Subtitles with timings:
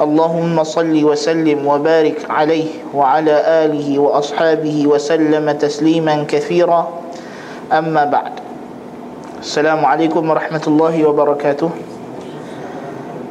[0.00, 3.34] اللهم صل وسلم وبارك عليه وعلى
[3.64, 6.80] آله وأصحابه وسلم تسليما كثيرا
[7.72, 8.32] أما بعد
[9.40, 11.70] السلام عليكم ورحمة الله وبركاته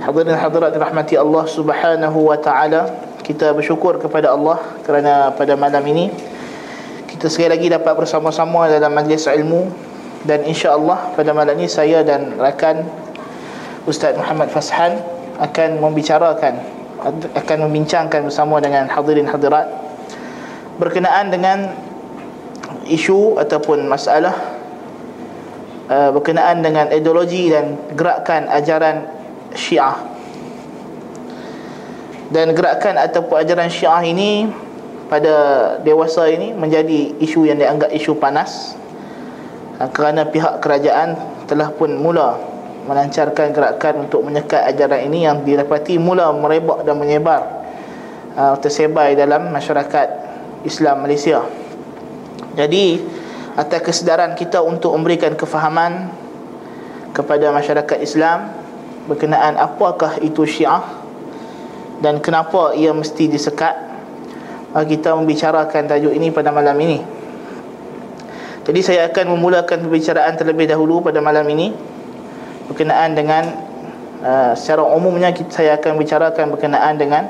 [0.05, 2.94] Hadirin hadirat rahmati Allah Subhanahu wa taala.
[3.26, 6.14] Kita bersyukur kepada Allah kerana pada malam ini
[7.09, 9.66] kita sekali lagi dapat bersama-sama dalam majlis ilmu
[10.30, 12.86] dan insya-Allah pada malam ini saya dan rakan
[13.90, 15.02] Ustaz Muhammad Fashan
[15.41, 16.61] akan membicarakan
[17.33, 19.67] akan membincangkan bersama dengan hadirin hadirat
[20.77, 21.73] berkenaan dengan
[22.85, 24.37] isu ataupun masalah
[25.89, 29.09] uh, berkenaan dengan ideologi dan gerakan ajaran
[29.56, 29.97] Syiah.
[32.31, 34.47] Dan gerakan ataupun ajaran Syiah ini
[35.11, 35.34] pada
[35.83, 38.79] dewasa ini menjadi isu yang dianggap isu panas
[39.91, 41.19] kerana pihak kerajaan
[41.51, 42.39] telah pun mula
[42.89, 47.41] melancarkan gerakan untuk menyekat ajaran ini yang didapati mula merebak dan menyebar
[48.36, 50.09] uh, tersebar dalam masyarakat
[50.64, 51.45] Islam Malaysia.
[52.56, 53.01] Jadi
[53.58, 56.11] atas kesedaran kita untuk memberikan kefahaman
[57.11, 58.55] kepada masyarakat Islam
[59.11, 60.86] berkenaan apakah itu Syiah
[61.98, 63.75] dan kenapa ia mesti disekat
[64.86, 67.03] kita membicarakan tajuk ini pada malam ini
[68.62, 71.75] jadi saya akan memulakan pembicaraan terlebih dahulu pada malam ini
[72.71, 73.43] berkenaan dengan
[74.23, 77.27] uh, secara umumnya kita, saya akan bicarakan berkenaan dengan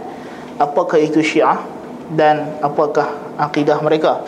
[0.61, 1.65] apakah itu Syiah
[2.13, 4.21] dan apakah akidah mereka.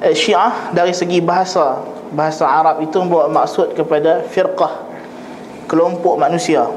[0.00, 4.84] Uh, Syiah dari segi bahasa bahasa Arab itu membawa maksud kepada firqah
[5.68, 6.68] kelompok manusia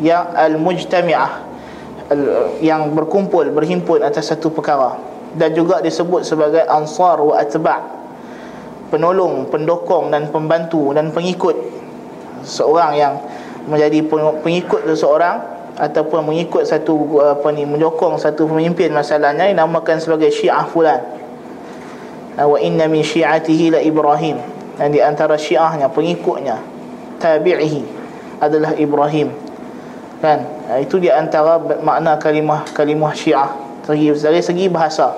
[0.00, 1.44] yang al-mujtami'ah
[2.60, 5.00] yang berkumpul berhimpun atas satu perkara.
[5.34, 8.03] Dan juga disebut sebagai ansar wa atba'
[8.94, 11.58] penolong, pendokong dan pembantu dan pengikut.
[12.46, 13.18] Seorang yang
[13.66, 14.06] menjadi
[14.38, 15.42] pengikut seseorang
[15.74, 21.02] ataupun mengikut satu apa ni menyokong satu pemimpin masalahnya dinamakan sebagai syiah fulan.
[22.38, 24.38] Wa inna min syi'atihi la ibrahim.
[24.78, 26.58] Dan di antara syiahnya pengikutnya
[27.24, 27.82] tabi'ihi
[28.42, 29.32] adalah Ibrahim.
[30.20, 30.44] Kan?
[30.80, 33.50] Itu di antara makna kalimah kalimah Syiah.
[33.84, 35.12] Dari, segi bahasa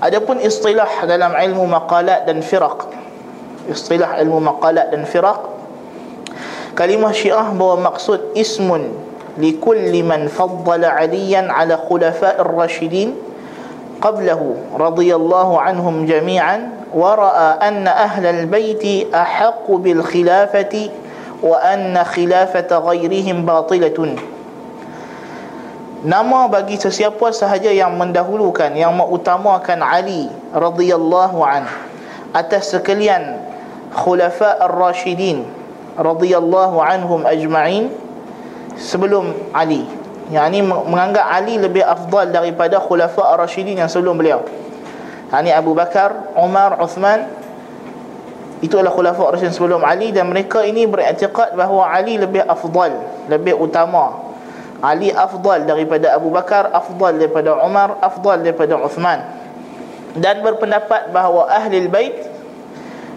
[0.00, 2.88] adapun istilah dalam ilmu maqalat dan firaq
[3.68, 5.40] istilah ilmu maqalat dan firaq
[6.72, 8.96] kalimah Syiah bawa maksud ismun
[9.36, 13.14] likulli man faddala aliyan ala khulafa'ir rasyidin
[14.00, 20.90] qablahu radhiyallahu anhum jami'an wa ra'a anna ahlal baiti ahaqqu bil khilafati
[21.44, 24.39] wa anna khilafata ghairihim batilatun
[26.00, 31.68] Nama bagi sesiapa sahaja yang mendahulukan yang mengutamakan Ali radhiyallahu an
[32.32, 33.36] atas sekalian
[33.92, 35.44] khulafa ar-rasyidin
[36.00, 37.92] radhiyallahu anhum ajma'in
[38.80, 39.84] sebelum Ali
[40.32, 44.40] yakni menganggap Ali lebih afdal daripada khulafa ar-rasyidin yang sebelum beliau
[45.28, 47.28] yakni Abu Bakar, Umar, Uthman
[48.60, 52.92] itu adalah khulafa Rasul sebelum Ali dan mereka ini beriktikad bahawa Ali lebih afdal,
[53.28, 54.29] lebih utama.
[54.80, 59.20] Ali afdal daripada Abu Bakar, afdal daripada Umar, afdal daripada Uthman.
[60.16, 62.16] Dan berpendapat bahawa ahli bait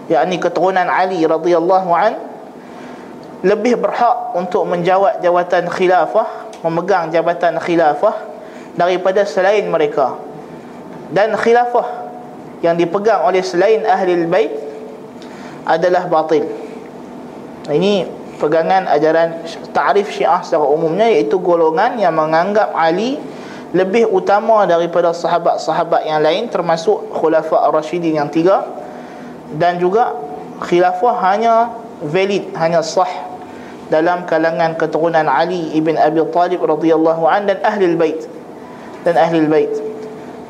[0.06, 2.12] yakni keturunan Ali radhiyallahu an
[3.44, 6.28] lebih berhak untuk menjawat jawatan khilafah,
[6.64, 8.16] memegang jabatan khilafah
[8.76, 10.16] daripada selain mereka.
[11.12, 12.08] Dan khilafah
[12.64, 14.52] yang dipegang oleh selain ahli bait
[15.68, 16.44] adalah batil.
[17.68, 19.40] Ini pegangan ajaran
[19.72, 23.16] ta'rif Syiah secara umumnya iaitu golongan yang menganggap Ali
[23.72, 28.68] lebih utama daripada sahabat-sahabat yang lain termasuk khulafa ar-rasyidin yang tiga
[29.56, 30.12] dan juga
[30.60, 31.72] khilafah hanya
[32.04, 33.08] valid hanya sah
[33.88, 38.28] dalam kalangan keturunan Ali ibn Abi Talib radhiyallahu an dan ahli bait
[39.08, 39.72] dan ahli bait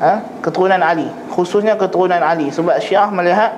[0.03, 0.19] ha?
[0.43, 3.55] keturunan Ali khususnya keturunan Ali sebab Syiah melihat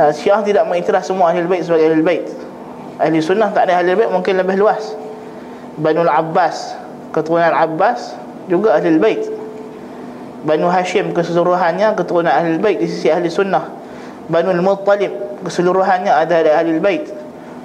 [0.00, 2.26] uh, Syiah tidak mengiktiraf semua ahli bait sebagai ahli bait.
[2.96, 4.96] Ahli sunnah tak ada ahli bait mungkin lebih luas.
[5.76, 6.72] Banu Abbas,
[7.12, 8.16] keturunan Abbas
[8.48, 9.22] juga ahli bait.
[10.46, 13.68] Banu Hashim keseluruhannya keturunan ahli bait di sisi ahli sunnah.
[14.32, 17.04] Banu Muttalib keseluruhannya adalah ahli bait.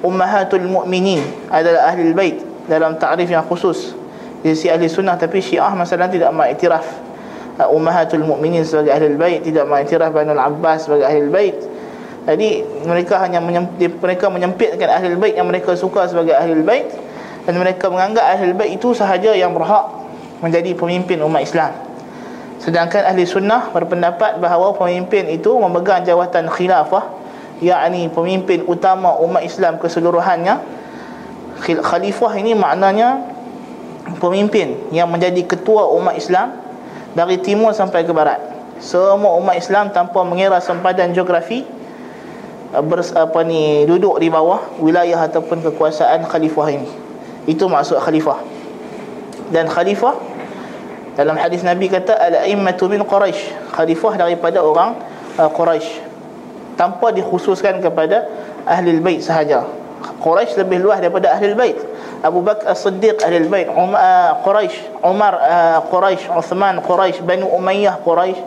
[0.03, 3.95] Ummahatul Mukminin adalah ahli bait dalam takrif yang khusus
[4.41, 6.83] di sisi ahli sunnah tapi Syiah masalah tidak mengiktiraf
[7.69, 11.57] ummahatul mukminin sebagai ahli bait tidak mengiktiraf Banu Abbas sebagai ahli bait
[12.21, 16.85] jadi mereka hanya menyempit, mereka menyempitkan ahli bait yang mereka suka sebagai ahli bait
[17.49, 19.89] dan mereka menganggap ahli bait itu sahaja yang berhak
[20.45, 21.73] menjadi pemimpin umat Islam.
[22.61, 27.09] Sedangkan ahli sunnah berpendapat bahawa pemimpin itu memegang jawatan khilafah
[27.57, 30.81] yakni pemimpin utama umat Islam keseluruhannya.
[31.61, 33.21] Khalifah ini maknanya
[34.17, 36.57] pemimpin yang menjadi ketua umat Islam
[37.17, 38.41] dari timur sampai ke barat.
[38.81, 41.80] Semua umat Islam tanpa mengira sempadan geografi
[42.79, 46.87] bers, apa ni duduk di bawah wilayah ataupun kekuasaan khalifah ini.
[47.43, 48.39] Itu maksud khalifah.
[49.51, 50.15] Dan khalifah
[51.19, 53.75] dalam hadis Nabi kata al-a'immatu min Quraisy.
[53.75, 54.95] Khalifah daripada orang
[55.35, 55.99] uh, Quraisy.
[56.79, 58.31] Tanpa dikhususkan kepada
[58.63, 59.67] ahli bait sahaja.
[60.23, 61.75] Quraisy lebih luas daripada ahli bait.
[62.23, 67.99] Abu Bakar As-Siddiq ahli bait, Umar uh, Quraisy, Umar uh, Quraisy, Uthman Quraisy, Banu Umayyah
[68.05, 68.39] Quraisy,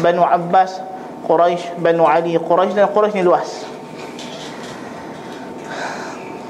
[0.00, 0.80] Banu Abbas
[1.30, 3.62] Quraisy, Banu Ali, Quraisy dan Quraisy ni luas.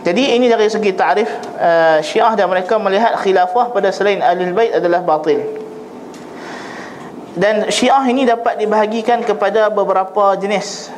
[0.01, 1.29] Jadi ini dari segi ta'rif
[1.61, 5.45] uh, Syiah dan mereka melihat khilafah pada selain Ahlul Bait adalah batil.
[7.37, 10.89] Dan Syiah ini dapat dibahagikan kepada beberapa jenis.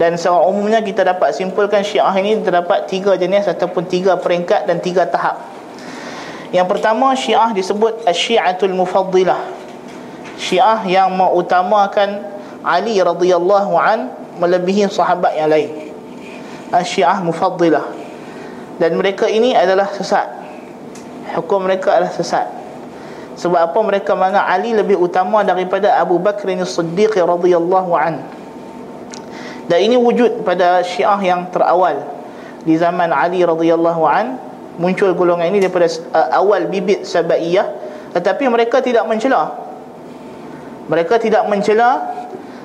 [0.00, 4.80] Dan secara umumnya kita dapat simpulkan Syiah ini terdapat tiga jenis ataupun tiga peringkat dan
[4.80, 5.44] tiga tahap.
[6.48, 9.38] Yang pertama Syiah disebut Syiatul Mufaddilah.
[10.40, 12.33] Syiah yang mengutamakan
[12.64, 14.08] Ali radhiyallahu an
[14.40, 15.70] melebihi sahabat yang lain.
[16.82, 17.86] Syiah mufaddilah.
[18.80, 20.26] Dan mereka ini adalah sesat.
[21.38, 22.48] Hukum mereka adalah sesat.
[23.38, 28.22] Sebab apa mereka menganggap Ali lebih utama daripada Abu Bakr As-Siddiq radhiyallahu an.
[29.70, 32.00] Dan ini wujud pada Syiah yang terawal
[32.64, 34.40] di zaman Ali radhiyallahu an
[34.80, 37.66] muncul golongan ini daripada uh, awal bibit Sabaiyah
[38.14, 39.62] tetapi mereka tidak mencela.
[40.86, 42.12] Mereka tidak mencela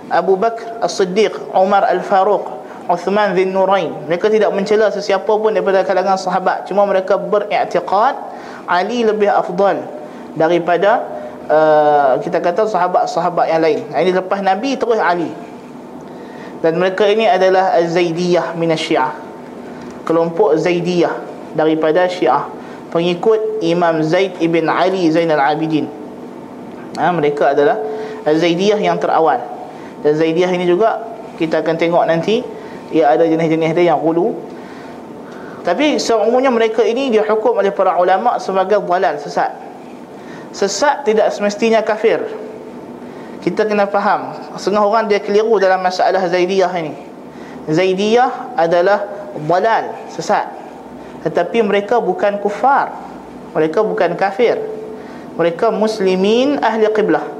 [0.09, 2.59] Abu Bakr As-Siddiq, Umar Al-Faruq,
[2.89, 3.93] Uthman bin Nurain.
[4.09, 6.65] Mereka tidak mencela sesiapa pun daripada kalangan sahabat.
[6.65, 8.17] Cuma mereka beriktiqad
[8.65, 9.85] Ali lebih afdal
[10.33, 11.05] daripada
[11.45, 13.81] uh, kita kata sahabat-sahabat yang lain.
[13.93, 15.29] Ini lepas Nabi terus Ali.
[16.65, 19.13] Dan mereka ini adalah Az-Zaidiyah minasyiah.
[20.09, 21.13] Kelompok Zaidiyah
[21.53, 22.49] daripada Syiah.
[22.89, 25.85] Pengikut Imam Zaid ibn Ali Zainal Abidin.
[26.97, 27.77] Ha, mereka adalah
[28.25, 29.58] Az-Zaidiyah yang terawal.
[29.99, 31.03] Dan Zaidiyah ini juga
[31.35, 32.43] kita akan tengok nanti
[32.91, 34.35] ia ada jenis-jenis dia yang hulu.
[35.63, 39.51] Tapi seumumnya mereka ini dihukum oleh para ulama sebagai dalal sesat.
[40.55, 42.23] Sesat tidak semestinya kafir.
[43.43, 44.35] Kita kena faham.
[44.57, 46.95] Setengah orang dia keliru dalam masalah Zaidiyah ini.
[47.69, 49.05] Zaidiyah adalah
[49.45, 50.47] dalal sesat.
[51.27, 52.95] Tetapi mereka bukan kufar.
[53.53, 54.57] Mereka bukan kafir.
[55.35, 57.38] Mereka muslimin ahli qiblah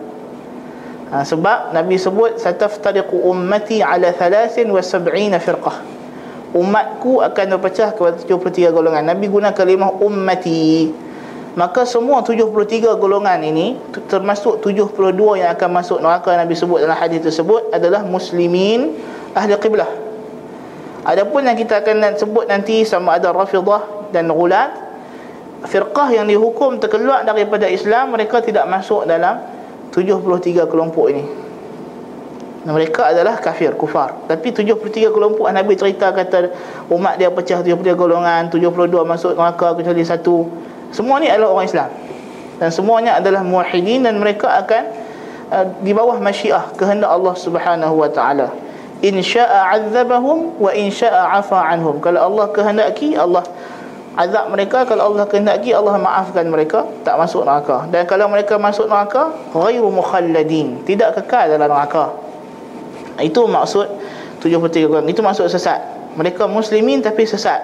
[1.14, 5.78] ha, sebab Nabi sebut sataftariqu ummati ala 73 firqah.
[6.50, 9.06] Umatku akan berpecah kepada 73 golongan.
[9.06, 10.90] Nabi guna kalimah ummati.
[11.54, 13.78] Maka semua 73 golongan ini
[14.10, 18.98] termasuk 72 yang akan masuk neraka Nabi sebut dalam hadis tersebut adalah muslimin
[19.34, 19.90] ahli qiblah.
[21.06, 24.72] Adapun yang kita akan sebut nanti sama ada rafidah dan ghulat
[25.68, 29.59] firqah yang dihukum terkeluar daripada Islam mereka tidak masuk dalam
[29.92, 31.24] 73 kelompok ini.
[32.60, 34.28] Mereka adalah kafir, kufar.
[34.28, 36.52] Tapi 73 kelompok Nabi cerita kata
[36.92, 40.44] Umat dia pecah 73 golongan 72 masuk neraka kecuali satu.
[40.92, 41.90] Semua ni adalah orang Islam.
[42.60, 44.84] Dan semuanya adalah muwahidin Dan mereka akan
[45.48, 48.52] uh, Di bawah masyiah kehendak Allah subhanahu wa ta'ala.
[49.00, 52.04] In sya'a azabahum Wa in sya'a afa anhum.
[52.04, 53.48] Kalau Allah kehendaki Allah
[54.20, 57.88] azab mereka kalau Allah kehendaki Allah maafkan mereka tak masuk neraka.
[57.88, 60.84] Dan kalau mereka masuk neraka ghairu mukhalladin.
[60.84, 62.12] Tidak kekal dalam neraka.
[63.24, 63.88] Itu maksud
[64.44, 65.80] 73 orang itu maksud sesat.
[66.20, 67.64] Mereka muslimin tapi sesat.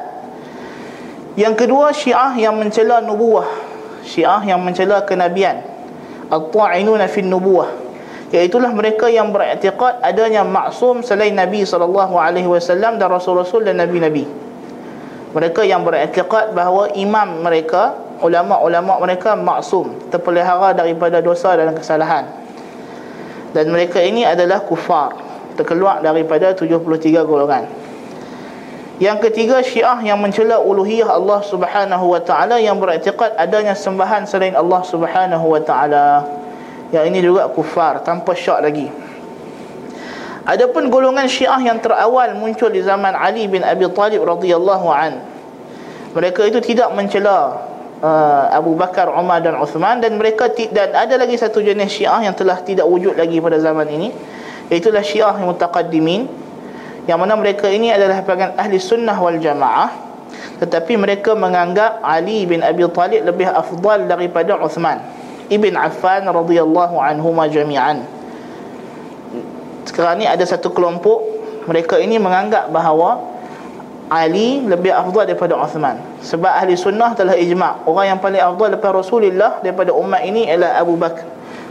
[1.35, 3.47] Yang kedua syiah yang mencela nubuah.
[4.07, 5.59] Syiah yang mencela kenabian.
[6.31, 7.83] At-ta'inuna fi nubuah.
[8.31, 14.45] Iaitulah mereka yang beriktikad adanya maksum selain Nabi wasallam dan rasul-rasul dan nabi-nabi
[15.35, 17.91] mereka yang beriktikad bahawa imam mereka
[18.23, 22.23] ulama-ulama mereka maksum terpelihara daripada dosa dan kesalahan.
[23.51, 25.11] Dan mereka ini adalah kufar
[25.59, 27.67] terkeluar daripada 73 golongan.
[28.95, 34.55] Yang ketiga syiah yang mencela uluhiyah Allah Subhanahu wa taala yang beriktikad adanya sembahan selain
[34.55, 36.23] Allah Subhanahu wa taala.
[36.95, 38.87] Yang ini juga kufar tanpa syak lagi
[40.45, 45.17] Adapun golongan Syiah yang terawal muncul di zaman Ali bin Abi Talib radhiyallahu an.
[46.13, 47.65] Mereka itu tidak mencela
[48.01, 52.35] uh, Abu Bakar, Umar dan Uthman dan mereka dan ada lagi satu jenis Syiah yang
[52.37, 54.09] telah tidak wujud lagi pada zaman ini
[54.69, 56.21] itulah Syiah yang mutaqaddimin
[57.05, 59.93] yang mana mereka ini adalah bagian ahli sunnah wal jamaah
[60.57, 65.01] tetapi mereka menganggap Ali bin Abi Talib lebih afdal daripada Uthman
[65.53, 68.01] ibn Affan radhiyallahu anhuma jami'an
[69.95, 71.23] sekarang ni ada satu kelompok
[71.71, 73.31] mereka ini menganggap bahawa
[74.11, 75.97] Ali lebih afdal daripada Uthman.
[76.21, 80.77] Sebab ahli sunnah telah ijma' orang yang paling afdal daripada Rasulullah daripada umat ini ialah
[80.77, 81.25] Abu Bakar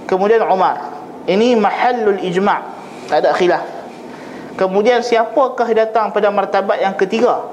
[0.09, 1.05] kemudian Umar.
[1.29, 2.61] Ini mahallul ijma'
[3.13, 3.65] tak ada khilaf.
[4.55, 7.45] Kemudian siapakah datang pada martabat yang ketiga?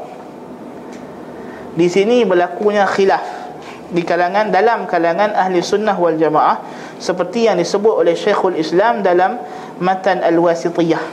[1.75, 3.23] Di sini berlakunya khilaf
[3.91, 6.63] di kalangan dalam kalangan ahli sunnah wal jamaah
[6.95, 9.35] seperti yang disebut oleh Syekhul Islam dalam
[9.79, 11.03] Matan Al-Wasitiyah.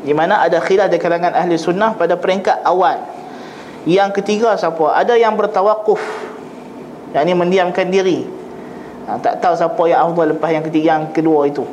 [0.00, 3.04] Di mana ada khilaf di kalangan ahli sunnah pada peringkat awal.
[3.84, 4.96] Yang ketiga siapa?
[4.96, 6.00] Ada yang bertawakuf
[7.12, 8.24] yang ini mendiamkan diri.
[9.08, 11.64] Ha, tak tahu siapa yang afdal lepas yang ketiga yang kedua itu.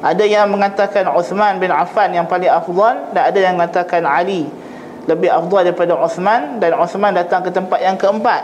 [0.00, 4.48] Ada yang mengatakan Uthman bin Affan yang paling afdal dan ada yang mengatakan Ali
[5.04, 8.42] lebih afdal daripada Uthman dan Uthman datang ke tempat yang keempat.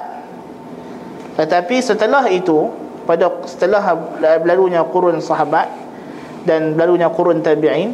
[1.37, 2.73] Tetapi setelah itu
[3.07, 3.95] pada setelah
[4.43, 5.69] berlalunya kurun sahabat
[6.47, 7.93] dan berlalunya kurun tabi'in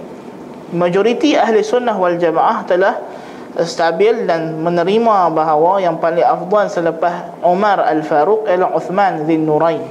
[0.76, 2.94] majoriti ahli sunnah wal jamaah telah
[3.64, 9.84] stabil dan menerima bahawa yang paling afdal selepas Umar Al-Faruq ialah Uthman bin Nurain.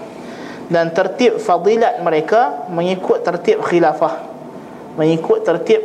[0.72, 4.24] Dan tertib fadilat mereka mengikut tertib khilafah.
[4.98, 5.84] Mengikut tertib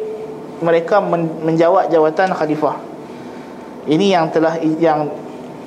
[0.62, 1.02] mereka
[1.42, 2.80] menjawab jawatan khalifah.
[3.90, 5.10] Ini yang telah yang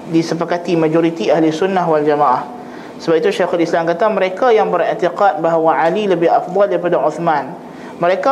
[0.10, 2.59] disepakati majoriti ahli sunnah wal jamaah
[3.00, 7.56] sebab itu Syekhul Islam kata mereka yang beriktikad bahawa Ali lebih afdal daripada Uthman.
[8.00, 8.32] Mereka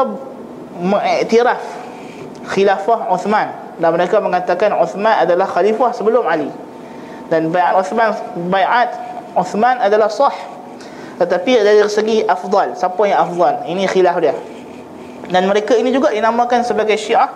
[0.77, 1.63] mengiktiraf
[2.51, 3.47] khilafah Uthman
[3.79, 6.51] dan mereka mengatakan Uthman adalah khalifah sebelum Ali.
[7.27, 8.11] Dan bai'at Uthman
[8.51, 8.91] bai'at
[9.35, 10.57] Uthman adalah sah
[11.17, 13.65] tetapi dari segi afdal siapa yang afdal?
[13.65, 14.37] Ini khilaf dia.
[15.27, 17.33] Dan mereka ini juga dinamakan sebagai syiah.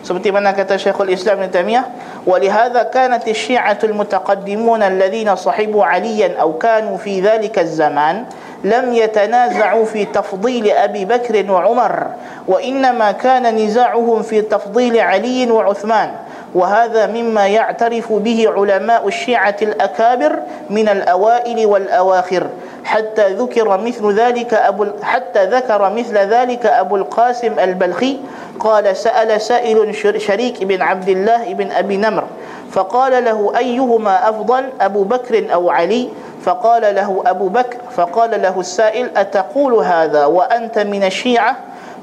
[0.00, 1.84] Seperti mana kata Syekhul Islam Ibn Taymiyah
[2.28, 8.24] ولهذا كانت الشيعة المتقدمون الذين صحبوا عليا أو كانوا في ذلك الزمان
[8.64, 12.06] لم يتنازعوا في تفضيل أبي بكر وعمر
[12.48, 16.10] وإنما كان نزاعهم في تفضيل علي وعثمان.
[16.54, 20.38] وهذا مما يعترف به علماء الشيعة الأكابر
[20.70, 22.46] من الأوائل والأواخر.
[22.84, 28.18] حتى ذكر مثل ذلك أبو حتى ذكر مثل ذلك أبو القاسم البلخي
[28.60, 32.24] قال سأل سائل شريك بن عبد الله بن أبي نمر
[32.70, 36.08] فقال له أيهما أفضل أبو بكر أو علي؟
[36.42, 41.56] فقال له أبو بكر فقال له السائل أتقول هذا وأنت من الشيعة؟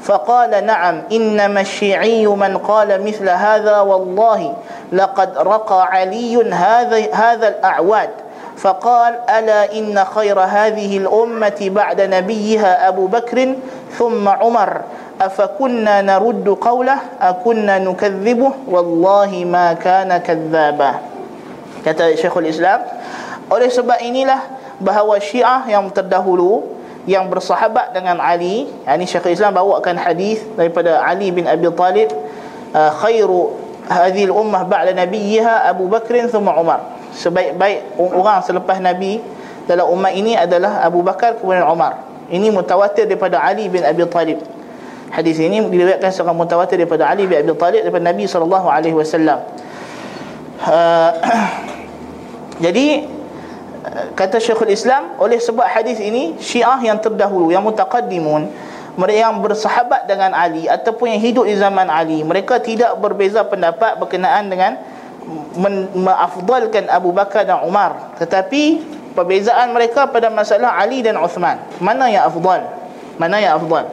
[0.05, 4.53] فقال نعم إنما الشيعي من قال مثل هذا والله
[4.93, 8.09] لقد رقى علي هذا هذا الأعواد.
[8.55, 13.37] فقال ألا إن خير هذه الأمة بعد نبيها أبو بكر
[13.97, 14.71] ثم عمر.
[15.21, 20.91] أفكنا نرد قوله أكنا نكذبه؟ والله ما كان كذابا.
[21.81, 22.81] Kata Syekhul Islam.
[23.49, 24.41] Oleh sebab inilah
[24.81, 26.65] bahawa Syiah yang terdahulu
[27.05, 32.09] yang bersahabat dengan Ali, yani Syekhul Islam bawakan hadis daripada Ali bin Abi Talib,
[32.73, 33.53] uh, khairu
[33.85, 36.81] hadhil ummah ba'da nabiyha Abu Bakr thumma Umar.
[37.15, 39.23] Sebaik-baik orang selepas Nabi
[39.65, 42.05] dalam umat ini adalah Abu Bakar kemudian Umar.
[42.29, 44.41] Ini mutawatir daripada Ali bin Abi Talib.
[45.13, 49.45] Hadis ini diriwayatkan secara mutawatir daripada Ali bin Abi Talib daripada Nabi sallallahu alaihi wasallam.
[50.65, 51.11] Uh,
[52.65, 53.14] jadi
[54.17, 58.49] kata Syekhul Islam oleh sebab hadis ini Syiah yang terdahulu yang mutaqaddimun
[58.95, 63.99] mereka yang bersahabat dengan Ali ataupun yang hidup di zaman Ali mereka tidak berbeza pendapat
[63.99, 64.79] berkenaan dengan
[65.95, 68.13] mengafdalkan Abu Bakar dan Umar.
[68.21, 68.83] Tetapi
[69.17, 71.57] perbezaan mereka pada masalah Ali dan Uthman.
[71.81, 72.61] Mana yang afdal?
[73.17, 73.89] Mana yang afdal?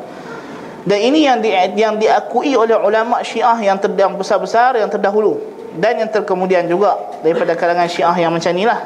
[0.83, 5.39] Dan ini yang di, yang diakui oleh ulama Syiah yang terdahulu besar-besar yang terdahulu
[5.79, 8.83] dan yang terkemudian juga daripada kalangan Syiah yang macam inilah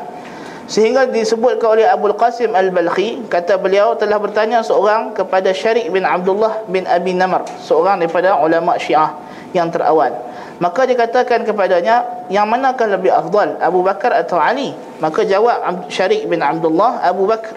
[0.67, 6.67] Sehingga disebutkan oleh Abu Qasim Al-Balkhi Kata beliau telah bertanya seorang kepada Syarik bin Abdullah
[6.67, 9.15] bin Abi Namar Seorang daripada ulama syiah
[9.55, 10.11] yang terawal.
[10.59, 14.75] Maka dikatakan kepadanya Yang manakah lebih afdal Abu Bakar atau Ali?
[14.99, 17.55] Maka jawab Syarik bin Abdullah Abu Bakar.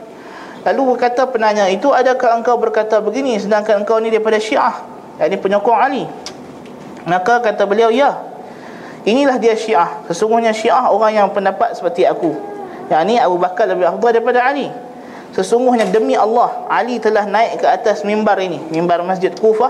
[0.70, 4.86] Lalu berkata penanya itu Adakah engkau berkata begini Sedangkan engkau ni daripada syiah?
[5.18, 6.06] Yang penyokong Ali.
[7.10, 8.22] Maka kata beliau ya
[9.02, 10.06] Inilah dia syiah.
[10.06, 12.59] Sesungguhnya syiah orang yang pendapat seperti aku
[12.90, 14.68] yang ni Abu Bakar lebih afdal daripada Ali.
[15.30, 19.70] Sesungguhnya demi Allah Ali telah naik ke atas mimbar ini Mimbar Masjid Kufah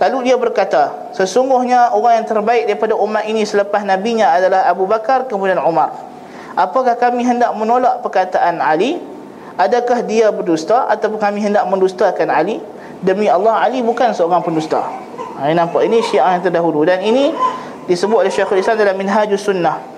[0.00, 5.28] Lalu dia berkata Sesungguhnya orang yang terbaik daripada umat ini Selepas nabinya adalah Abu Bakar
[5.28, 5.92] Kemudian Umar.
[6.54, 9.02] Apakah kami hendak menolak perkataan Ali?
[9.58, 12.62] Adakah dia berdusta ataupun kami hendak mendustakan Ali?
[13.02, 14.86] Demi Allah Ali bukan seorang pendusta.
[15.34, 16.86] Ha, ini nampak ini syiah yang terdahulu.
[16.86, 17.34] Dan ini
[17.90, 19.93] disebut oleh Syekhul Islam dalam Minhajus Sunnah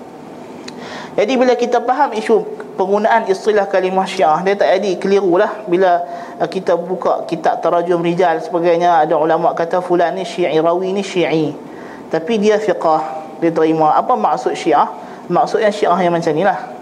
[1.17, 2.45] jadi bila kita faham isu
[2.77, 6.05] penggunaan istilah kalimah syiah dia tak jadi keliru lah bila
[6.37, 11.01] uh, kita buka kitab tarajum rijal sebagainya ada ulama kata fulan ni syi'i rawi ni
[11.01, 11.57] syi'i.
[12.13, 13.97] Tapi dia fiqah dia terima.
[13.97, 14.93] Apa maksud syiah?
[15.25, 16.77] Maksudnya syiah yang macam ni lah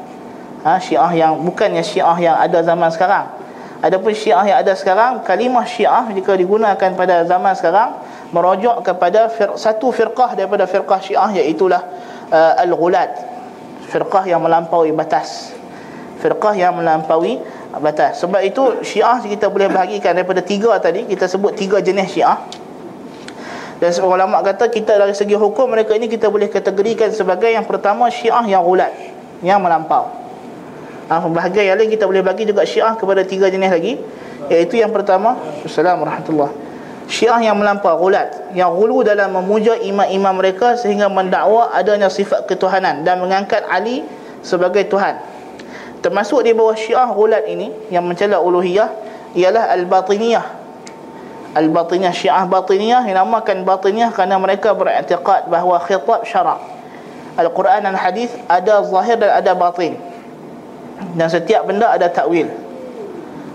[0.67, 3.31] ha, syiah yang bukannya syiah yang ada zaman sekarang.
[3.79, 8.03] Adapun syiah yang ada sekarang kalimah syiah jika digunakan pada zaman sekarang
[8.35, 11.79] merujuk kepada fir- satu firqah daripada firqah syiah iaitulah
[12.33, 13.34] uh, al-ghulat
[13.95, 15.55] firqah yang melampaui batas.
[16.19, 17.39] Firqah yang melampaui
[17.79, 18.19] batas.
[18.19, 22.43] Sebab itu syiah kita boleh bahagikan daripada tiga tadi kita sebut tiga jenis syiah.
[23.79, 27.63] Dan seorang ulama kata kita dari segi hukum mereka ini kita boleh kategorikan sebagai yang
[27.63, 28.91] pertama syiah yang ulat
[29.39, 30.11] yang melampau.
[31.07, 34.01] Ha, bahagian yang lain kita boleh bagi juga syiah kepada tiga jenis lagi
[34.49, 36.01] iaitu yang pertama Assalamualaikum
[36.41, 36.64] warahmatullahi
[37.05, 43.05] Syiah yang melampau gulat yang gulu dalam memuja imam-imam mereka sehingga mendakwa adanya sifat ketuhanan
[43.05, 44.01] dan mengangkat Ali
[44.41, 45.21] sebagai tuhan.
[46.01, 48.89] Termasuk di bawah Syiah gulat ini yang mencela uluhiyah
[49.37, 50.45] ialah al-batiniyah.
[51.55, 56.75] Al-batiniyah Syiah batiniyah dinamakan batiniyah kerana mereka beriktikad bahawa khitab syarak
[57.35, 59.99] Al-Quran dan hadis ada zahir dan ada batin.
[61.19, 62.47] Dan setiap benda ada takwil.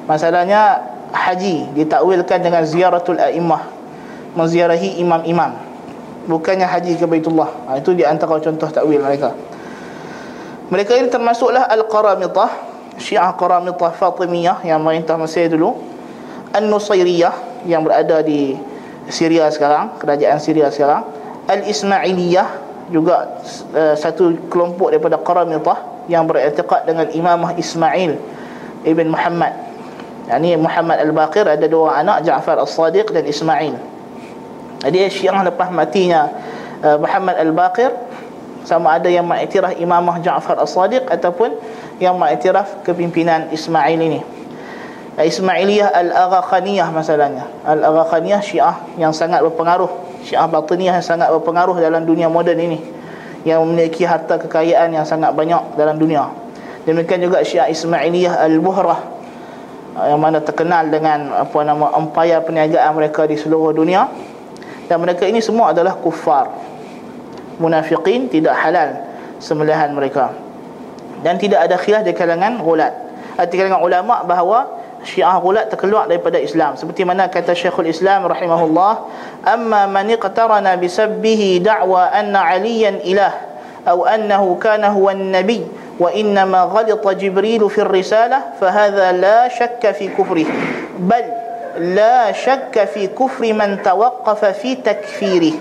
[0.05, 3.67] Masalahnya haji ditakwilkan dengan ziaratul a'immah
[4.35, 5.59] menziarahi imam-imam.
[6.31, 7.51] Bukannya haji ke Baitullah.
[7.67, 9.35] Ha, itu di antara contoh takwil mereka.
[10.71, 15.75] Mereka ini termasuklah al-qaramitah syiah qaramitah fatimiyah yang merintah Mesir dulu
[16.55, 18.55] an-nusairiyah yang berada di
[19.11, 21.03] Syria sekarang kerajaan Syria sekarang
[21.51, 23.41] al-ismailiyah juga
[23.75, 28.19] uh, satu kelompok daripada qaramitah yang beriktikad dengan imamah Ismail
[28.87, 29.70] ibn Muhammad
[30.31, 33.75] Yani Muhammad Al-Baqir ada dua anak Ja'far As-Sadiq dan Ismail.
[34.87, 36.31] Jadi Syiah lepas matinya
[36.87, 37.91] uh, Muhammad Al-Baqir
[38.63, 41.59] sama ada yang mengiktiraf imamah Ja'far As-Sadiq ataupun
[41.99, 44.23] yang mengiktiraf kepimpinan Ismail ini.
[45.21, 47.45] Ismailiyah Al-Agha Khaniyah masalahnya.
[47.67, 49.91] Al-Agha Khaniyah Syiah yang sangat berpengaruh.
[50.23, 52.79] Syiah Batiniyah yang sangat berpengaruh dalam dunia moden ini.
[53.43, 56.31] Yang memiliki harta kekayaan yang sangat banyak dalam dunia.
[56.89, 59.20] Demikian juga Syiah Ismailiyah Al-Buhrah
[60.09, 64.09] yang mana terkenal dengan apa nama empayar perniagaan mereka di seluruh dunia.
[64.89, 66.51] Dan mereka ini semua adalah kufar
[67.61, 68.97] munafiqin tidak halal
[69.39, 70.33] sembelihan mereka.
[71.21, 72.93] Dan tidak ada khilaf di kalangan ghulat
[73.49, 76.77] di kalangan ulama bahawa syiah ghulat terkeluar daripada Islam.
[76.77, 78.93] Seperti mana kata Syekhul Islam rahimahullah
[79.47, 83.33] amma man iqtarana bisabbihi da'wa anna aliyan ilah
[83.81, 85.65] atau annahu kana huwa an-nabi
[86.01, 90.47] وإنما غلط جبريل في الرسالة فهذا لا شك في كفره.
[90.99, 91.25] بل
[91.79, 95.53] لا شك في كفر من توقف في تكفيره.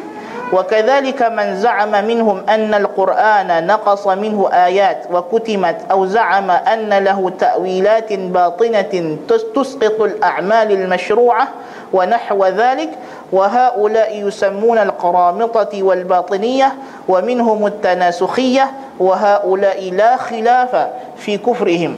[0.54, 8.14] وكذلك من زعم منهم أن القرآن نقص منه آيات وكتمت أو زعم أن له تأويلات
[8.14, 11.48] باطنة تسقط الأعمال المشروعة
[11.94, 12.90] ونحو ذلك
[13.32, 16.74] وهؤلاء يسمون القرامطة والباطنية
[17.08, 21.96] ومنهم التناسخية وهؤلاء لا خلاف في كفرهم.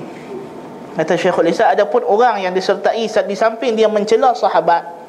[0.92, 5.01] Kata Syekhul Islam ada pun orang yang disertai di samping dia mencela sahabat.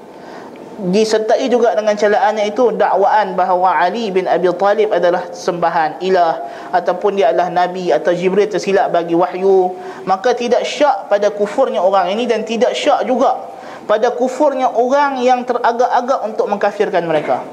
[0.81, 6.41] Disertai juga dengan celaannya itu dakwaan bahawa Ali bin Abi Talib adalah sembahan ilah
[6.73, 9.77] ataupun dia adalah nabi atau Jibril tersilap bagi wahyu.
[10.09, 13.53] Maka tidak syak pada kufurnya orang ini dan tidak syak juga
[13.85, 17.45] pada kufurnya orang yang teragak-agak untuk mengkafirkan mereka.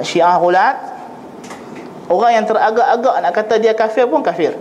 [0.00, 0.76] Syiah Ghulat
[2.08, 4.54] orang yang teragak-agak nak kata dia kafir pun kafir.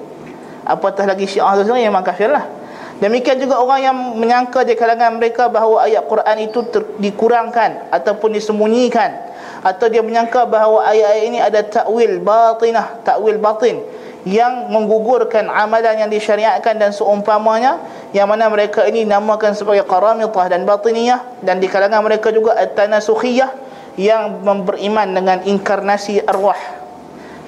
[0.66, 2.61] Apatah lagi Syiah itu yang memang kafir lah
[3.02, 8.38] demikian juga orang yang menyangka di kalangan mereka bahawa ayat Quran itu ter- dikurangkan ataupun
[8.38, 9.34] disembunyikan.
[9.62, 13.78] Atau dia menyangka bahawa ayat-ayat ini ada takwil batinah takwil batin
[14.26, 17.82] yang menggugurkan amalan yang disyariatkan dan seumpamanya
[18.14, 21.42] yang mana mereka ini namakan sebagai qaramitah dan batiniyah.
[21.42, 23.50] Dan di kalangan mereka juga at-tanasukhiyah
[23.98, 26.58] yang beriman dengan inkarnasi arwah.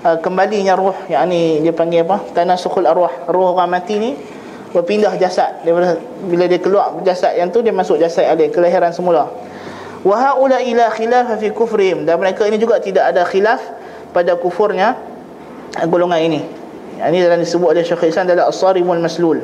[0.03, 2.19] Uh, kembalinya roh yakni dia panggil apa?
[2.35, 4.11] Tanasukhul arwah roh orang mati ni
[4.73, 5.61] berpindah jasad.
[5.61, 9.29] Daripada bila dia keluar jasad yang tu dia masuk jasad ada kelahiran semula.
[10.03, 12.03] Wa haula ila khilaf fi kufrihim.
[12.03, 13.61] Dan mereka ini juga tidak ada khilaf
[14.11, 14.97] pada kufurnya
[15.87, 16.41] golongan ini.
[16.99, 19.41] Ini dalam disebut oleh Syekh Islam dalam As-Sarimul Maslul.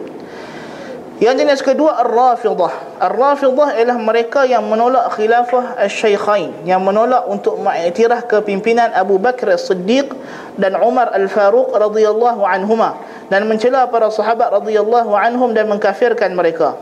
[1.20, 2.96] Yang jenis kedua Ar-Rafidah.
[2.96, 10.16] Ar-Rafidah ialah mereka yang menolak khilafah Asy-Syaikhain, yang menolak untuk mengiktiraf kepimpinan Abu Bakar As-Siddiq
[10.56, 12.96] dan Umar Al-Faruq radhiyallahu anhuma
[13.30, 16.76] dan mencela para sahabat radhiyallahu anhum dan mengkafirkan mereka.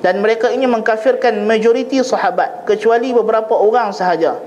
[0.00, 4.40] Dan mereka ini mengkafirkan majoriti sahabat kecuali beberapa orang sahaja.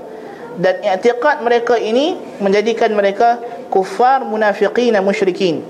[0.57, 3.37] Dan i'tiqad mereka ini menjadikan mereka
[3.69, 5.61] kufar munafiqin musyrikin.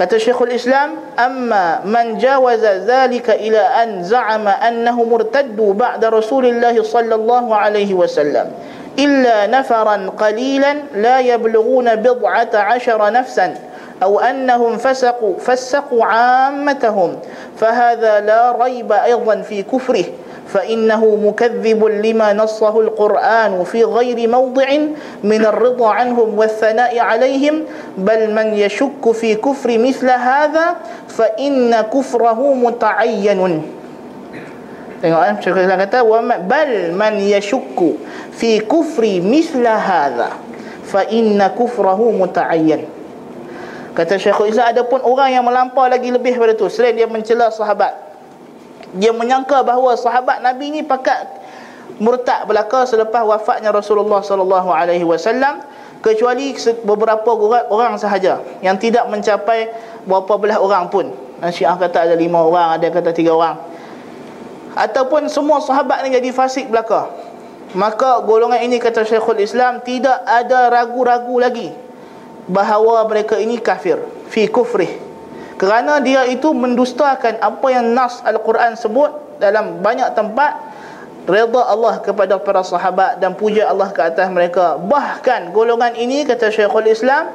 [0.00, 7.52] Kata Syekhul Islam amma man jawaza zalika ila an za'ama annahu murtaddu ba'da Rasulillah sallallahu
[7.52, 8.48] alaihi wasallam
[8.96, 13.60] illa nafaran qalilan la yablughuna bid'ata 'ashara nafsan
[14.02, 17.16] أو أنهم فسقوا فسقوا عامتهم.
[17.56, 20.04] فهذا لا ريب أيضا في كفره.
[20.50, 24.68] فإنه مكذب لما نصه القرآن في غير موضع
[25.22, 27.64] من الرضا عنهم والثناء عليهم.
[27.98, 30.66] بل من يشك في كفر مثل هذا
[31.08, 33.62] فإن كفره متعين.
[35.00, 36.04] kata
[36.44, 37.96] bal man yashukku
[38.36, 40.28] fi kufri mithla hadha
[40.84, 42.99] fa inna kufrahu muta'ayyan.
[43.90, 47.50] Kata Syekh Islam ada pun orang yang melampau lagi lebih daripada tu selain dia mencela
[47.50, 47.90] sahabat
[48.94, 51.26] dia menyangka bahawa sahabat Nabi ni pakat
[51.98, 55.62] murtad belaka selepas wafatnya Rasulullah sallallahu alaihi wasallam
[56.00, 57.30] kecuali beberapa
[57.70, 59.68] orang sahaja yang tidak mencapai
[60.08, 61.12] berapa belah orang pun.
[61.52, 63.56] Syiah kata ada lima orang, ada kata tiga orang.
[64.76, 67.08] Ataupun semua sahabat ni jadi fasik belaka.
[67.76, 71.70] Maka golongan ini kata Syekhul Islam tidak ada ragu-ragu lagi
[72.50, 74.02] bahawa mereka ini kafir.
[74.26, 74.90] Fi kufrih.
[75.54, 80.68] Kerana dia itu mendustakan apa yang nas Al-Quran sebut dalam banyak tempat.
[81.30, 84.80] Redha Allah kepada para sahabat dan puja Allah ke atas mereka.
[84.80, 87.30] Bahkan golongan ini kata Syekhul Islam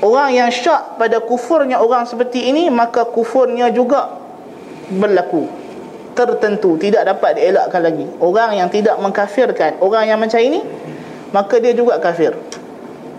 [0.00, 4.16] orang yang syak pada kufurnya orang seperti ini maka kufurnya juga
[4.88, 5.50] berlaku.
[6.14, 8.06] Tertentu tidak dapat dielakkan lagi.
[8.22, 10.62] Orang yang tidak mengkafirkan orang yang macam ini
[11.34, 12.32] maka dia juga kafir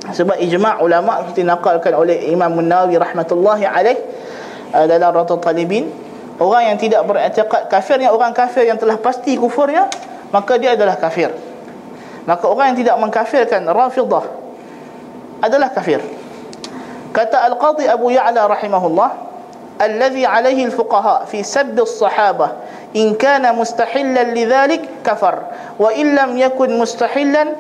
[0.10, 3.98] sebab ijma' ulama seperti naqalkan oleh Imam Munawi rahmatullahi alaih
[4.74, 5.94] uh, dalam Ratul Talibin
[6.42, 9.86] orang yang tidak beriktikad kafirnya orang kafir yang telah pasti kufurnya
[10.34, 11.30] maka dia adalah kafir
[12.26, 14.26] maka orang yang tidak mengkafirkan rafidah
[15.38, 16.02] adalah kafir
[17.14, 19.10] kata Al-Qadhi Abu Ya'la rahimahullah
[19.78, 22.58] alladhi alaihi al-fuqaha fi sabb as-sahabah
[22.98, 27.54] in kana mustahillan lidhalik kafar wa in lam yakun mustahillan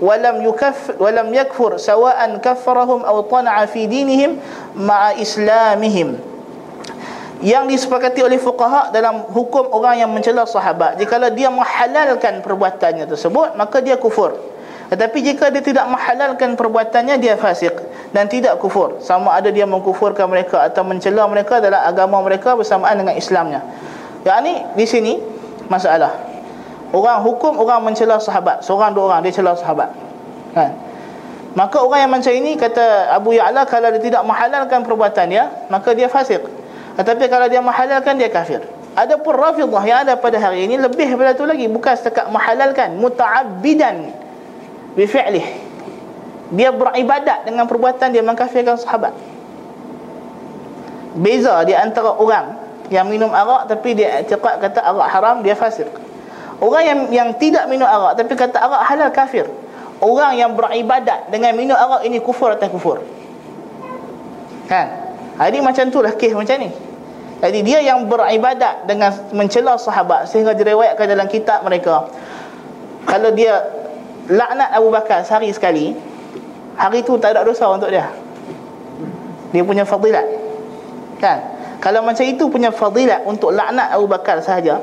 [0.00, 4.40] walam yukaf walam yakfur sawa'an kafarahum aw tan'a fi dinihim
[4.76, 6.18] ma'a islamihim.
[7.44, 13.52] Yang disepakati oleh fuqaha dalam hukum orang yang mencela sahabat jikalau dia menghalalkan perbuatannya tersebut
[13.60, 14.32] maka dia kufur.
[14.86, 17.74] Tetapi jika dia tidak menghalalkan perbuatannya dia fasik
[18.14, 19.02] dan tidak kufur.
[19.02, 23.60] Sama ada dia mengkufurkan mereka atau mencela mereka dalam agama mereka bersamaan dengan Islamnya.
[24.22, 25.12] Yakni di sini
[25.66, 26.25] masalah.
[26.96, 28.64] Orang hukum orang mencela sahabat.
[28.64, 29.92] Seorang dua orang dia cela sahabat.
[30.56, 30.72] Kan?
[31.52, 35.92] Maka orang yang macam ini Kata Abu Ya'la Kalau dia tidak menghalalkan perbuatan dia Maka
[35.92, 36.40] dia fasik.
[36.96, 38.64] Tetapi kalau dia menghalalkan dia kafir.
[38.96, 41.66] Ada pun rafidah yang ada pada hari ini Lebih daripada itu lagi.
[41.68, 43.96] Bukan setakat menghalalkan Muta'abidan
[44.96, 45.44] Bifi'lih.
[46.56, 49.12] Dia beribadat dengan perbuatan dia Mengkafirkan sahabat.
[51.20, 52.56] Beza di antara orang
[52.88, 56.05] yang minum arak tapi dia cakap kata arak haram dia fasik
[56.56, 59.44] Orang yang yang tidak minum arak tapi kata arak halal kafir.
[60.00, 63.04] Orang yang beribadat dengan minum arak ini kufur atau kufur.
[64.68, 64.86] Kan?
[65.36, 66.72] Jadi macam itulah kes macam ni.
[67.36, 72.08] Jadi dia yang beribadat dengan mencela sahabat sehingga direwayatkan dalam kitab mereka.
[73.04, 73.60] Kalau dia
[74.32, 75.92] laknat Abu Bakar sehari sekali,
[76.80, 78.08] hari itu tak ada dosa untuk dia.
[79.52, 80.24] Dia punya fadilat.
[81.20, 81.38] Kan?
[81.84, 84.80] Kalau macam itu punya fadilat untuk laknat Abu Bakar sahaja,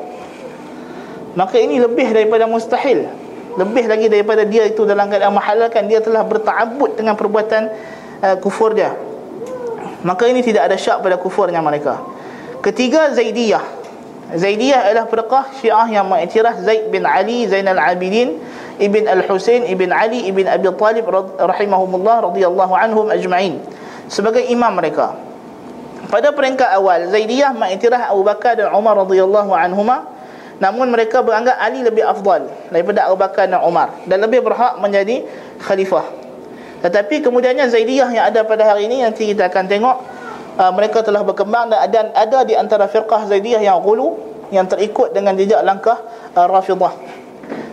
[1.34, 3.10] maka ini lebih daripada mustahil.
[3.54, 7.70] Lebih lagi daripada dia itu dalam keadaan menghalalkan dia telah berta'abbud dengan perbuatan
[8.22, 8.98] uh, kufur dia.
[10.02, 12.02] Maka ini tidak ada syak pada kufurnya mereka.
[12.66, 13.62] Ketiga Zaidiyah.
[14.34, 18.42] Zaidiyah adalah perkah syiah yang mengiktiraf Zaid bin Ali Zainal Abidin
[18.82, 21.06] Ibn Al-Husain Ibn Ali Ibn Abi Talib
[21.38, 23.62] rahimahumullah radhiyallahu anhum ajma'in.
[24.10, 25.14] Sebagai imam mereka.
[26.10, 30.13] Pada peringkat awal Zaidiyah mengiktiraf Abu Bakar dan Umar radhiyallahu anhumah
[30.64, 35.28] Namun mereka beranggap Ali lebih afdal daripada Abu Bakar dan Umar dan lebih berhak menjadi
[35.60, 36.08] khalifah.
[36.80, 39.98] Tetapi kemudiannya Zaidiyah yang ada pada hari ini nanti kita akan tengok
[40.56, 44.16] uh, mereka telah berkembang dan ada, ada di antara firqah Zaidiyah yang gulu
[44.56, 46.00] yang terikut dengan jejak langkah
[46.32, 46.96] uh, Rafidah.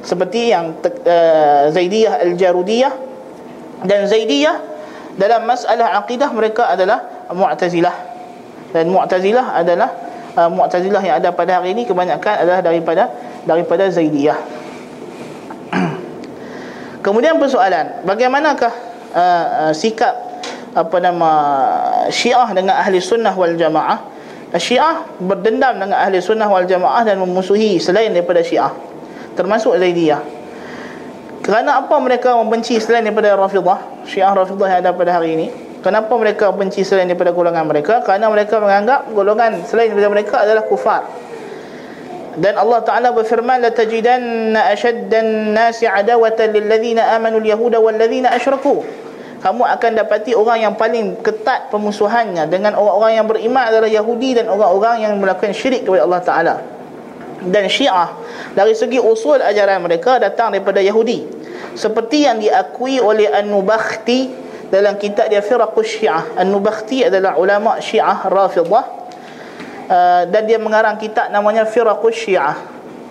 [0.02, 2.92] Seperti yang uh, Zaidiyah Al-Jarudiyah
[3.86, 4.56] dan Zaidiyah
[5.14, 7.94] dalam masalah akidah mereka adalah Mu'tazilah.
[8.74, 13.10] Dan Mu'tazilah adalah uh, Mu'tazilah yang ada pada hari ini kebanyakan adalah daripada
[13.46, 14.38] daripada Zaidiyah.
[17.04, 18.72] Kemudian persoalan, bagaimanakah
[19.14, 21.30] uh, uh, sikap apa nama
[22.14, 23.98] Syiah dengan ahli sunnah wal jamaah?
[24.58, 28.74] Syiah berdendam dengan ahli sunnah wal jamaah dan memusuhi selain daripada Syiah
[29.38, 30.22] termasuk Zaidiyah.
[31.40, 35.46] Kerana apa mereka membenci selain daripada Rafidah Syiah Rafidah yang ada pada hari ini
[35.80, 38.00] kenapa mereka benci selain daripada golongan mereka?
[38.04, 41.02] Kerana mereka menganggap golongan selain daripada mereka adalah kufar.
[42.38, 44.70] Dan Allah Taala berfirman la tajidanna
[45.50, 48.86] nasi adawatan lil ladzina amanu al yahuda wal ladzina asyraku
[49.40, 54.52] kamu akan dapati orang yang paling ketat pemusuhannya dengan orang-orang yang beriman adalah Yahudi dan
[54.52, 56.54] orang-orang yang melakukan syirik kepada Allah Ta'ala.
[57.40, 58.12] Dan Syiah
[58.52, 61.24] dari segi usul ajaran mereka datang daripada Yahudi.
[61.72, 64.28] Seperti yang diakui oleh An-Nubakhti
[64.70, 66.38] dalam kitab dia Firaqus Syiah.
[66.38, 68.84] An-Nubakhti adalah ulama Syiah Rafidah
[69.90, 72.54] uh, dan dia mengarang kitab namanya Firaqus Syiah.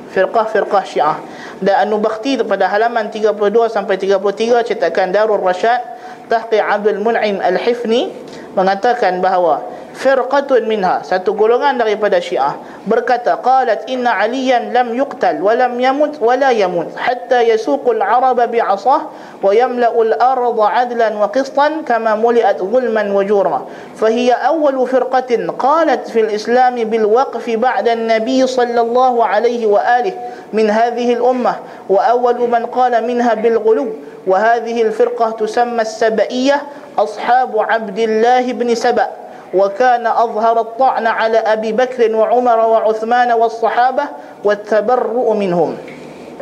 [0.09, 1.17] Firqah-Firqah Syiah.
[1.59, 3.35] Dan An-Nubakhti pada halaman 32
[3.69, 5.83] sampai 33 cetakan Darul Rashad
[6.31, 8.09] Tahqi Abdul Mun'im Al-Hifni
[8.55, 9.65] mengatakan bahawa
[9.99, 12.55] firqatun minha satu golongan daripada Syiah
[12.87, 18.47] berkata qalat inna aliyan lam yuqtal wa lam yamut wa la yamut hatta yasuqul araba
[18.47, 19.11] bi'asah
[19.43, 23.59] wa yamla'ul arda 'adlan wa qistan kama muli'at zulman wa jura
[23.99, 25.27] فهي أول فرقة
[25.59, 30.13] قالت في الإسلام بالوقف بعد النبي صلى الله عليه وآله
[30.55, 31.55] من هذه الأمة
[31.89, 33.87] وأول من قال منها بالغلو
[34.27, 36.61] وهذه الفرقة تسمى السبئية
[36.97, 44.04] أصحاب عبد الله بن سبأ وكان أظهر الطعن على أبي بكر وعمر وعثمان والصحابة
[44.44, 45.70] والتبرؤ منهم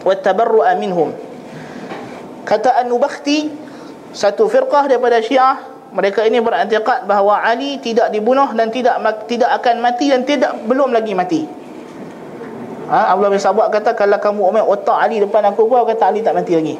[0.04, 1.10] والتبرؤ منهم
[2.42, 3.52] kata An-Nubakhti
[4.10, 5.60] satu firqah daripada Syiah
[5.92, 10.90] mereka ini berantiqad bahawa Ali tidak dibunuh dan tidak tidak akan mati dan tidak belum
[10.90, 11.44] lagi mati
[12.88, 16.24] ha, Abdullah bin Sabah kata kalau kamu omel otak Ali depan aku kau kata Ali
[16.24, 16.76] tak mati lagi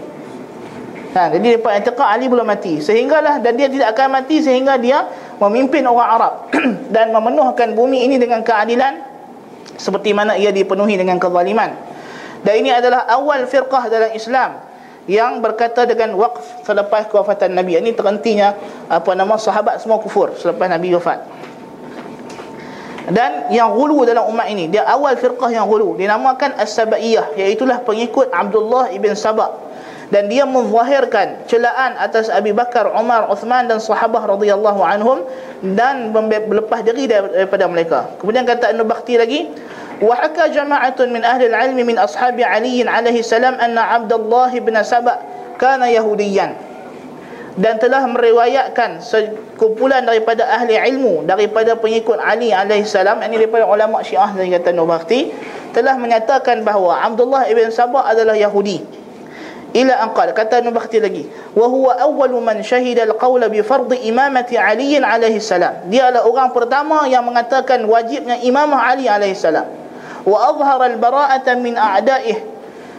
[1.17, 2.77] Ha, jadi depan i'tiqad Ali belum mati.
[2.77, 5.01] Sehinggalah dan dia tidak akan mati sehingga dia
[5.41, 6.33] memimpin orang Arab
[6.93, 9.01] dan memenuhkan bumi ini dengan keadilan
[9.81, 11.73] seperti mana ia dipenuhi dengan kezaliman.
[12.45, 14.61] Dan ini adalah awal firqah dalam Islam
[15.09, 17.81] yang berkata dengan waqf selepas kewafatan Nabi.
[17.81, 18.53] Ini terhentinya
[18.85, 21.25] apa nama sahabat semua kufur selepas Nabi wafat.
[23.09, 28.29] Dan yang gulu dalam umat ini, dia awal firqah yang gulu dinamakan As-Sabaiyah, iaitu pengikut
[28.35, 29.66] Abdullah ibn Sabah
[30.07, 35.27] dan dia menzahirkan celaan atas Abi Bakar, Umar, Uthman dan sahabah radhiyallahu anhum
[35.75, 38.15] dan berlepas diri daripada mereka.
[38.23, 39.51] Kemudian kata Ibn Bakhti lagi,
[39.99, 45.19] wa haka jama'atun min ahli al-ilmi min ashabi Ali alaihi salam anna Abdullah bin Saba
[45.59, 46.55] kana Yahudiyan
[47.57, 54.05] dan telah meriwayatkan sekumpulan daripada ahli ilmu daripada pengikut Ali alaihi salam ini daripada ulama
[54.05, 55.33] Syiah dari kata Nubakti
[55.73, 58.85] telah menyatakan bahawa Abdullah ibn Sabah adalah Yahudi
[59.77, 64.57] ila an kata Ibn Bakhti lagi wa huwa awwalu man shahida al-qawl bi fard imamati
[64.57, 65.85] Ali alaihi salam.
[65.93, 69.69] Dia adalah orang pertama yang mengatakan wajibnya imamah Ali alaihi salam.
[70.25, 72.57] Wa azhara al-bara'ata min a'da'ih.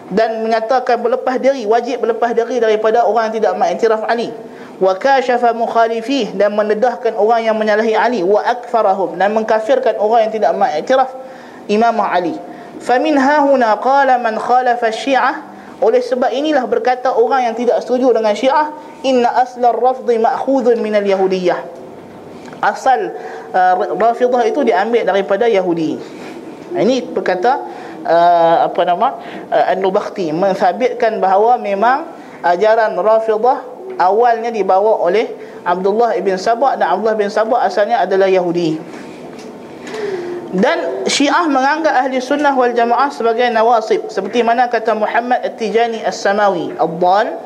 [0.09, 4.33] Dan menyatakan berlepas diri wajib berlepas diri daripada orang yang tidak mengiktiraf Ali.
[4.81, 6.33] Wa kashafa mukhalifih.
[6.33, 8.21] Dan mendedahkan orang yang menyalahi Ali.
[8.25, 9.21] Wa akfarahum.
[9.21, 11.13] Dan mengkafirkan orang yang tidak mengiktiraf
[11.69, 12.41] imamah Ali.
[12.81, 15.45] Famin hahuna qala man khalafa syiah
[15.79, 18.75] oleh sebab inilah berkata orang yang tidak setuju dengan Syiah,
[19.07, 21.61] inna aslar rafdhi ma'khudhun minal yahudiyah.
[22.59, 23.15] Asal
[23.55, 25.95] uh, Rafidah itu diambil daripada Yahudi.
[26.75, 27.63] Ini berkata
[28.03, 29.15] uh, apa nama?
[29.47, 32.11] Uh, An-Nubakhti mensabitkan bahawa memang
[32.43, 33.63] ajaran Rafidah
[34.03, 35.31] awalnya dibawa oleh
[35.63, 38.79] Abdullah ibn Sabah dan Abdullah bin Sabah asalnya adalah Yahudi
[40.49, 44.09] dan Syiah menganggap ahli sunnah wal jamaah sebagai nawasib.
[44.09, 46.73] Seperti mana kata Muhammad At-Tijani As-Samawi.
[46.73, 47.37] Ad-Dal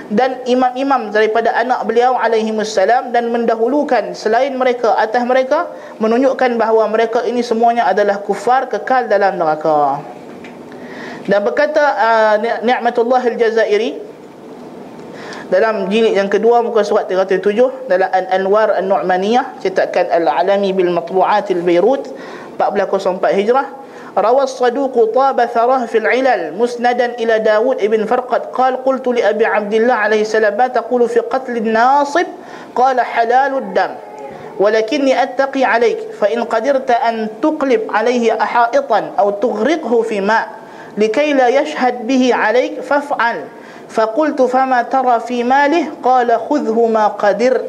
[0.08, 6.88] dan imam-imam daripada anak beliau alaihi wassalam dan mendahulukan selain mereka atas mereka menunjukkan bahawa
[6.88, 10.00] mereka ini semuanya adalah kufar kekal dalam neraka.
[11.28, 13.98] Dan berkata uh, Ni'matullah al-Jazairi
[15.52, 22.08] dalam jilid yang kedua muka surat 307 dalam An-Anwar An-Nu'maniyah cetakan Al-Alami bil Matbu'at al-Beirut
[22.62, 23.66] 1404 Hijrah
[24.18, 29.74] روى الصدوق طاب ثراه في العلل مسندا إلى داود ابن فرقد قال قلت لأبي عبد
[29.74, 32.26] الله عليه السلام ما تقول في قتل الناصب
[32.76, 33.96] قال حلال الدم
[34.60, 40.48] ولكني أتقي عليك فإن قدرت أن تقلب عليه حائطا أو تغرقه في ماء
[40.98, 43.44] لكي لا يشهد به عليك فافعل
[43.90, 47.66] فقلت فما ترى في ماله قال خذه ما قدرت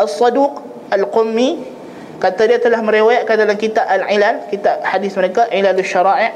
[0.00, 0.62] الصدوق
[0.92, 1.58] القمي
[2.22, 6.30] kata dia telah meriwayatkan dalam kitab Al-Ilal kitab hadis mereka Ilal Syara'i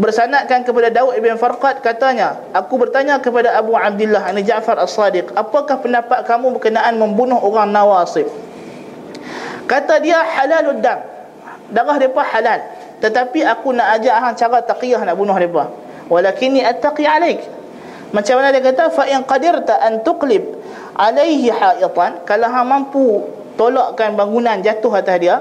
[0.00, 5.84] bersanadkan kepada Daud ibn Farqad katanya aku bertanya kepada Abu Abdullah ini Ja'far As-Sadiq apakah
[5.84, 8.24] pendapat kamu berkenaan membunuh orang nawasib
[9.72, 11.00] kata dia halalud dam.
[11.72, 12.60] Darah depa halal.
[13.00, 15.72] Tetapi aku nak ajak hang cara taqiyah nak bunuh depa.
[16.12, 17.40] Walakinni attaqi alaik.
[18.12, 18.92] Macam mana dia kata?
[18.92, 20.44] Fa in qadirta an tuqlib
[20.92, 22.20] alaihi haitan.
[22.28, 23.24] Kalau hang mampu
[23.56, 25.36] tolakkan bangunan jatuh atas dia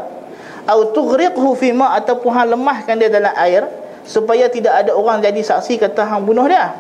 [0.68, 3.66] atau tughriqhu fi ma ataupun hang lemahkan dia dalam air
[4.06, 6.74] supaya tidak ada orang jadi saksi kata hang bunuh dia.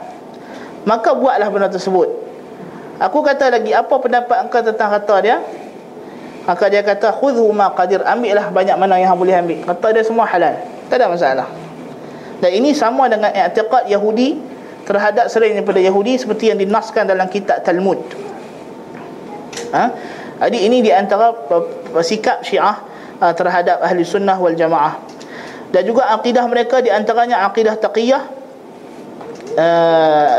[0.85, 2.09] Maka buatlah benda tersebut.
[3.01, 5.37] Aku kata lagi apa pendapat engkau tentang kata dia?
[6.45, 8.01] Maka dia kata khudhu ma qadir.
[8.01, 9.57] Ambillah banyak mana yang hang boleh ambil.
[9.65, 10.57] Kata dia semua halal.
[10.89, 11.47] Tak ada masalah.
[12.41, 14.41] Dan ini sama dengan i'tiqad Yahudi
[14.89, 18.01] terhadap selain daripada Yahudi seperti yang dinaskan dalam kitab Talmud.
[19.69, 19.83] Ha?
[20.41, 21.29] Jadi ini di antara
[22.01, 22.81] sikap Syiah
[23.21, 24.97] uh, terhadap ahli sunnah wal jamaah.
[25.69, 28.21] Dan juga akidah mereka di antaranya akidah taqiyah
[29.55, 30.35] uh,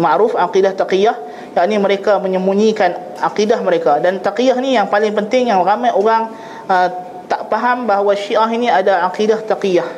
[0.00, 1.16] ma'ruf akidah taqiyah
[1.52, 6.32] yakni mereka menyembunyikan akidah mereka dan taqiyah ni yang paling penting yang ramai orang
[6.66, 6.88] uh,
[7.28, 9.88] tak faham bahawa Syiah ini ada akidah taqiyah.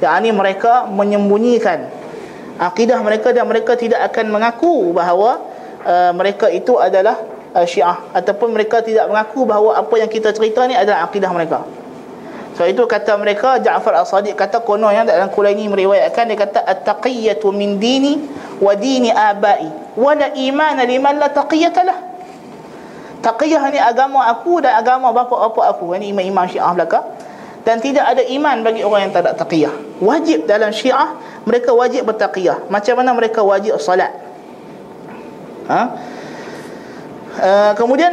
[0.00, 1.90] Yakni mereka menyembunyikan
[2.56, 5.42] akidah mereka dan mereka tidak akan mengaku bahawa
[5.84, 7.20] uh, mereka itu adalah
[7.54, 11.66] uh, Syiah ataupun mereka tidak mengaku bahawa apa yang kita cerita ni adalah akidah mereka.
[12.58, 17.48] So itu kata mereka Ja'far As-Sadiq kata kono yang dalam Kulaini meriwayatkan dia kata at-taqiyatu
[17.56, 18.20] min dini
[18.60, 21.98] wa dini abai wa la iman liman la taqiyata lah.
[23.20, 25.92] Taqiyah ni agama aku dan agama bapa-bapa aku.
[25.96, 27.04] Ini imam-imam Syiah belaka.
[27.60, 30.00] Dan tidak ada iman bagi orang yang tak ada taqiyah.
[30.00, 32.72] Wajib dalam Syiah mereka wajib bertaqiyah.
[32.72, 34.12] Macam mana mereka wajib salat?
[35.68, 35.80] Ha?
[37.38, 38.10] Uh, kemudian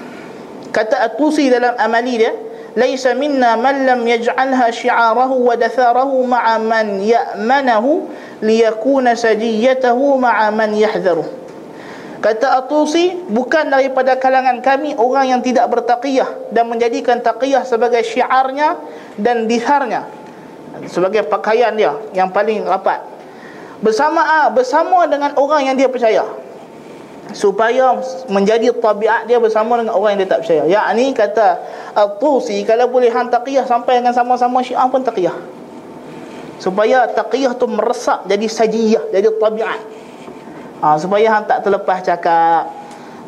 [0.74, 2.34] kata At-Tusi dalam amali dia
[2.74, 8.10] laisa minna man lam yaj'alha syi'arahu wa datharahu ma'a man ya'manahu
[8.42, 11.22] liyakuna sajiyatahu ma'a man yahdharu.
[12.20, 18.76] Kata At-Tusi bukan daripada kalangan kami orang yang tidak bertaqiyah dan menjadikan taqiyah sebagai syiarnya
[19.16, 20.04] dan ditharnya
[20.84, 23.00] sebagai pakaian dia yang paling rapat.
[23.80, 26.28] Bersama bersama dengan orang yang dia percaya
[27.30, 30.62] supaya menjadi tabiat dia bersama dengan orang yang dia tak percaya.
[30.66, 31.46] Yakni kata
[31.94, 35.36] At-Tusi kalau boleh hang taqiyah sampai dengan sama-sama Syiah pun taqiyah.
[36.60, 39.80] Supaya taqiyah tu meresap jadi sajiyah, jadi tabiat.
[40.80, 42.62] Ha, supaya hang tak terlepas cakap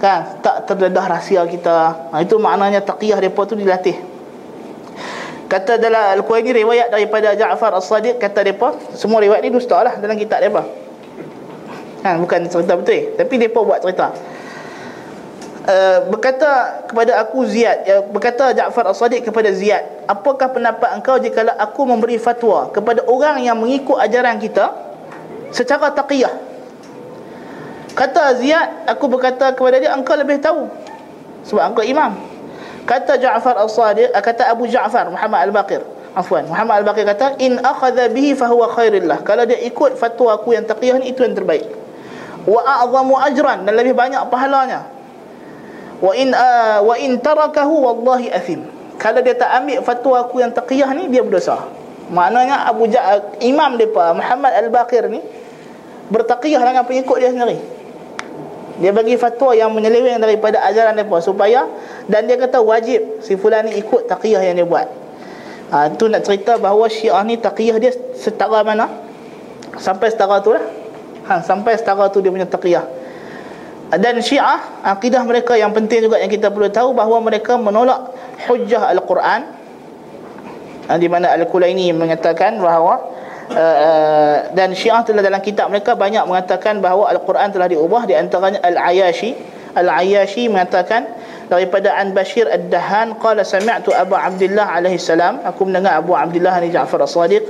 [0.02, 2.10] kan, tak terdedah rahsia kita.
[2.12, 3.96] Ha, itu maknanya taqiyah depa tu dilatih.
[5.46, 10.00] Kata dalam Al-Quran ini riwayat daripada Ja'far As-Sadiq kata depa, semua riwayat ni dusta lah
[10.00, 10.81] dalam kitab depa
[12.02, 13.14] ha, Bukan cerita betul.
[13.16, 14.12] Tapi mereka buat cerita.
[15.62, 21.54] Uh, Berkata kepada aku Ziyad ya, Berkata Ja'far As-Sadiq kepada Ziyad Apakah pendapat engkau jika
[21.54, 24.74] aku memberi fatwa Kepada orang yang mengikut ajaran kita
[25.54, 26.34] Secara taqiyah?
[27.94, 30.66] Kata Ziyad Aku berkata kepada dia Engkau lebih tahu.
[31.46, 32.10] Sebab engkau imam.
[32.82, 35.86] Kata Ja'far As-Sadiq eh, Kata Abu Ja'far Muhammad Al-Baqir.
[36.12, 40.68] Afwan Muhammad Al-Baqir kata In akhadha bihi fahuwa khairillah Kalau dia ikut fatwa aku yang
[40.68, 41.81] taqiyah ni Itu yang terbaik
[42.46, 44.88] wa a'zamu ajran dan lebih banyak pahalanya.
[46.02, 48.66] Wa in uh, wa in tarakahu wallahi athim
[49.02, 51.70] kalau dia tak ambil fatwa aku yang taqiyah ni dia berdosa.
[52.12, 55.18] Maknanya Abu ja imam depa Muhammad al-Baqir ni
[56.06, 57.58] bertaqiyah dengan pengikut dia sendiri.
[58.78, 61.66] Dia bagi fatwa yang menyeleweng daripada ajaran depa supaya
[62.06, 64.86] dan dia kata wajib si fulan ni ikut taqiyah yang dia buat.
[65.72, 68.86] Ha, tu nak cerita bahawa syiah ni taqiyah dia setara mana?
[69.80, 70.81] Sampai setara tu lah
[71.26, 72.84] ha, sampai setara tu dia punya taqiyah.
[73.92, 78.08] Dan syiah akidah mereka yang penting juga yang kita perlu tahu bahawa mereka menolak
[78.48, 79.60] hujjah al-Quran.
[80.88, 82.98] Ha, di mana al-Kulaini mengatakan bahawa
[83.52, 88.02] uh, uh, dan Syiah telah dalam kitab mereka banyak mengatakan bahawa Al-Quran telah diubah.
[88.08, 89.36] Di antaranya Al-Ayashi.
[89.72, 91.06] Al-Ayashi mengatakan
[91.46, 95.38] daripada An Bashir Ad-Dahan qala sami'tu Abu Abdullah alaihi salam.
[95.44, 97.44] Aku mendengar Abu Abdullah ni Ja'far As-Sadiq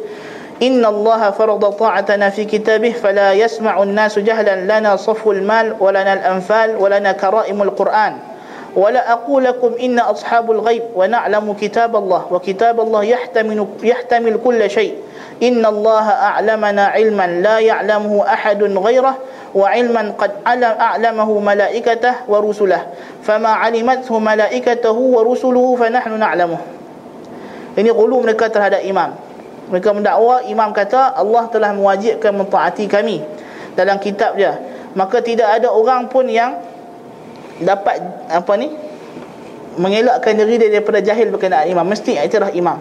[0.62, 6.86] Farada ta'atana fi kitabih fala yasma'u an-nasu jahlan lana saful mal wa lana al-anfal wa
[6.86, 8.30] lana kara'imul Qur'an
[8.72, 14.96] ولا أقول لكم إن أصحاب الغيب ونعلم كتاب الله وكتاب الله يحتمل, يحتمل كل شيء.
[15.44, 19.14] إن الله أعلمنا علما لا يعلمه أحد غيره
[19.54, 20.32] وعلما قد
[20.80, 22.80] أعلمه ملائكته ورسله.
[23.28, 26.60] فما علمته ملائكته ورسله فنحن نعلمه.
[27.76, 29.31] Ini gulu mereka terhadap imam.
[29.70, 33.22] Mereka mendakwa imam kata Allah telah mewajibkan mentaati kami.
[33.72, 34.58] Dalam kitab dia.
[34.92, 36.60] Maka tidak ada orang pun yang
[37.62, 38.68] dapat apa ni
[39.80, 41.86] mengelakkan diri dia daripada jahil berkenaan imam.
[41.86, 42.76] Mesti iktiraf imam.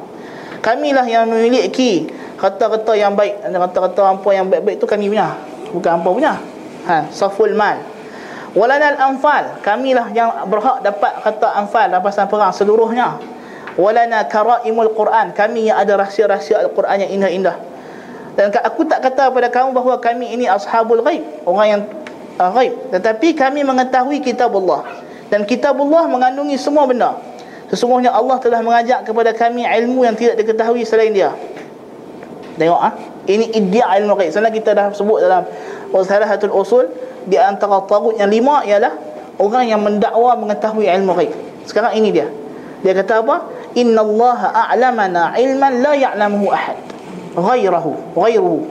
[0.59, 3.39] Kamilah yang memiliki kata-kata yang baik.
[3.39, 5.37] Kata-kata apa yang baik-baik tu kami punya.
[5.71, 6.33] Bukan apa punya.
[6.89, 7.79] Ha saful mal.
[8.51, 13.30] Walana al-anfal kamilah yang berhak dapat kata anfal rampasan perang seluruhnya
[13.79, 15.31] walana karaimul quran.
[15.35, 17.55] Kami yang ada rahsia-rahsia al-Quran yang indah-indah.
[18.35, 21.81] Dan aku tak kata pada kamu bahawa kami ini ashabul ghaib orang yang
[22.39, 22.73] uh, ghaib.
[22.95, 24.87] Tetapi kami mengetahui kitab Allah
[25.27, 27.19] dan kitab Allah mengandungi semua benda.
[27.67, 31.31] Sesungguhnya Allah telah mengajak kepada kami ilmu yang tidak diketahui selain dia.
[32.55, 32.95] Tengok ah.
[33.27, 34.31] Ini iddia ilmu ghaib.
[34.31, 35.43] Sana kita dah sebut dalam
[35.91, 36.87] wasalahatul usul
[37.27, 38.95] di antara tagut yang lima ialah
[39.39, 41.31] orang yang mendakwa mengetahui ilmu ghaib.
[41.67, 42.27] Sekarang ini dia.
[42.81, 43.35] Dia kata apa
[43.77, 46.77] innallaha a'lamana ilman la ya'lamuhu ahad
[47.35, 48.67] ghairahu ghairuhu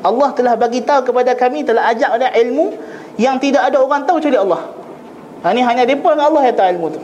[0.00, 2.72] Allah telah bagi tahu kepada kami telah ajak ada ilmu
[3.20, 4.72] yang tidak ada orang tahu kecuali Allah.
[5.44, 7.00] Ha, ini hanya depa dengan Allah yang tahu ilmu tu.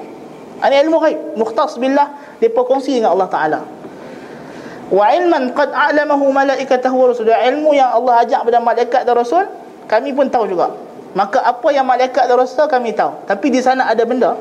[0.64, 2.08] Ini ilmu ghaib, mukhtas billah,
[2.40, 3.60] depa kongsi dengan Allah Taala.
[4.88, 7.28] Wa ilman qad a'lamahu malaikatahu wa rasul.
[7.28, 9.44] Ilmu yang Allah ajak kepada malaikat dan rasul,
[9.84, 10.72] kami pun tahu juga.
[11.12, 13.12] Maka apa yang malaikat dan rasul kami tahu.
[13.28, 14.40] Tapi di sana ada benda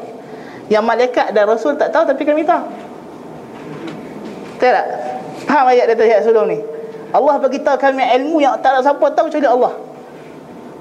[0.72, 2.64] yang malaikat dan rasul tak tahu tapi kami tahu.
[4.72, 4.88] Tak?
[5.46, 6.60] Faham ayat dari ayat sebelum ni?
[7.16, 9.74] Allah bagi tahu kami ilmu yang tak ada siapa tahu kecuali Allah.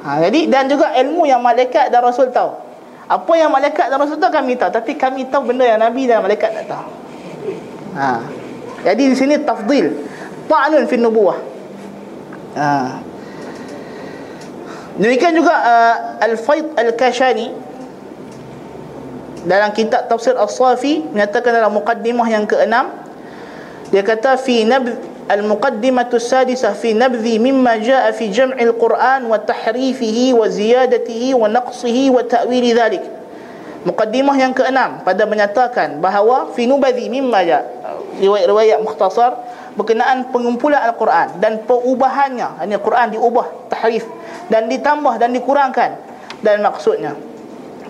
[0.04, 2.52] Ha, jadi dan juga ilmu yang malaikat dan rasul tahu.
[3.06, 6.24] Apa yang malaikat dan rasul tahu kami tahu, tapi kami tahu benda yang nabi dan
[6.24, 6.86] malaikat tak tahu.
[7.94, 8.20] Ha.
[8.84, 9.94] Jadi di sini tafdil.
[10.44, 11.38] Ta'nun fi nubuwah.
[12.58, 13.00] Ha.
[14.94, 17.50] Demikian juga uh, Al-Faid Al-Kashani
[19.44, 23.03] dalam kitab tafsir As-Safi menyatakan dalam mukaddimah yang keenam
[23.89, 31.21] dia kata fi nabd المقدمة السادسة في نبذ مما جاء في جمع القرآن وتحريفه وزيادته
[31.37, 33.03] ونقصه وتأويل ذلك
[33.79, 37.63] Mukaddimah yang keenam pada menyatakan bahawa fi nubadhi mimma ja
[38.19, 39.39] riwayat-riwayat mukhtasar
[39.79, 44.03] berkenaan pengumpulan al-Quran dan perubahannya ini Quran diubah tahrif
[44.51, 45.95] dan ditambah dan dikurangkan
[46.43, 47.15] dan maksudnya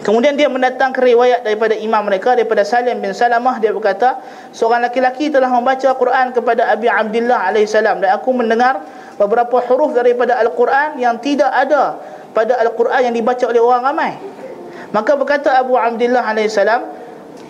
[0.04, 4.20] Kemudian dia mendatangkan riwayat daripada imam mereka daripada Salim bin Salamah dia berkata
[4.52, 8.84] seorang laki-laki telah membaca Quran kepada Abi Abdullah alaihissalam dan aku mendengar
[9.16, 11.96] beberapa huruf daripada Al-Quran yang tidak ada
[12.36, 14.12] pada Al-Quran yang dibaca oleh orang ramai.
[14.92, 16.84] Maka berkata Abu Abdullah alaihissalam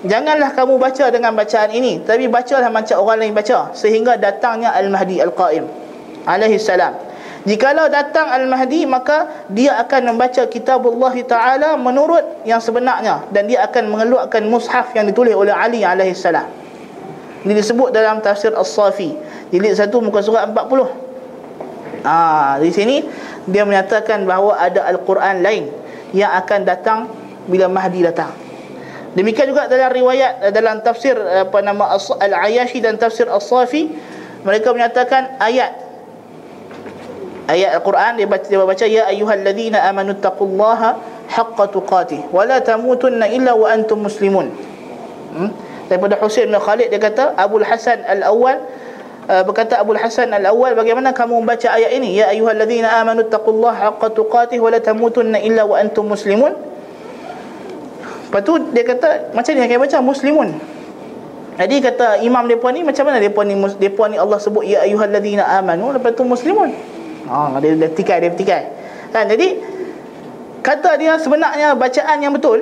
[0.06, 5.18] janganlah kamu baca dengan bacaan ini tapi bacalah macam orang lain baca sehingga datangnya Al-Mahdi
[5.18, 5.66] Al-Qaim
[6.22, 7.03] alaihissalam.
[7.44, 13.60] Jikalau datang Al-Mahdi maka dia akan membaca kitab Allah Taala menurut yang sebenarnya dan dia
[13.68, 15.84] akan mengeluarkan mushaf yang ditulis oleh Ali
[16.16, 16.48] salam.
[17.44, 19.12] Ini disebut dalam tafsir As-Safi
[19.52, 20.88] jilid 1 muka surat 40.
[22.00, 23.04] Ah, di sini
[23.44, 25.68] dia menyatakan bahawa ada Al-Quran lain
[26.16, 27.12] yang akan datang
[27.44, 28.32] bila Mahdi datang.
[29.12, 31.92] Demikian juga dalam riwayat dalam tafsir apa nama
[32.24, 33.92] Al-Ayashi dan tafsir As-Safi
[34.48, 35.83] mereka menyatakan ayat
[37.48, 40.96] ayat Al-Quran dia baca dia baca ya ayyuhalladzina amanu taqullaha
[41.28, 44.52] haqqa tuqatih wa la tamutunna illa wa antum muslimun.
[45.34, 45.50] Hmm?
[45.90, 48.56] Daripada Husain bin Khalid dia kata Abu Hasan Al-Awwal
[49.28, 54.08] uh, berkata Abu Hasan Al-Awwal bagaimana kamu membaca ayat ini ya ayyuhalladzina amanu taqullaha haqqa
[54.16, 56.56] tuqatih wa la tamutunna illa wa antum muslimun.
[58.32, 60.48] Lepas tu dia kata macam ni yang baca muslimun.
[61.54, 65.44] Jadi kata imam depa ni macam mana depa ni depa ni Allah sebut ya ayyuhalladzina
[65.60, 66.72] amanu lepas tu muslimun.
[67.24, 68.62] Ha, dia, tikai, dia tikai.
[69.10, 69.30] Kan?
[69.30, 69.60] Jadi,
[70.60, 72.60] kata dia sebenarnya bacaan yang betul,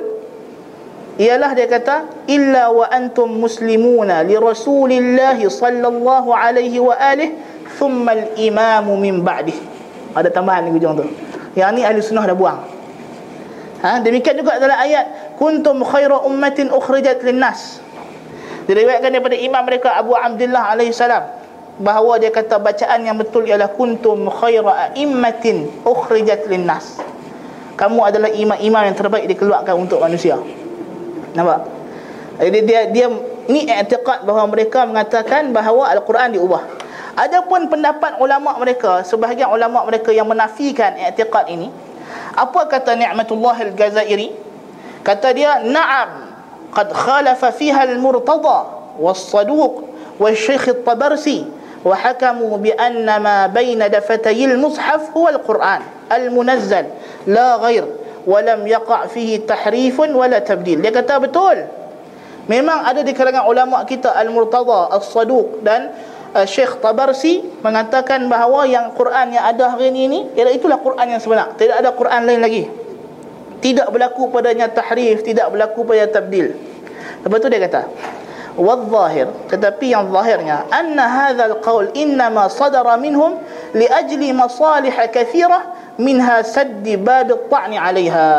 [1.19, 7.35] ialah dia kata, Illa wa antum muslimuna li rasulillahi sallallahu alaihi wa alih,
[7.75, 9.57] thumma al-imamu min ba'dih.
[10.13, 11.05] Ada tambahan di hujung tu.
[11.57, 12.59] Yang ni ahli sunnah dah buang.
[13.83, 13.99] Ha?
[13.99, 17.81] Demikian juga dalam ayat, Kuntum khaira ummatin ukhrijat linnas.
[18.63, 21.42] Diriwayatkan daripada imam mereka Abu Abdullah alaihi salam
[21.82, 26.98] bahawa dia kata bacaan yang betul ialah kuntum khaira a'immatin ukhrijat linnas
[27.78, 30.34] kamu adalah imam-imam yang terbaik dikeluarkan untuk manusia
[31.38, 31.70] nampak
[32.42, 33.06] jadi dia dia
[33.46, 36.66] ini i'tiqad bahawa mereka mengatakan bahawa al-Quran diubah
[37.14, 41.70] adapun pendapat ulama mereka sebahagian ulama mereka yang menafikan i'tiqad ini
[42.34, 44.34] apa kata Ni'matullah al-Gazairi
[45.06, 46.34] kata dia na'am
[46.74, 48.66] qad khalafa fiha al-murtada
[48.98, 51.38] was-saduq والشيخ الطبرسي
[51.84, 55.80] وحكموا بأن ما بين دفتي المصحف هو القرآن
[56.12, 56.84] المنزل
[57.26, 57.84] لا غير
[58.26, 61.56] ولم يقع فيه تحريف ولا تبديل dia kata betul
[62.50, 65.94] memang ada di kalangan ulama kita Al-Murtada As-Saduq dan
[66.34, 71.06] uh, Syekh Tabarsi mengatakan bahawa yang Quran yang ada hari ini ni ialah itulah Quran
[71.14, 72.64] yang sebenar tidak ada Quran lain lagi
[73.62, 76.52] tidak berlaku padanya tahrif tidak berlaku pada tabdil
[77.22, 77.82] lepas tu dia kata
[78.57, 79.27] والظاهر.
[79.49, 83.31] تدبيا ظاهرنا أن هذا القول إنما صدر منهم
[83.73, 85.59] لأجل مصالح كثيرة
[85.99, 88.31] منها سد باب الطعن عليها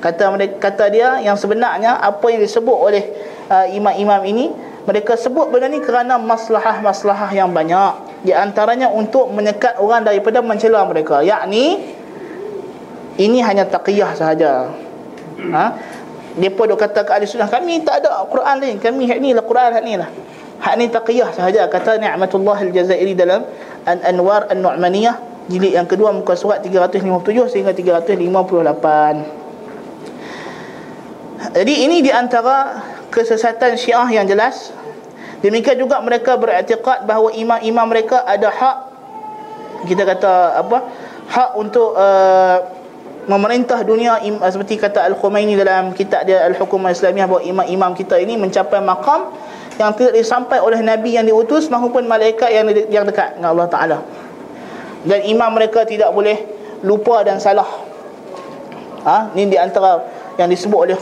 [0.00, 3.04] kata kata dia yang sebenarnya apa yang disebut oleh
[3.52, 4.48] uh, imam-imam ini
[4.88, 8.24] mereka sebut benda ni kerana maslahah-maslahah yang banyak.
[8.24, 11.20] Di antaranya untuk menyekat orang daripada mencela mereka.
[11.20, 11.94] Yakni
[13.20, 14.72] ini hanya taqiyah sahaja.
[15.52, 15.64] Ha?
[16.40, 18.80] Depa dok kata ke ahli sunnah kami tak ada Quran lain.
[18.80, 20.08] Kami hak ni lah Quran hak ni lah.
[20.60, 23.44] Hak ni taqiyah sahaja kata Ni'matullah Al-Jazairi dalam
[23.84, 25.20] An-Anwar An-Nu'maniyah
[25.52, 29.40] jilid yang kedua muka surat 357 sehingga 358.
[31.56, 34.72] Jadi ini di antara kesesatan Syiah yang jelas.
[35.40, 38.76] Demikian juga mereka beriktikad bahawa imam-imam mereka ada hak
[39.88, 40.84] kita kata apa?
[41.30, 42.79] Hak untuk uh,
[43.30, 48.34] memerintah dunia eh, seperti kata Al-Khumaini dalam kitab dia Al-Hukum Islamiah bahawa imam-imam kita ini
[48.34, 49.30] mencapai makam
[49.78, 53.98] yang tidak disampai oleh Nabi yang diutus maupun malaikat yang yang dekat dengan Allah Ta'ala.
[55.06, 56.42] Dan imam mereka tidak boleh
[56.82, 57.88] lupa dan salah.
[59.00, 59.32] Ha?
[59.32, 60.04] ini di antara
[60.36, 60.96] yang disebut oleh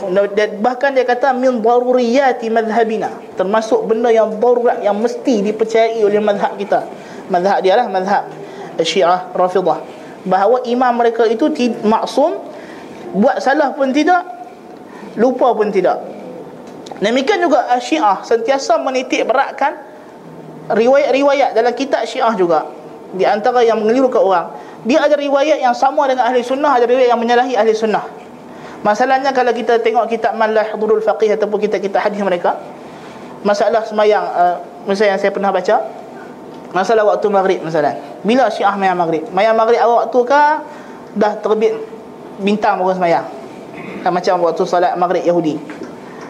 [0.63, 6.55] bahkan dia kata min daruriyati madhabina termasuk benda yang darurat yang mesti dipercayai oleh madhab
[6.55, 6.87] kita.
[7.27, 8.31] Madhab dia lah madhab
[8.79, 11.47] syiah rafidah bahawa imam mereka itu
[11.83, 12.39] maksum
[13.15, 14.23] buat salah pun tidak
[15.15, 15.99] lupa pun tidak.
[16.99, 19.79] Demikian juga syiah sentiasa menitik beratkan
[20.67, 22.67] riwayat-riwayat dalam kitab syiah juga.
[23.15, 24.47] Di antara yang mengelirukan orang.
[24.85, 28.03] Dia ada riwayat yang sama dengan ahli sunnah ada riwayat yang menyalahi ahli sunnah.
[28.79, 32.55] Masalahnya kalau kita tengok kitab malah hudurul faqih ataupun kitab-kitab hadis mereka
[33.43, 34.55] masalah semayang uh,
[34.87, 35.75] misalnya yang saya pernah baca
[36.69, 37.97] Masalah waktu maghrib masalah.
[38.21, 39.25] Bila Syiah mayang maghrib?
[39.33, 40.41] Mayang maghrib awal waktu ke
[41.17, 41.73] dah terbit
[42.37, 43.25] bintang baru sembahyang.
[44.05, 45.57] Kan macam waktu solat maghrib Yahudi.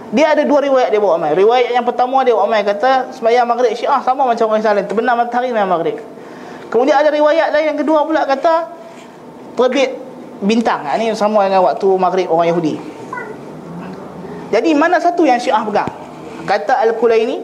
[0.10, 1.36] Dia ada dua riwayat dia buat amai.
[1.38, 4.88] Riwayat yang pertama dia buat amai kata sembahyang maghrib Syiah sama macam orang Islam.
[4.88, 6.00] Terbenam matahari mayang maghrib.
[6.72, 8.72] Kemudian ada riwayat lain yang kedua pula kata
[9.60, 10.00] terbit
[10.40, 10.88] bintang.
[10.88, 12.80] Ini sama dengan waktu maghrib orang Yahudi.
[14.50, 15.92] Jadi mana satu yang Syiah pegang?
[16.48, 17.44] Kata Al-Kulaini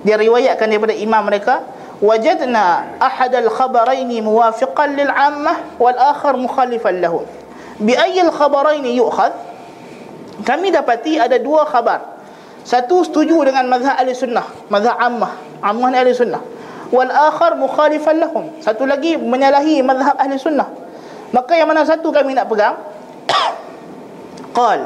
[0.00, 1.60] dia riwayatkan daripada imam mereka
[2.01, 7.21] وجدنا أحد الخبرين موافقا للعامة والآخر مخالفا له
[7.79, 9.31] بأي الخبرين يؤخذ
[10.41, 12.17] kami dapati ada dua khabar
[12.65, 14.43] satu setuju dengan mazhab ahli sunnah
[14.73, 16.41] mazhab ammah ammah ahli sunnah
[16.89, 20.65] wal akhar mukhalifan lahum satu lagi menyalahi mazhab ahli sunnah
[21.29, 22.81] maka yang mana satu kami nak pegang
[24.57, 24.79] qal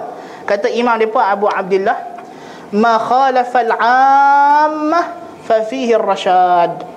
[0.44, 1.96] kata imam depa Abu Abdullah
[2.76, 3.74] ma khalafa al
[4.68, 5.06] ammah
[5.48, 6.91] fa fihi ar-rashad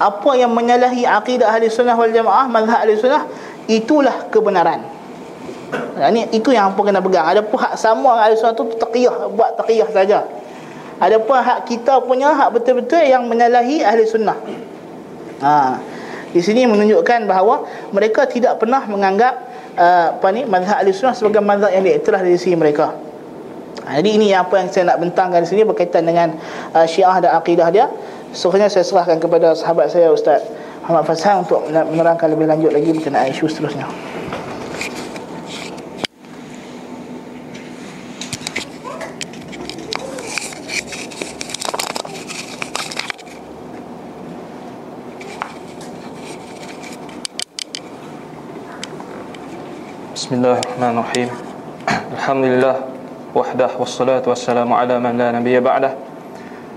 [0.00, 3.28] apa yang menyalahi akidah ahli sunnah wal jamaah mazhab ahli sunnah
[3.68, 4.80] itulah kebenaran.
[6.00, 7.28] Ini itu yang apa kena pegang.
[7.28, 10.24] Ada pun hak sama ahli sunnah tu taqiyah buat taqiyah saja.
[10.96, 14.40] Ada pun hak kita punya hak betul-betul yang menyalahi ahli sunnah.
[15.40, 15.80] Ha.
[16.30, 17.64] di sini menunjukkan bahawa
[17.96, 19.40] mereka tidak pernah menganggap
[19.72, 22.96] uh, apa ni mazhab ahli sunnah sebagai mazhab yang diiktiraf dari sisi mereka.
[23.84, 26.36] Ha, jadi ini apa yang saya nak bentangkan di sini berkaitan dengan
[26.72, 27.86] uh, syiah dan akidah dia
[28.30, 30.46] Seterusnya saya serahkan kepada sahabat saya Ustaz
[30.86, 33.90] Muhammad Fashan untuk menerangkan lebih lanjut lagi berkenaan isu seterusnya.
[50.14, 51.28] Bismillahirrahmanirrahim.
[52.14, 52.76] Alhamdulillah
[53.34, 56.09] wahdah wassalatu wassalamu ala man la nabiyya ba'dah.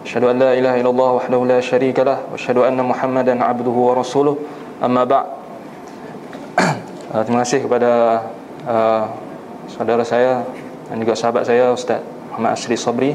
[0.04, 4.36] Asyhadu an la ilaha illallah wahdahu la syarikalah wa asyhadu anna Muhammadan abduhu wa rasuluh.
[4.84, 5.28] Amma ba'd.
[7.14, 8.26] Ah, terima kasih kepada
[8.66, 9.06] uh,
[9.70, 10.42] saudara saya
[10.90, 12.02] dan juga sahabat saya Ustaz
[12.34, 13.14] Muhammad Asri Sabri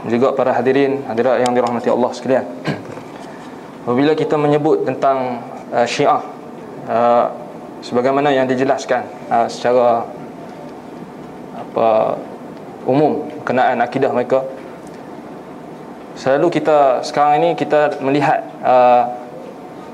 [0.00, 2.48] dan juga para hadirin hadirat yang dirahmati Allah sekalian.
[3.84, 5.44] Apabila kita menyebut tentang
[5.76, 6.24] uh, Syiah
[6.88, 7.28] uh,
[7.84, 10.08] sebagaimana yang dijelaskan uh, secara
[11.60, 12.16] apa
[12.88, 14.40] umum kenaan akidah mereka
[16.16, 19.04] selalu kita sekarang ini kita melihat uh,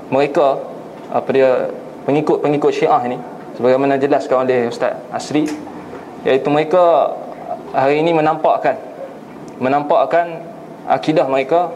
[0.08, 0.62] mereka
[1.10, 1.68] apa dia
[2.08, 3.18] pengikut-pengikut Syiah ini
[3.58, 5.44] sebagaimana dijelaskan oleh Ustaz Asri
[6.22, 7.12] iaitu mereka
[7.74, 8.78] hari ini menampakkan
[9.58, 10.46] menampakkan
[10.88, 11.74] akidah mereka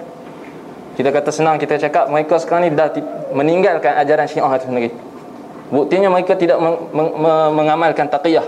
[0.97, 2.89] kita kata senang kita cakap mereka sekarang ni dah
[3.37, 4.91] meninggalkan ajaran Syiah itu sendiri.
[5.69, 7.11] Buktinya mereka tidak meng, meng,
[7.53, 8.47] mengamalkan taqiyah.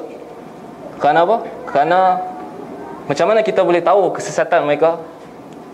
[0.97, 1.37] Kerana apa?
[1.69, 1.99] Kerana
[3.05, 4.97] macam mana kita boleh tahu kesesatan mereka?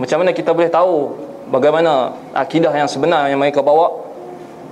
[0.00, 1.14] Macam mana kita boleh tahu
[1.48, 4.04] bagaimana akidah yang sebenar yang mereka bawa?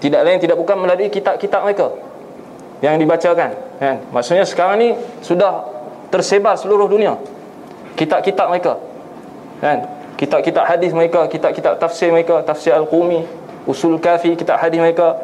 [0.03, 1.95] Tidak lain tidak bukan melalui kitab-kitab mereka
[2.83, 3.97] yang dibacakan, kan?
[4.11, 4.89] Maksudnya sekarang ni
[5.23, 5.63] sudah
[6.11, 7.15] tersebar seluruh dunia
[7.95, 8.83] kitab-kitab mereka.
[9.63, 10.03] Kan?
[10.23, 13.27] kitab-kitab hadis mereka, kitab-kitab tafsir mereka, tafsir Al-Qumi,
[13.67, 15.19] Usul Kafi, kitab hadis mereka,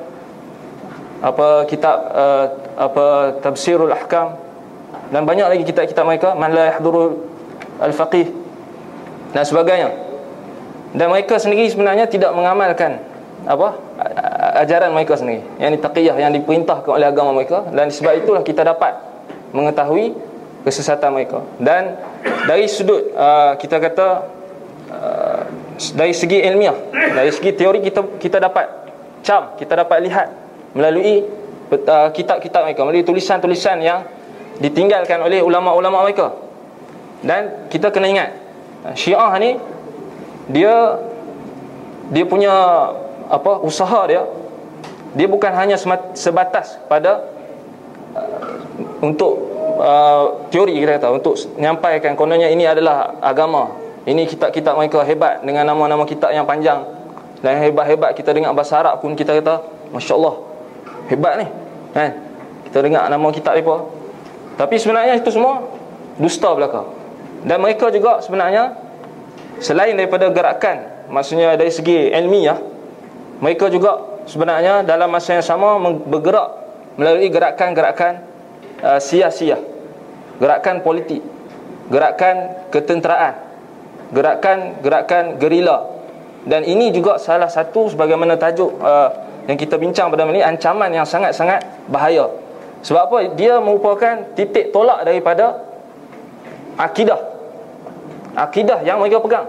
[1.22, 2.44] apa kitab uh,
[2.78, 4.38] apa Tafsirul Ahkam
[5.11, 7.26] dan banyak lagi kitab-kitab mereka, Man la yahduru
[7.78, 8.26] Al-Faqih
[9.33, 9.91] dan sebagainya.
[10.97, 13.01] Dan mereka sendiri sebenarnya tidak mengamalkan
[13.45, 13.76] apa
[14.64, 15.45] ajaran mereka sendiri.
[15.61, 18.97] Yang taqiyah yang diperintahkan oleh agama mereka dan sebab itulah kita dapat
[19.53, 20.16] mengetahui
[20.64, 21.45] kesesatan mereka.
[21.61, 21.97] Dan
[22.49, 24.39] dari sudut uh, kita kata
[24.89, 25.45] Uh,
[26.01, 26.72] dari segi ilmiah
[27.12, 28.64] dari segi teori kita kita dapat
[29.20, 30.33] cam kita dapat lihat
[30.72, 31.29] melalui
[31.68, 34.09] uh, kitab-kitab mereka melalui tulisan-tulisan yang
[34.57, 36.33] ditinggalkan oleh ulama-ulama mereka
[37.20, 38.31] dan kita kena ingat
[38.95, 39.59] Syiah ni
[40.49, 40.97] dia
[42.09, 42.53] dia punya
[43.29, 44.24] apa usaha dia
[45.12, 45.76] dia bukan hanya
[46.14, 47.26] sebatas pada
[48.14, 49.35] uh, untuk
[49.81, 53.72] uh, teori kita kata untuk menyampaikan kononnya ini adalah agama.
[54.09, 56.81] Ini kitab-kitab mereka hebat dengan nama-nama kitab yang panjang.
[57.45, 59.62] Dan hebat-hebat kita dengar bahasa Arab pun kita kata
[59.93, 60.35] masya-Allah
[61.12, 61.47] hebat ni.
[61.93, 62.11] Kan?
[62.68, 63.85] Kita dengar nama kitab mereka.
[64.57, 65.62] Tapi sebenarnya itu semua
[66.18, 66.97] dusta belaka
[67.45, 68.74] dan mereka juga sebenarnya
[69.62, 72.59] selain daripada gerakan maksudnya dari segi ilmiah
[73.39, 76.49] mereka juga sebenarnya dalam masa yang sama bergerak
[76.99, 78.26] melalui gerakan-gerakan
[78.82, 79.57] uh, sia-sia.
[80.39, 81.22] Gerakan politik
[81.89, 83.34] gerakan ketenteraan
[84.12, 85.97] gerakan-gerakan gerila.
[86.49, 89.11] Dan ini juga salah satu sebagaimana tajuk uh,
[89.45, 91.61] yang kita bincang pada malam ini ancaman yang sangat-sangat
[91.91, 92.30] bahaya.
[92.84, 93.18] Sebab apa?
[93.34, 95.67] Dia merupakan titik tolak daripada
[96.79, 97.20] akidah.
[98.39, 99.47] Akidah yang mereka pegang.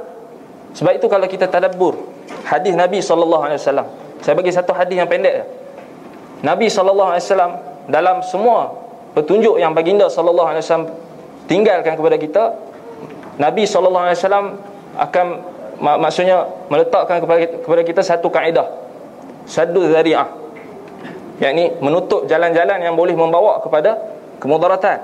[0.74, 1.98] Sebab itu kalau kita tadabbur
[2.46, 3.88] hadis Nabi sallallahu alaihi wasallam
[4.22, 5.46] saya bagi satu hadis yang pendek
[6.46, 7.54] Nabi sallallahu alaihi wasallam
[7.90, 8.78] dalam semua
[9.18, 10.94] petunjuk yang baginda sallallahu alaihi wasallam
[11.50, 12.44] tinggalkan kepada kita
[13.40, 13.96] Nabi SAW
[15.00, 15.26] akan
[15.80, 18.68] mak maksudnya meletakkan kepada kita, kepada kita satu kaedah
[19.48, 20.28] sadu zari'ah.
[21.40, 23.96] Yakni menutup jalan-jalan yang boleh membawa kepada
[24.44, 25.00] kemudaratan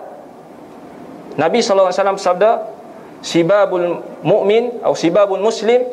[1.35, 2.71] Nabi SAW sabda
[3.19, 5.83] sibabul mu'min atau sibabul muslim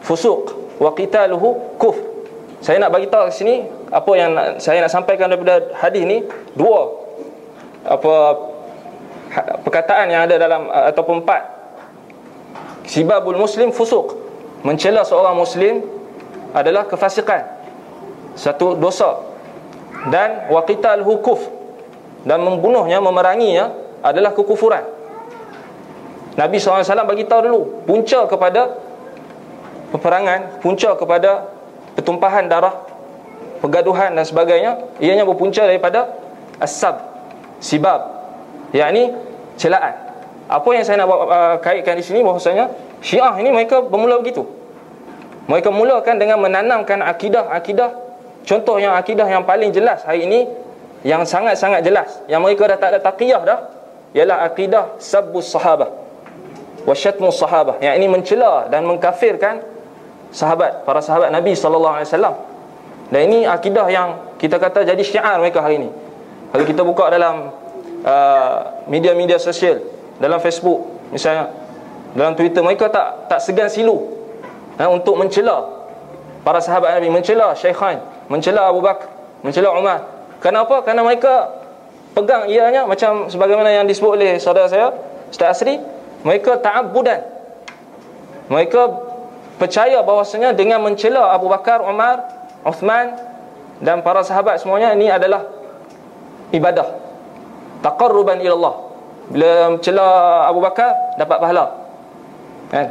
[0.00, 2.10] fusuq wa qitaluhu kuf
[2.60, 6.20] saya nak bagi tahu sini apa yang nak, saya nak sampaikan daripada hadis ni
[6.52, 6.92] dua.
[7.88, 8.36] Apa
[9.64, 11.42] perkataan yang ada dalam ataupun empat.
[12.90, 14.18] Sibabul muslim fusuk
[14.66, 15.84] Mencela seorang muslim
[16.50, 17.46] Adalah kefasikan
[18.34, 19.20] Satu dosa.
[20.10, 21.38] Dan waqital hukuf
[22.26, 23.70] Dan membunuhnya, memeranginya
[24.00, 24.84] Adalah kekufuran
[26.38, 28.80] Nabi SAW bagi tahu dulu Punca kepada
[29.92, 31.30] Peperangan Punca kepada
[31.98, 32.86] Pertumpahan darah
[33.60, 36.16] Pergaduhan dan sebagainya Ianya berpunca daripada
[36.56, 36.96] Asab
[37.60, 38.00] Sibab
[38.72, 39.04] Yang ini
[39.60, 40.10] celaan
[40.50, 44.42] apa yang saya nak uh, kaitkan di sini bahwasanya Syiah ini mereka bermula begitu.
[45.46, 47.90] Mereka mulakan dengan menanamkan akidah-akidah
[48.42, 50.50] contoh yang akidah yang paling jelas hari ini
[51.06, 53.58] yang sangat-sangat jelas yang mereka dah tak ada taqiyah dah
[54.16, 55.90] ialah akidah sabbus sahabah
[56.84, 59.62] wa syatmus sahabah yang ini mencela dan mengkafirkan
[60.34, 62.34] sahabat para sahabat Nabi sallallahu alaihi wasallam.
[63.10, 64.08] Dan ini akidah yang
[64.38, 65.90] kita kata jadi syiar mereka hari ini.
[66.54, 67.50] Kalau kita buka dalam
[68.06, 69.82] uh, media-media sosial
[70.20, 71.50] dalam Facebook misalnya
[72.12, 74.20] dalam Twitter mereka tak tak segan silu
[74.76, 75.86] ha, untuk mencela
[76.42, 79.08] para sahabat Nabi mencela Syekhan mencela Abu Bakar
[79.40, 80.06] mencela Umar
[80.42, 81.59] kenapa kerana mereka
[82.14, 84.94] pegang ianya macam sebagaimana yang disebut oleh saudara saya
[85.30, 85.78] Ustaz Asri.
[86.20, 87.24] Mereka ta'abbudan.
[88.52, 88.80] Mereka
[89.56, 92.28] percaya bahawasanya dengan mencela Abu Bakar Umar
[92.60, 93.16] Uthman
[93.80, 95.48] dan para sahabat semuanya ini adalah
[96.52, 96.98] ibadah.
[97.80, 98.74] Taqarruban ila Allah
[99.30, 100.06] bila mencela
[100.44, 101.64] Abu Bakar dapat pahala.
[102.68, 102.86] kan?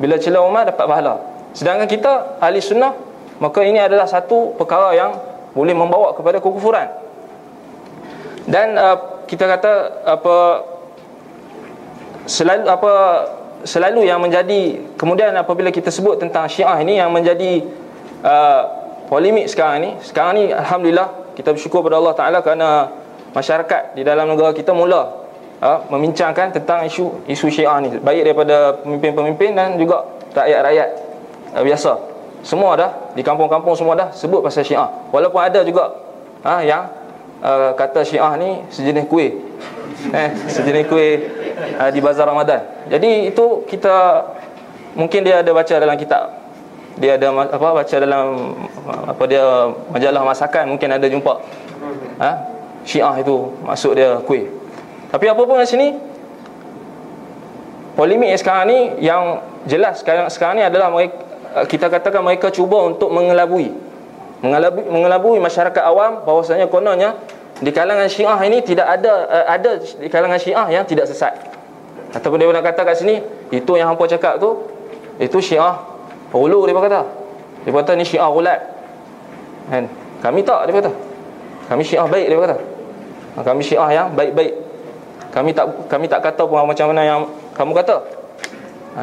[0.00, 1.14] Bila celah Umar dapat pahala.
[1.52, 2.96] Sedangkan kita ahli sunnah
[3.38, 5.14] maka ini adalah satu perkara yang
[5.52, 7.01] boleh membawa kepada kekufuran
[8.48, 9.72] dan uh, kita kata
[10.06, 10.36] apa
[12.26, 12.92] selalu apa
[13.62, 17.62] selalu yang menjadi kemudian apabila kita sebut tentang Syiah ini yang menjadi
[18.26, 18.62] uh,
[19.06, 22.68] polemik sekarang ni sekarang ni alhamdulillah kita bersyukur kepada Allah Taala kerana
[23.32, 25.22] masyarakat di dalam negara kita mula
[25.62, 27.96] uh, membincangkan tentang isu isu Syiah ni.
[27.98, 30.04] Baik daripada pemimpin-pemimpin dan juga
[30.36, 30.88] rakyat-rakyat
[31.56, 31.92] uh, biasa.
[32.42, 34.90] Semua dah di kampung-kampung semua dah sebut pasal Syiah.
[35.14, 35.94] Walaupun ada juga
[36.44, 36.90] uh, yang
[37.42, 39.36] uh, kata Syiah ni sejenis kuih.
[40.14, 41.12] Eh sejenis kuih
[41.76, 42.62] uh, di bazar Ramadan.
[42.88, 44.26] Jadi itu kita
[44.94, 46.38] mungkin dia ada baca dalam kitab.
[46.96, 48.54] Dia ada apa baca dalam
[48.86, 49.42] apa dia
[49.90, 51.34] majalah masakan mungkin ada jumpa.
[52.22, 52.30] Ha?
[52.86, 54.46] Syiah itu masuk dia kuih.
[55.10, 55.92] Tapi apa pun kat sini
[57.92, 61.16] polemik sekarang ni yang jelas sekarang sekarang ni adalah mereka,
[61.68, 63.76] kita katakan mereka cuba untuk mengelabui
[64.42, 67.14] mengelabui mengelabui masyarakat awam bahawasanya kononnya
[67.62, 71.32] di kalangan Syiah ini tidak ada eh, ada di kalangan Syiah yang tidak sesat.
[72.12, 73.22] Ataupun dia nak kata kat sini
[73.54, 74.68] itu yang hangpa cakap tu
[75.16, 75.92] itu Syiah
[76.32, 77.02] Ulu dia kata.
[77.68, 78.60] Dia kata ni Syiah ulat.
[79.68, 79.84] Kan?
[80.24, 80.90] Kami tak dia kata.
[81.68, 82.56] Kami Syiah baik dia kata.
[83.44, 84.54] Kami Syiah yang baik-baik.
[85.32, 87.20] Kami tak kami tak kata pun macam mana yang
[87.52, 87.96] kamu kata.
[88.96, 89.02] Ha.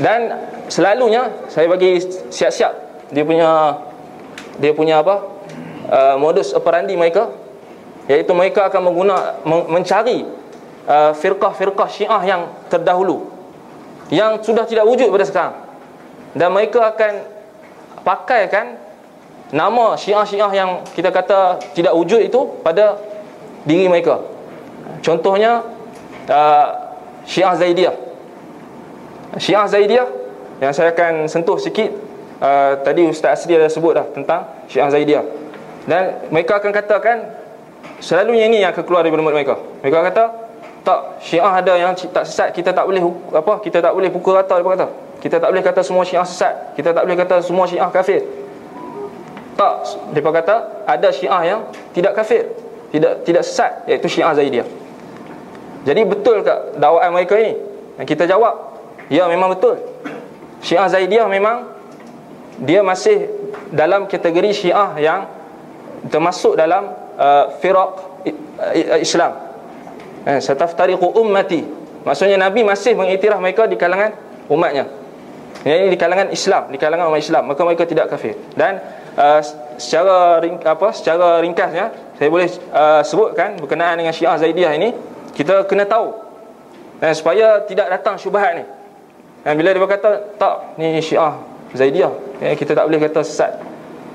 [0.00, 0.20] Dan
[0.68, 2.72] selalunya saya bagi siap-siap
[3.12, 3.72] dia punya
[4.58, 5.24] dia punya apa?
[5.88, 7.32] Uh, modus operandi mereka
[8.04, 10.28] iaitu mereka akan mengguna mencari
[10.84, 13.32] uh, firqah-firqah Syiah yang terdahulu
[14.08, 15.56] yang sudah tidak wujud pada sekarang.
[16.36, 17.12] Dan mereka akan
[18.04, 18.76] pakaikan
[19.52, 23.00] nama Syiah-Syiah yang kita kata tidak wujud itu pada
[23.64, 24.20] diri mereka
[25.00, 25.64] contohnya
[26.28, 26.68] uh,
[27.24, 27.96] Syiah Zaidiyah
[29.40, 30.08] Syiah Zaidiyah
[30.58, 31.92] yang saya akan sentuh sikit
[32.42, 35.24] uh, tadi Ustaz Asri ada sebut dah tentang Syiah Zaidiyah
[35.88, 37.16] dan mereka akan katakan
[38.02, 40.24] selalunya ini yang akan keluar daripada mulut mereka mereka kata
[40.82, 43.02] tak Syiah ada yang tak sesat kita tak boleh
[43.34, 44.86] apa kita tak boleh pukul rata mereka kata
[45.18, 48.22] kita tak boleh kata semua Syiah sesat kita tak boleh kata semua Syiah kafir
[49.58, 49.72] tak
[50.14, 50.54] mereka kata
[50.86, 51.60] ada Syiah yang
[51.90, 52.46] tidak kafir
[52.88, 54.68] tidak tidak sesat iaitu Syiah Zaidiyah.
[55.84, 57.54] Jadi betul tak dakwaan mereka ini?
[57.96, 58.76] Dan kita jawab,
[59.12, 59.80] ya memang betul.
[60.64, 61.68] Syiah Zaidiyah memang
[62.58, 63.30] dia masih
[63.70, 65.20] dalam kategori Syiah yang
[66.10, 67.90] termasuk dalam uh, firaq
[68.26, 69.32] uh, Islam.
[70.26, 71.64] Eh, sataftariqu ummati.
[72.04, 74.12] Maksudnya Nabi masih mengiktiraf mereka di kalangan
[74.50, 74.90] umatnya.
[75.64, 78.38] Ini di kalangan Islam, di kalangan umat Islam, maka mereka tidak kafir.
[78.54, 78.78] Dan
[79.18, 79.40] uh,
[79.78, 84.90] secara ring, apa secara ringkasnya saya boleh uh, sebutkan berkenaan dengan Syiah Zaidiyah ini
[85.34, 86.14] kita kena tahu
[86.98, 88.64] dan supaya tidak datang syubhat ni
[89.46, 91.38] dan bila dia berkata tak ni Syiah
[91.76, 93.52] Zaidiyah eh, kita tak boleh kata sesat.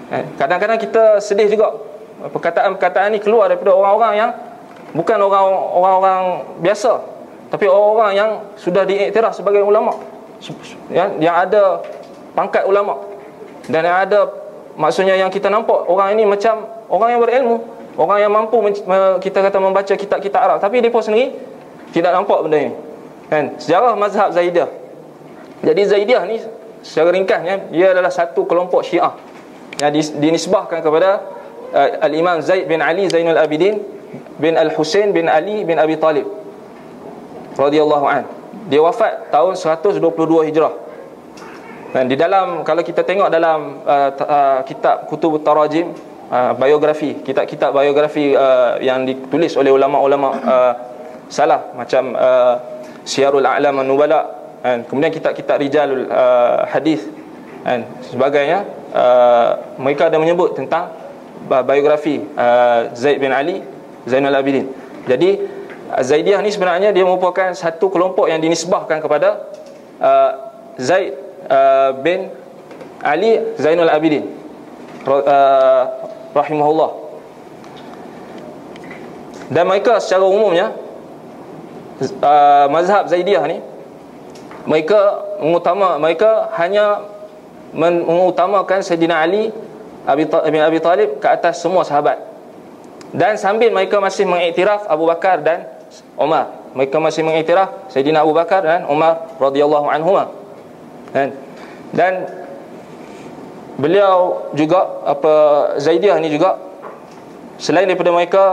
[0.09, 1.73] Eh, kadang-kadang kita sedih juga.
[2.23, 4.31] Perkataan-perkataan ni keluar daripada orang-orang yang
[4.95, 7.13] bukan orang-orang biasa
[7.53, 9.93] tapi orang-orang yang sudah diiktiraf sebagai ulama.
[10.89, 11.85] Yang, yang ada
[12.33, 12.97] pangkat ulama.
[13.69, 14.25] Dan yang ada
[14.73, 17.61] maksudnya yang kita nampak orang ini macam orang yang berilmu.
[17.93, 18.57] Orang yang mampu
[19.21, 20.57] kita kata membaca kitab-kitab Arab.
[20.65, 21.37] Tapi mereka sendiri
[21.93, 22.73] tidak nampak benda ini.
[23.29, 23.53] Kan?
[23.61, 24.69] Sejarah mazhab Zaidiyah
[25.61, 26.41] Jadi Zaidiyah ni
[26.83, 29.15] secara ringkasnya Ia adalah satu kelompok syiah
[29.79, 31.23] Yang dinisbahkan kepada
[31.73, 33.81] uh, Al-Imam Zaid bin Ali Zainul Abidin
[34.37, 36.43] Bin Al-Husain bin Ali bin Abi Talib
[37.53, 38.23] radhiyallahu an.
[38.69, 40.01] Dia wafat tahun 122
[40.49, 40.73] Hijrah
[41.93, 45.93] dan di dalam kalau kita tengok dalam uh, uh, kitab Kutub Tarajim
[46.33, 50.73] uh, biografi kitab-kitab biografi uh, yang ditulis oleh ulama-ulama uh,
[51.29, 52.57] salah macam uh,
[53.05, 57.03] Syiarul A'lam An-Nubala and kemudian kitab-kitab rijalul uh, hadis
[57.67, 58.63] dan sebagainya
[58.95, 60.91] uh, mereka ada menyebut tentang
[61.47, 63.59] biografi uh, Zaid bin Ali
[64.07, 64.71] Zainal Abidin.
[65.03, 65.39] Jadi
[65.93, 69.51] Zaidiyah ni sebenarnya dia merupakan satu kelompok yang dinisbahkan kepada
[69.99, 70.31] uh,
[70.79, 71.13] Zaid
[71.51, 72.31] uh, bin
[73.03, 74.31] Ali Zainal Abidin.
[75.03, 75.83] Uh,
[76.31, 77.03] rahimahullah.
[79.51, 80.71] Dan mereka secara umumnya
[82.23, 83.59] uh, mazhab Zaidiyah ni
[84.63, 87.03] mereka mengutama mereka hanya
[87.75, 89.51] mengutamakan Sayyidina Ali
[90.07, 90.27] Abi
[90.59, 92.19] Abi Talib ke atas semua sahabat.
[93.13, 95.69] Dan sambil mereka masih mengiktiraf Abu Bakar dan
[96.17, 100.33] Umar mereka masih mengiktiraf Sayyidina Abu Bakar dan Umar radhiyallahu anhuma.
[101.13, 101.37] Dan
[101.93, 102.13] dan
[103.77, 105.33] beliau juga apa
[105.81, 106.61] Zaidiyah ni juga
[107.57, 108.43] selain daripada mereka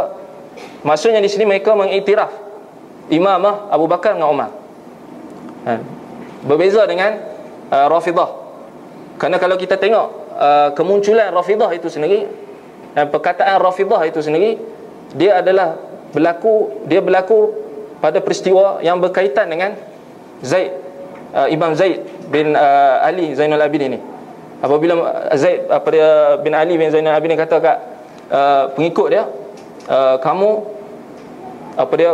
[0.85, 2.33] maksudnya di sini mereka mengiktiraf
[3.13, 4.51] imamah Abu Bakar dengan Umar
[5.69, 5.77] ha.
[6.45, 7.21] Berbeza dengan
[7.71, 8.31] uh, Rafidah
[9.21, 12.25] kerana kalau kita tengok uh, kemunculan Rafidah itu sendiri
[12.97, 14.57] dan perkataan Rafidah itu sendiri
[15.13, 15.77] dia adalah
[16.11, 17.53] berlaku dia berlaku
[18.01, 19.77] pada peristiwa yang berkaitan dengan
[20.41, 20.73] Zaid
[21.37, 22.01] uh, Imam Zaid
[22.33, 24.01] bin uh, Ali Zainul Abidin ini.
[24.61, 24.93] Apabila
[25.37, 26.11] Zaid apa dia
[26.41, 27.77] bin Ali bin Zainal Abidin kata kat
[28.29, 29.25] uh, pengikut dia
[29.89, 30.51] uh, kamu
[31.77, 32.13] apa dia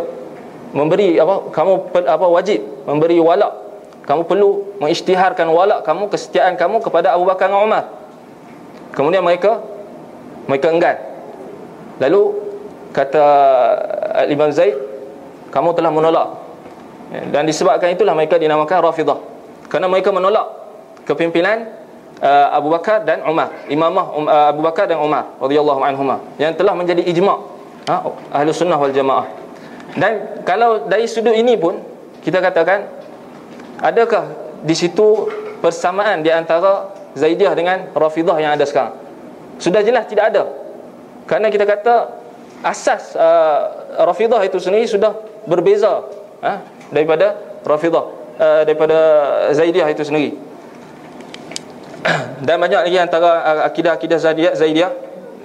[0.71, 1.73] memberi apa kamu
[2.07, 3.66] apa wajib memberi walak
[4.07, 7.85] kamu perlu mengisytiharkan walak kamu kesetiaan kamu kepada Abu Bakar dan Umar.
[8.95, 9.61] Kemudian mereka
[10.47, 10.97] mereka enggan.
[11.99, 12.23] Lalu
[12.95, 13.27] kata
[14.23, 14.79] uh, Imam Zaid
[15.51, 16.29] kamu telah menolak.
[17.31, 19.19] Dan disebabkan itulah mereka dinamakan Rafidah
[19.71, 20.47] kerana mereka menolak
[21.07, 21.71] kepimpinan
[22.19, 26.51] uh, Abu Bakar dan Umar imamah um, uh, Abu Bakar dan Umar radhiyallahu anhuma yang
[26.59, 27.39] telah menjadi ijma'
[27.87, 29.27] ha, sunnah wal jamaah.
[29.95, 31.79] Dan kalau dari sudut ini pun
[32.27, 32.96] kita katakan
[33.81, 35.29] adakah di situ
[35.61, 38.97] persamaan di antara Zaidiyah dengan Rafidah yang ada sekarang?
[39.57, 40.45] Sudah jelas tidak ada.
[41.25, 42.13] Kerana kita kata
[42.61, 45.17] asas uh, Rafidah itu sendiri sudah
[45.49, 46.07] berbeza
[46.45, 46.61] ha,
[46.93, 48.05] daripada Rafidah
[48.37, 48.99] uh, daripada
[49.57, 50.37] Zaidiyah itu sendiri.
[52.47, 54.93] Dan banyak lagi antara uh, akidah-akidah Zaidiyah, Zaidiyah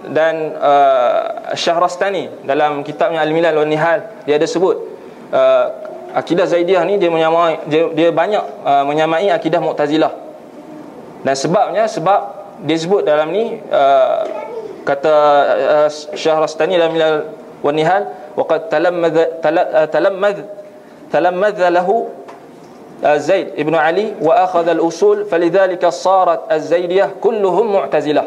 [0.09, 4.81] dan uh, Syahrastani dalam kitabnya Al-Milal wa Nihal dia ada sebut
[5.29, 5.65] uh,
[6.15, 10.11] akidah zaidiyah ni dia menyamai dia, dia banyak uh, menyamai akidah mu'tazilah.
[11.21, 12.19] Dan sebabnya sebab
[12.65, 14.19] dia sebut dalam ni uh,
[14.81, 15.15] kata
[15.53, 17.29] uh, syahrastani dalam milal
[17.61, 20.41] wa nihal waqad talammadh uh, talammadh
[21.13, 22.09] talammadh lahu
[23.05, 28.25] uh, Zaid ibn Ali wa akhadha al-usul falidhalika sarat az-zaidiyah kulluhum mu'tazilah.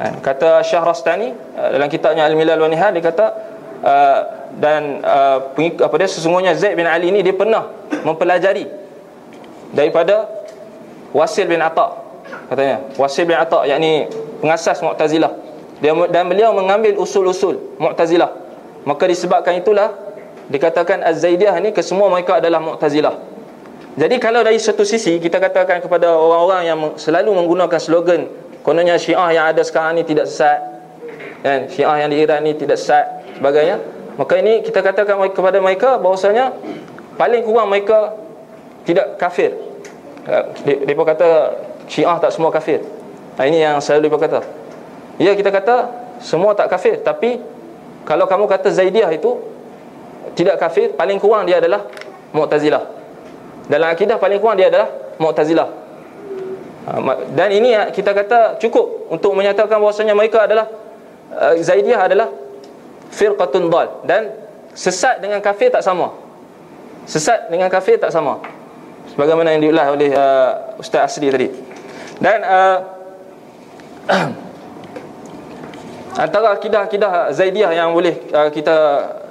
[0.00, 3.49] Kan, kata syahrastani uh, dalam kitabnya al-milal wa nihal dia kata
[3.84, 4.20] uh,
[4.58, 7.70] dan uh, apa dia sesungguhnya Zaid bin Ali ni dia pernah
[8.02, 8.66] mempelajari
[9.70, 10.26] daripada
[11.10, 12.00] Wasil bin Atha
[12.50, 12.86] katanya.
[12.94, 14.06] Wasil bin Atha yakni
[14.38, 15.32] pengasas Mu'tazilah.
[15.80, 18.30] Dia dan beliau mengambil usul-usul Mu'tazilah.
[18.84, 19.92] Maka disebabkan itulah
[20.50, 23.14] dikatakan Az-Zaidiyah ni kesemua mereka adalah Mu'tazilah.
[23.98, 28.30] Jadi kalau dari satu sisi kita katakan kepada orang-orang yang selalu menggunakan slogan
[28.62, 30.62] kononnya Syiah yang ada sekarang ni tidak sesat
[31.42, 33.80] dan Syiah yang di Iran ni tidak sesat sebagainya.
[34.20, 36.52] Maka ini kita katakan kepada mereka bahawasanya
[37.16, 38.12] paling kurang mereka
[38.84, 39.56] tidak kafir.
[40.68, 41.28] Mereka kata
[41.88, 42.84] Syiah tak semua kafir.
[43.40, 44.40] Ini yang selalu mereka kata.
[45.16, 45.76] Ya kita kata
[46.20, 47.40] semua tak kafir tapi
[48.04, 49.40] kalau kamu kata Zaidiyah itu
[50.36, 51.88] tidak kafir paling kurang dia adalah
[52.36, 52.84] Mu'tazilah.
[53.66, 55.68] Dalam akidah paling kurang dia adalah Mu'tazilah.
[56.80, 56.96] Ha,
[57.36, 60.68] dan ini kita kata cukup untuk menyatakan bahawasanya mereka adalah
[61.32, 62.28] uh, Zaidiyah adalah
[63.10, 63.88] firqatun dal.
[64.06, 64.22] Dan
[64.72, 66.14] sesat dengan kafir tak sama.
[67.04, 68.38] Sesat dengan kafir tak sama.
[69.10, 71.50] Sebagaimana yang diulas oleh uh, Ustaz Asri tadi.
[72.22, 72.78] Dan uh,
[76.24, 78.76] antara akidah-akidah Zaidiyah yang boleh uh, kita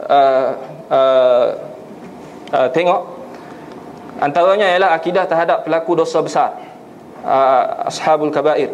[0.09, 0.49] uh,
[0.89, 1.47] uh,
[2.51, 3.19] uh, tengok
[4.19, 6.59] Antaranya ialah akidah terhadap pelaku dosa besar
[7.23, 8.67] uh, Ashabul Kabair.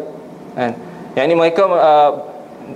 [0.58, 0.74] Kan?
[1.14, 2.10] Yang ini mereka uh,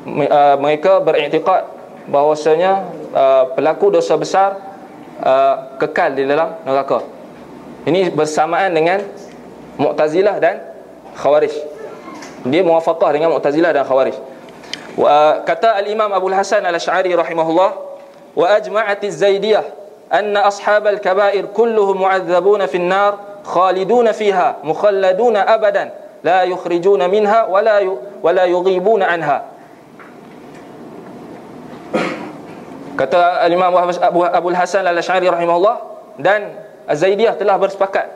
[0.06, 1.62] uh, Mereka beriktiqat
[2.10, 2.72] bahawasanya
[3.14, 4.58] uh, pelaku dosa besar
[5.22, 7.06] uh, kekal di dalam neraka.
[7.86, 9.00] Ini bersamaan dengan
[9.80, 10.60] Mu'tazilah dan
[11.16, 11.54] Khawarij.
[12.44, 14.18] Dia muwafaqah dengan Mu'tazilah dan Khawarij.
[14.98, 17.70] Wa uh, kata al-Imam Abu Hasan al-Asy'ari rahimahullah
[18.34, 19.80] wa ajma'at az-Zaidiyah
[20.10, 25.90] أن أصحاب الكبائر كلهم معذبون في النار خالدون فيها مخلدون أبدا
[26.24, 29.44] لا يخرجون منها ولا ولا يغيبون عنها
[33.00, 35.76] kata Imam Abu Abu Hasan Al-Asy'ari rahimahullah
[36.20, 36.52] dan
[36.84, 38.12] Zaidiyah telah bersepakat.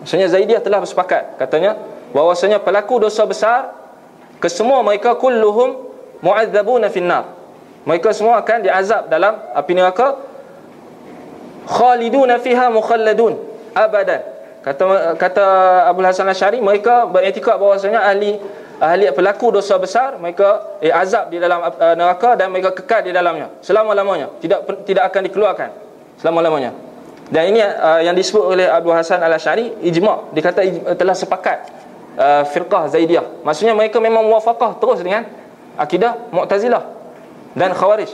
[0.00, 1.36] Maksudnya Zaidiyah telah bersepakat.
[1.36, 1.76] Katanya
[2.16, 3.76] bahwasanya pelaku dosa besar
[4.40, 5.84] kesemua mereka kulluhum
[6.24, 7.28] mu'adzabuna finnar.
[7.84, 10.16] Mereka semua akan diazab dalam api neraka.
[11.68, 13.36] Khaliduna fiha mukhalladun
[13.76, 14.24] abadan.
[14.60, 15.46] Kata kata
[15.88, 18.36] Abu Hasan Asy'ari mereka beriktikad bahwasanya ahli
[18.80, 23.12] ahli pelaku dosa besar mereka eh, azab di dalam uh, neraka dan mereka kekal di
[23.12, 23.52] dalamnya.
[23.60, 24.32] Selama-lamanya.
[24.40, 25.70] Tidak tidak akan dikeluarkan.
[26.16, 26.72] Selama-lamanya.
[27.28, 31.58] Dan ini uh, yang disebut oleh Abu Hasan Al-Asy'ari ijma' dikata ijma, telah sepakat
[32.16, 33.44] uh, firqah Zaidiyah.
[33.46, 35.28] Maksudnya mereka memang muwafaqah terus dengan
[35.78, 36.82] akidah Mu'tazilah
[37.54, 38.10] dan Khawarij.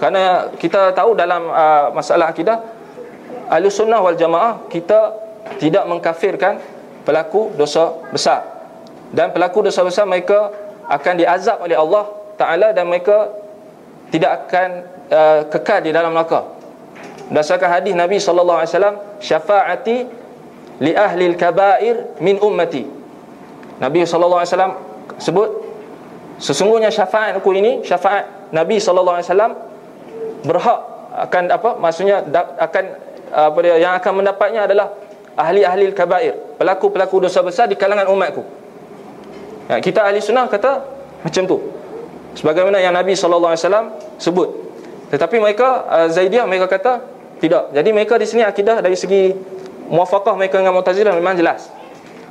[0.00, 2.62] Kerana kita tahu dalam uh, masalah akidah
[3.50, 5.12] ahli sunnah wal jamaah kita
[5.58, 6.58] tidak mengkafirkan
[7.06, 8.55] pelaku dosa besar
[9.14, 10.50] dan pelaku dosa besar mereka
[10.86, 12.04] akan diazab oleh Allah
[12.38, 13.30] Ta'ala dan mereka
[14.10, 14.68] tidak akan
[15.10, 16.56] uh, kekal di dalam neraka
[17.26, 18.62] berdasarkan hadis Nabi SAW
[19.18, 20.06] syafaati
[20.78, 22.86] li ahli al-kaba'ir min ummati.
[23.82, 24.74] Nabi sallallahu alaihi wasallam
[25.18, 25.48] sebut
[26.38, 29.52] sesungguhnya syafaat aku ini syafaat Nabi sallallahu alaihi wasallam
[30.46, 30.80] berhak
[31.16, 32.22] akan apa maksudnya
[32.60, 32.84] akan
[33.32, 34.94] apa dia yang akan mendapatnya adalah
[35.36, 38.42] ahli-ahli al-kaba'ir, pelaku-pelaku dosa besar di kalangan umatku.
[39.66, 40.82] Ya, kita ahli sunnah kata
[41.26, 41.58] macam tu.
[42.38, 44.52] Sebagaimana yang Nabi wasallam sebut.
[45.10, 47.02] Tetapi mereka uh, Zaidiyah mereka kata
[47.38, 47.72] tidak.
[47.72, 49.32] Jadi mereka di sini akidah dari segi
[49.86, 51.70] muafakah mereka dengan Mu'tazilah memang jelas.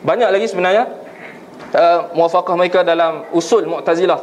[0.03, 0.91] Banyak lagi sebenarnya
[1.71, 4.21] uh, muafakah mereka dalam usul Mu'tazilah.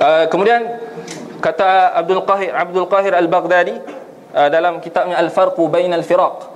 [0.00, 0.80] Uh, kemudian
[1.44, 3.74] kata Abdul Qahir Abdul Qahir Al-Baghdadi
[4.32, 6.49] uh, dalam kitabnya Al-Farqu Bain Al-Firaq.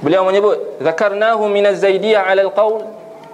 [0.00, 2.82] Beliau menyebut zakarnahu min az-zaidiyah 'ala al-qawl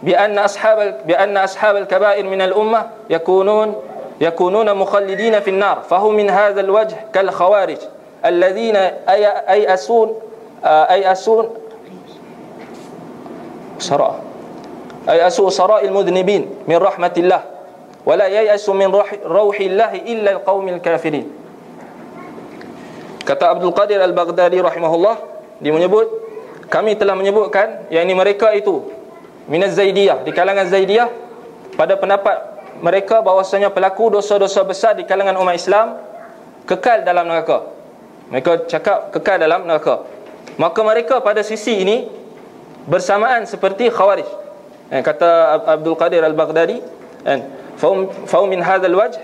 [0.02, 3.74] bi anna ashab bi anna ashab al-kaba'ir min al-ummah yakunun
[4.18, 7.78] yakununa mukhallidina fi an-nar fa hum min hadha al-wajh kal khawarij
[8.26, 8.76] الذين
[9.48, 10.08] أيأسون
[10.66, 11.44] أيأسون
[13.78, 14.14] سراء
[15.08, 17.40] أيأسوا سراء المذنبين من رحمة الله
[18.06, 18.90] ولا ييأس من
[19.94, 21.26] إلا القوم الكافرين
[23.26, 25.18] Kata Abdul Qadir Al-Baghdadi rahimahullah
[25.58, 26.06] Dia menyebut
[26.68, 28.90] Kami telah menyebutkan Yang ini mereka itu
[29.46, 31.08] Minaz Zaidiyah Di kalangan Zaidiyah
[31.78, 35.96] Pada pendapat mereka bahawasanya pelaku dosa-dosa besar di kalangan umat Islam
[36.68, 37.76] Kekal dalam neraka
[38.26, 40.02] mereka cakap kekal dalam neraka.
[40.58, 42.10] Maka mereka pada sisi ini
[42.90, 44.26] bersamaan seperti khawarij.
[44.90, 46.78] Eh, kata Abdul Qadir Al-Baghdadi,
[47.26, 47.38] eh,
[47.78, 49.18] "Faum min hadzal wajh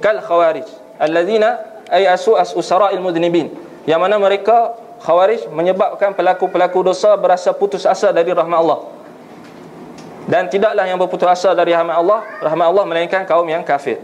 [0.00, 0.64] kal khawarij
[1.00, 3.52] alladzina ay asu as usara'il mudnibin."
[3.84, 8.80] Yang mana mereka khawarij menyebabkan pelaku-pelaku dosa berasa putus asa dari rahmat Allah.
[10.24, 14.00] Dan tidaklah yang berputus asa dari rahmat Allah, rahmat Allah melainkan kaum yang kafir.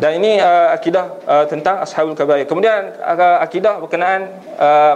[0.00, 2.48] Dan ini uh, akidah uh, tentang ashabul kabair.
[2.48, 4.94] Kemudian uh, akidah berkenaan uh,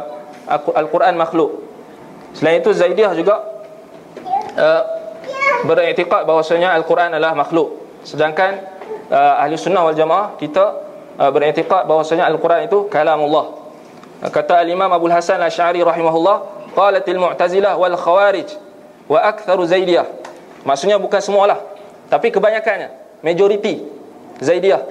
[0.48, 1.60] Al-Quran makhluk.
[2.32, 3.44] Selain itu Zaidiyah juga
[4.56, 4.82] uh,
[5.68, 7.82] beriktikad bahawasanya Al-Quran adalah makhluk.
[8.06, 8.62] Sedangkan
[9.12, 10.64] uh, ahli sunnah wal jamaah kita
[11.18, 13.46] uh, beriktikad bahawasanya Al-Quran itu kalamullah.
[13.50, 13.61] Uh,
[14.30, 18.54] kata Al-Imam Abu Hasan Al-Sy'ari rahimahullah, qalatil mu'tazilah wal khawarij
[19.10, 20.06] wa aktharu Zaidiyah.
[20.62, 21.58] Maksudnya bukan semualah,
[22.06, 23.82] tapi kebanyakannya, majoriti
[24.38, 24.82] Zaidiyah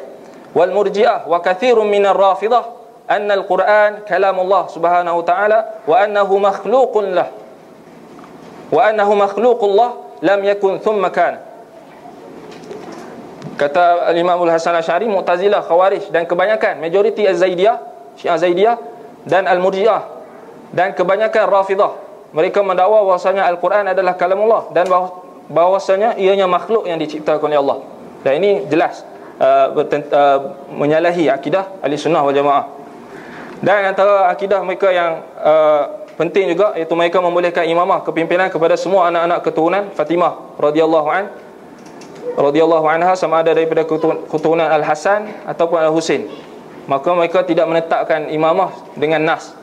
[0.52, 2.64] wal Murji'ah wa kathirun min ar-Rafidah
[3.08, 7.28] anna al-Quran kalamullah subhanahu wa ta'ala wa annahu makhluqun lah
[8.72, 9.90] wa annahu makhluqullah
[10.24, 11.44] lam yakun thumma kana
[13.60, 17.78] kata Imam Al-Hasan Asy'ari Mu'tazilah Khawarij dan kebanyakan majoriti Az-Zaidiyah
[18.16, 18.76] Syiah Zaidiyah
[19.28, 20.02] dan Al-Murji'ah
[20.72, 21.94] dan kebanyakan Rafidah.
[22.32, 24.88] Mereka mendakwa bahwasanya Al-Quran adalah kalamullah dan
[25.52, 27.78] bahwasanya ianya makhluk yang diciptakan oleh Allah.
[28.24, 29.04] Dan ini jelas
[29.42, 32.70] Uh, uh, menyalahi akidah ahli sunnah wal jamaah.
[33.58, 39.10] Dan antara akidah mereka yang uh, penting juga iaitu mereka membolehkan imamah kepimpinan kepada semua
[39.10, 41.34] anak-anak keturunan Fatimah radhiyallahu an
[42.38, 43.82] radhiyallahu anha sama ada daripada
[44.30, 46.30] keturunan Al Hasan ataupun Al Husain
[46.90, 49.54] maka mereka tidak menetapkan imamah dengan nas.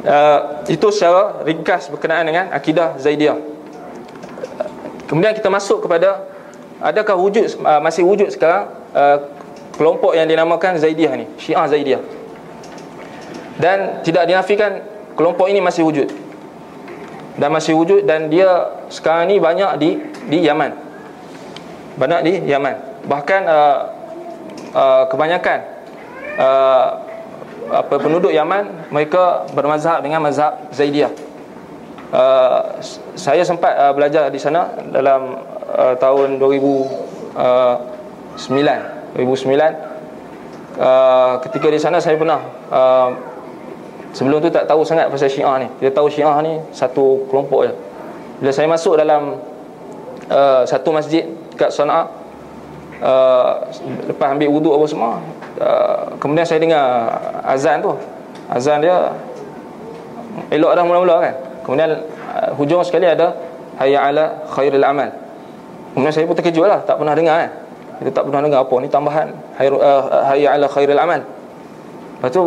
[0.00, 3.36] Uh, itu secara ringkas berkenaan dengan akidah Zaidiyah.
[5.04, 6.24] Kemudian kita masuk kepada
[6.80, 9.28] adakah wujud uh, masih wujud sekarang uh,
[9.76, 12.00] kelompok yang dinamakan Zaidiyah ni Syiah Zaidiyah?
[13.60, 14.80] Dan tidak dinafikan
[15.12, 16.08] kelompok ini masih wujud.
[17.36, 20.00] Dan masih wujud dan dia sekarang ni banyak di
[20.32, 20.72] di Yaman.
[22.00, 23.04] Banyak di Yaman.
[23.04, 23.99] Bahkan uh,
[24.74, 25.58] uh, kebanyakan
[26.38, 26.88] uh,
[27.70, 31.14] apa penduduk Yaman mereka bermazhab dengan mazhab Zaidiyah.
[32.10, 32.82] Uh,
[33.14, 35.38] saya sempat uh, belajar di sana dalam
[35.70, 37.38] uh, tahun 2009
[39.14, 39.14] 2009
[40.74, 43.14] uh, ketika di sana saya pernah uh,
[44.10, 45.70] sebelum tu tak tahu sangat pasal Syiah ni.
[45.78, 47.74] Dia tahu Syiah ni satu kelompok je.
[48.42, 49.38] Bila saya masuk dalam
[50.26, 52.19] uh, satu masjid kat Sana'a
[53.00, 53.64] uh,
[54.06, 55.10] lepas ambil wuduk apa semua
[55.60, 56.84] uh, kemudian saya dengar
[57.44, 57.92] azan tu.
[58.50, 59.14] Azan dia
[60.50, 61.34] elok dah mula-mula kan.
[61.64, 61.90] Kemudian
[62.34, 63.34] uh, hujung sekali ada
[63.80, 65.10] hayya ala khairil amal.
[65.94, 67.50] Kemudian saya pun terkejut lah Tak pernah dengar kan.
[67.98, 69.26] Kita tak pernah dengar apa Ni tambahan
[69.58, 71.18] uh, Hayya ala khairil amal.
[71.18, 72.42] Lepas tu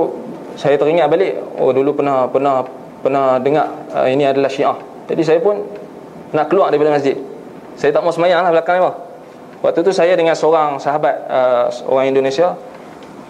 [0.55, 2.63] Saya teringat balik Oh dulu pernah Pernah
[3.03, 4.79] pernah dengar uh, Ini adalah syiah.
[5.11, 5.59] Jadi saya pun
[6.31, 7.19] Nak keluar daripada masjid.
[7.75, 8.87] Saya tak mau semayang lah belakang ni
[9.63, 12.59] Waktu tu saya dengan seorang sahabat uh, Orang Indonesia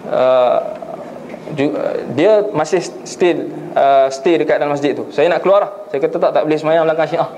[0.10, 0.58] uh,
[2.18, 5.06] dia masih still uh, stay dekat dalam masjid tu.
[5.14, 5.72] Saya nak keluar lah.
[5.94, 7.30] Saya kata tak tak boleh semayang belakang Syiah.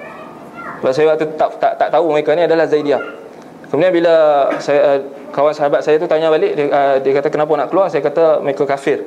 [0.80, 3.04] Sebab saya waktu tak, tak, tak tahu mereka ni adalah Zaidiyah
[3.68, 4.14] Kemudian bila
[4.64, 5.00] saya, uh,
[5.36, 7.92] kawan sahabat saya tu tanya balik dia, uh, dia kata kenapa nak keluar?
[7.92, 9.04] Saya kata mereka kafir.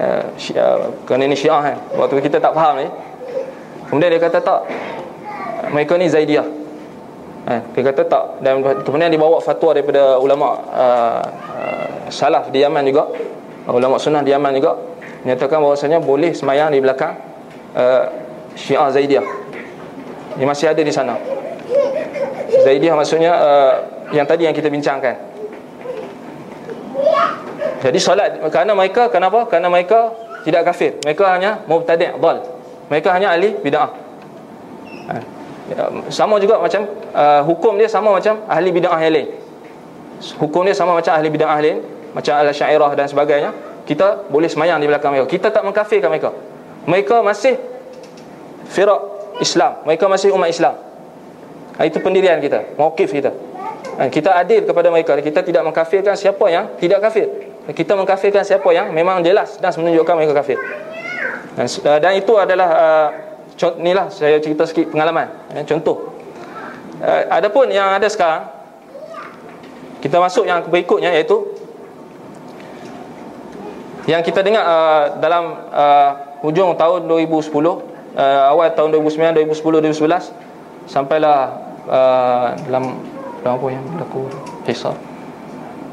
[0.00, 1.76] Uh, syiah, kerana ini syiah kan.
[1.98, 2.88] Waktu kita tak faham ni.
[3.92, 4.60] Kemudian dia kata tak
[5.76, 6.46] mereka ni Zaidiyah
[7.48, 11.22] eh, dia kata tak dan kemudian dibawa fatwa daripada ulama uh,
[11.56, 13.08] uh, salaf di Yaman juga
[13.68, 14.76] ulama sunnah di Yaman juga
[15.24, 17.16] menyatakan bahawasanya boleh semayang di belakang
[17.74, 18.04] uh,
[18.54, 19.26] Syiah Zaidiyah
[20.38, 21.16] dia masih ada di sana
[22.64, 23.74] Zaidiyah maksudnya uh,
[24.12, 25.28] yang tadi yang kita bincangkan
[27.78, 29.46] jadi solat kerana mereka kenapa?
[29.46, 30.10] Kerana mereka
[30.42, 30.98] tidak kafir.
[31.06, 32.38] Mereka hanya mubtadi' dal.
[32.90, 33.90] Mereka hanya ahli bid'ah.
[35.68, 39.28] Ya, sama juga macam uh, hukum dia sama macam ahli bid'ah lain.
[40.40, 41.84] Hukum dia sama macam ahli bid'ah lain,
[42.16, 43.50] macam al-Syairah dan sebagainya.
[43.84, 45.28] Kita boleh semayang di belakang mereka.
[45.28, 46.32] Kita tak mengkafirkan mereka.
[46.88, 47.56] Mereka masih
[48.68, 49.00] firak
[49.40, 49.84] Islam.
[49.84, 50.76] Mereka masih umat Islam.
[51.76, 53.32] Ha, itu pendirian kita, mauqif kita.
[53.96, 55.16] Ha, kita adil kepada mereka.
[55.20, 60.14] Kita tidak mengkafirkan siapa yang tidak kafir kita mengkafirkan siapa yang memang jelas dan menunjukkan
[60.16, 60.56] mereka kafir.
[61.52, 63.08] Dan, uh, dan itu adalah uh,
[63.58, 66.14] inilah saya cerita sikit pengalaman, ya, contoh.
[66.98, 68.50] Uh, adapun yang ada sekarang
[70.02, 71.46] kita masuk yang berikutnya iaitu
[74.06, 76.10] yang kita dengar uh, dalam uh,
[76.42, 77.78] hujung tahun 2010 uh,
[78.50, 81.38] awal tahun 2009 2010 2011 sampailah
[81.86, 82.98] uh, dalam
[83.42, 84.26] dalam apa yang berlaku?
[84.66, 84.96] Hisab.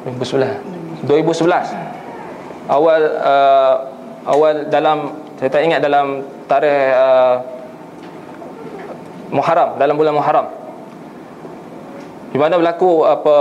[0.06, 3.76] 2011 2011 awal uh,
[4.26, 7.55] awal dalam saya tak ingat dalam tarikh uh,
[9.34, 10.48] Muharram dalam bulan Muharram
[12.36, 13.38] di mana berlaku apa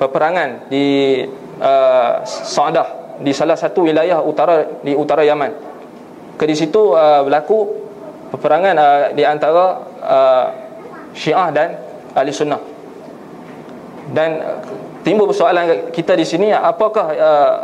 [0.00, 1.20] peperangan di
[1.60, 5.52] uh, Sa'dah di salah satu wilayah utara di utara Yaman.
[6.40, 7.68] Ke di situ uh, berlaku
[8.32, 9.64] peperangan uh, di antara
[10.00, 10.46] uh,
[11.12, 11.76] Syiah dan
[12.16, 12.64] Ahli Sunnah.
[14.08, 14.40] Dan
[15.04, 17.56] timbul persoalan kita di sini apakah uh,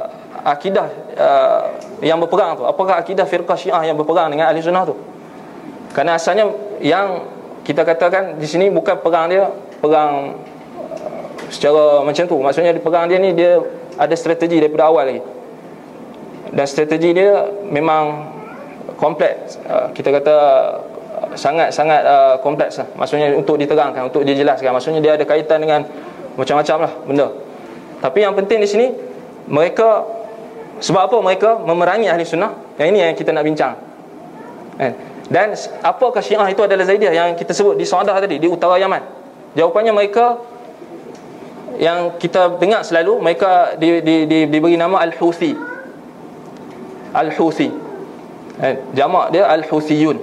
[0.45, 0.87] akidah
[1.17, 1.63] uh,
[2.05, 4.97] yang berperang tu apakah akidah firqah syiah yang berperang dengan ahli sunnah tu
[5.93, 6.49] kerana asalnya
[6.81, 7.29] yang
[7.65, 9.49] kita katakan di sini bukan perang dia
[9.79, 10.37] perang
[10.77, 12.37] uh, secara macam tu.
[12.41, 13.61] Maksudnya perang dia ni dia
[14.01, 15.23] ada strategi daripada awal lagi.
[16.51, 18.33] Dan strategi dia memang
[18.97, 19.61] kompleks.
[19.69, 20.37] Uh, kita kata
[21.37, 22.89] sangat-sangat uh, kompleks lah.
[22.97, 24.73] maksudnya untuk diterangkan untuk dijelaskan.
[24.73, 25.85] Maksudnya dia ada kaitan dengan
[26.35, 27.29] macam-macam lah benda.
[28.01, 28.87] Tapi yang penting di sini
[29.51, 30.21] Mereka
[30.81, 32.57] Sebab apa mereka memerangi ahli sunnah?
[32.81, 33.77] Yang ini yang kita nak bincang.
[34.81, 34.93] Eh.
[35.31, 35.55] Dan
[35.87, 38.99] apakah syiah itu adalah Zaidiyah Yang kita sebut di Saudah tadi Di utara Yaman
[39.55, 40.43] Jawapannya mereka
[41.79, 45.55] Yang kita dengar selalu Mereka di, di, di, diberi nama Al-Huthi
[47.15, 47.69] Al-Huthi
[48.59, 48.75] eh.
[48.91, 50.19] Jamak dia Al-Huthiyun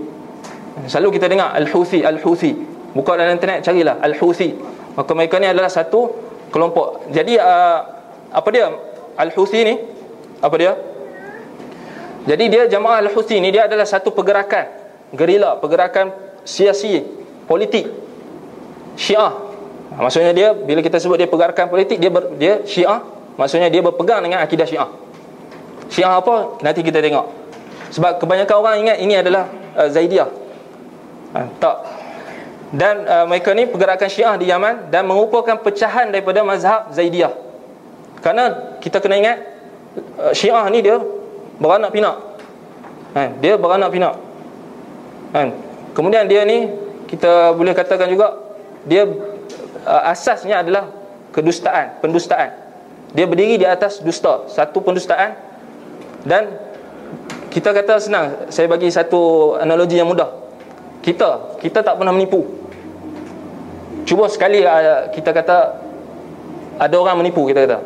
[0.92, 2.52] Selalu kita dengar Al-Huthi Al-Huthi
[2.92, 4.52] Buka dalam internet carilah Al-Huthi
[5.00, 7.12] Maka mereka ni adalah satu kelompok.
[7.14, 7.80] Jadi uh,
[8.34, 8.68] apa dia?
[9.18, 9.76] Al-Husi ni
[10.42, 10.74] apa dia?
[12.28, 16.12] Jadi dia jamaah Al-Husi ni dia adalah satu pergerakan gerila, pergerakan
[16.44, 17.04] siasi,
[17.48, 17.88] politik.
[18.98, 19.34] Syiah.
[19.94, 23.02] Maksudnya dia bila kita sebut dia pergerakan politik dia ber, dia Syiah,
[23.38, 24.90] maksudnya dia berpegang dengan akidah Syiah.
[25.88, 26.60] Syiah apa?
[26.66, 27.26] Nanti kita tengok.
[27.94, 29.48] Sebab kebanyakan orang ingat ini adalah
[29.80, 30.30] uh, Zaidiyah.
[31.34, 31.76] Ha, tak
[32.68, 37.32] dan uh, mereka ni pergerakan Syiah di Yaman dan merupakan pecahan daripada mazhab Zaidiyah.
[38.20, 39.38] Karena kita kena ingat
[40.20, 41.00] uh, Syiah ni dia
[41.64, 42.16] beranak pinak.
[43.16, 43.40] Kan?
[43.40, 44.27] Dia beranak pinak.
[45.38, 45.54] Kan?
[45.94, 46.66] Kemudian dia ni
[47.06, 48.42] kita boleh katakan juga
[48.90, 49.06] dia
[49.86, 50.90] uh, asasnya adalah
[51.30, 52.58] kedustaan, pendustaan.
[53.14, 55.38] Dia berdiri di atas dusta, satu pendustaan.
[56.26, 56.58] Dan
[57.54, 60.34] kita kata senang, saya bagi satu analogi yang mudah.
[61.06, 62.42] Kita kita tak pernah menipu.
[64.10, 65.58] Cuba sekali uh, kita kata
[66.82, 67.80] ada orang menipu kita kata.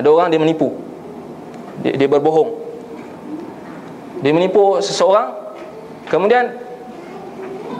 [0.00, 0.72] Ada orang dia menipu.
[1.84, 2.56] Dia, dia berbohong.
[4.24, 5.36] Dia menipu seseorang
[6.08, 6.65] kemudian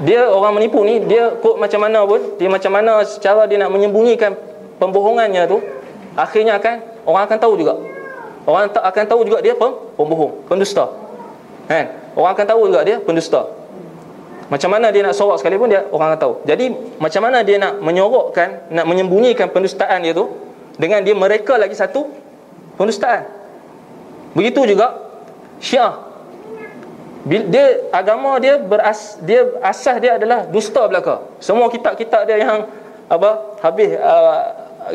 [0.04, 3.72] dia orang menipu ni dia kok macam mana pun dia macam mana secara dia nak
[3.72, 4.36] menyembunyikan
[4.76, 5.62] pembohongannya tu
[6.12, 7.74] akhirnya akan orang akan tahu juga
[8.44, 9.56] orang akan tahu juga dia
[9.96, 10.92] pembohong pendusta
[11.64, 13.56] kan orang akan tahu juga dia pendusta
[14.46, 16.34] macam mana dia nak sorok sekalipun dia orang akan tahu.
[16.46, 16.70] Jadi
[17.02, 20.30] macam mana dia nak menyorokkan, nak menyembunyikan pendustaan dia tu
[20.78, 22.06] dengan dia mereka lagi satu
[22.78, 23.26] pendustaan.
[24.38, 25.02] Begitu juga
[25.58, 26.05] Syiah.
[27.26, 31.26] Dia agama dia beras dia asas dia adalah dusta belaka.
[31.42, 32.70] Semua kitab-kitab dia yang
[33.10, 34.40] apa habis uh,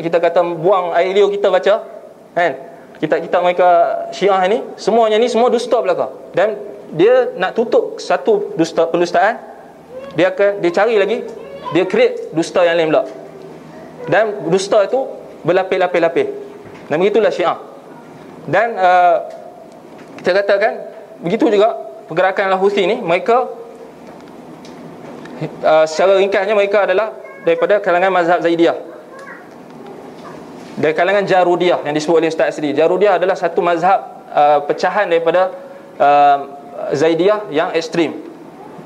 [0.00, 1.84] kita kata buang air liur kita baca
[2.32, 2.52] kan?
[3.04, 3.68] Kitab-kitab mereka
[4.16, 6.08] Syiah ni semuanya ni semua dusta belaka.
[6.32, 6.56] Dan
[6.96, 9.36] dia nak tutup satu dusta pendustaan
[10.16, 11.28] dia akan dia cari lagi
[11.76, 13.04] dia create dusta yang lain pula.
[14.08, 15.04] Dan dusta itu
[15.44, 16.28] berlapis-lapis-lapis.
[16.88, 17.60] Dan begitulah syiah.
[18.48, 19.16] Dan uh,
[20.24, 20.72] kita katakan
[21.20, 23.48] begitu juga pergerakan Al-Houthi ni mereka
[25.64, 28.76] uh, secara ringkasnya mereka adalah daripada kalangan mazhab Zaidiyah.
[30.76, 32.76] Dari kalangan Jarudiyah yang disebut oleh Ustaz Asri.
[32.76, 35.56] Jarudiyah adalah satu mazhab uh, pecahan daripada
[35.96, 36.38] uh,
[36.92, 38.28] Zaidiyah yang ekstrim.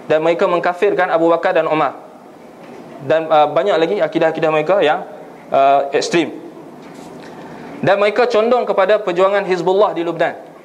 [0.07, 1.99] Dan mereka mengkafirkan Abu Bakar dan Umar
[3.03, 5.03] dan uh, banyak lagi akidah-akidah mereka yang
[5.51, 6.31] uh, ekstrim.
[7.83, 10.56] Dan mereka condong kepada perjuangan Hizbullah di Lubnan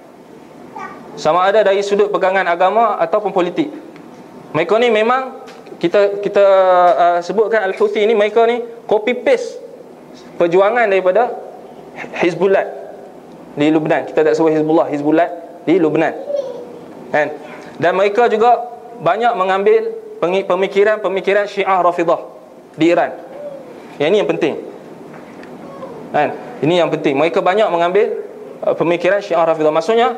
[1.20, 3.68] sama ada dari sudut pegangan agama ataupun politik.
[4.52, 5.44] Mereka ni memang
[5.82, 6.46] kita kita
[6.94, 9.58] uh, sebutkan Al-Houthi ni mereka ni copy paste
[10.38, 11.34] perjuangan daripada
[12.22, 12.68] Hizbullah
[13.58, 15.28] di Lubnan kita tak sebut Hizbullah Hizbullah
[15.66, 16.14] di Lubnan
[17.10, 17.28] kan?
[17.82, 18.62] Dan mereka juga
[19.02, 19.90] banyak mengambil
[20.22, 22.22] pemikiran-pemikiran Syiah Rafidah
[22.78, 23.18] di Iran.
[23.98, 24.54] Yang ini yang penting.
[26.14, 26.30] Kan?
[26.62, 27.18] Ini yang penting.
[27.18, 28.22] Mereka banyak mengambil
[28.62, 29.74] uh, pemikiran Syiah Rafidah.
[29.74, 30.14] Maksudnya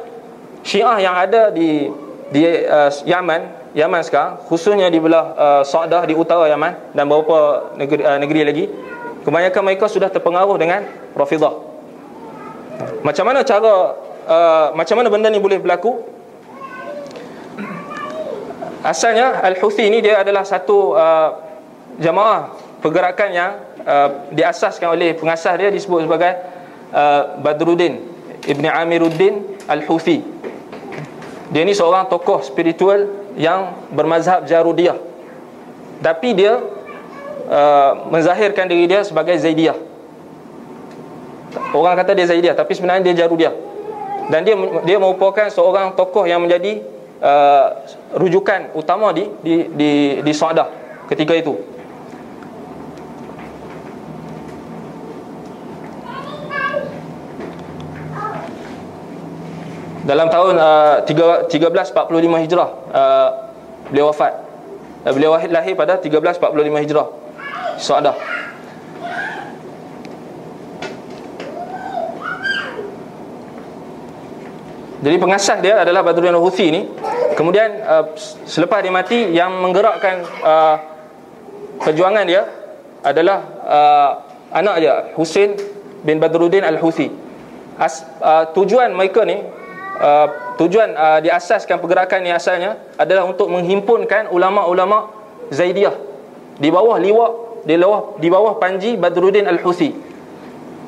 [0.64, 1.92] Syiah yang ada di
[2.34, 7.70] di uh, Yaman, Yaman sekarang, khususnya di belah uh, Sa'dah di utara Yaman dan beberapa
[7.78, 8.66] negeri, uh, negeri lagi,
[9.22, 11.54] kebanyakan mereka sudah terpengaruh dengan Rafidah.
[13.06, 16.02] Macam mana cara uh, macam mana benda ni boleh berlaku?
[18.84, 21.30] Asalnya Al-Houthi ni dia adalah satu uh,
[22.00, 22.52] jamaah
[22.84, 23.52] pergerakan yang
[23.84, 26.36] uh, diasaskan oleh pengasas dia disebut sebagai
[26.92, 28.04] uh, Badruddin
[28.44, 30.20] Ibni Amiruddin Al-Houthi
[31.54, 34.98] dia ni seorang tokoh spiritual yang bermazhab Jarudiyah.
[36.02, 36.58] Tapi dia
[37.46, 39.78] uh, menzahirkan diri dia sebagai Zaidiyah.
[41.70, 43.54] Orang kata dia Zaidiyah tapi sebenarnya dia Jarudiyah.
[44.34, 46.82] Dan dia dia merupakan seorang tokoh yang menjadi
[47.22, 47.86] uh,
[48.18, 49.92] rujukan utama di di di,
[50.26, 50.74] di Saudah
[51.06, 51.54] ketika itu
[60.04, 63.30] dalam tahun uh, 1345 Hijrah uh,
[63.88, 64.36] beliau wafat.
[65.04, 67.08] Uh, beliau lahir pada 1345 Hijrah.
[67.80, 68.16] Suadah
[75.04, 76.82] Jadi pengasas dia adalah Badruddin Al-Huthi ni.
[77.36, 78.06] Kemudian uh,
[78.46, 80.78] selepas dia mati Yang menggerakkan uh,
[81.82, 82.46] perjuangan dia
[83.02, 84.12] Adalah uh,
[84.54, 85.58] anak dia Husin
[86.06, 89.42] bin Badruddin Al-Huthi uh, Tujuan mereka ni
[90.00, 95.12] uh, tujuan uh, diasaskan pergerakan ni asalnya adalah untuk menghimpunkan ulama-ulama
[95.54, 95.94] Zaidiyah
[96.58, 97.32] di bawah liwak
[97.64, 100.14] di bawah di bawah panji Badruddin Al-Husi.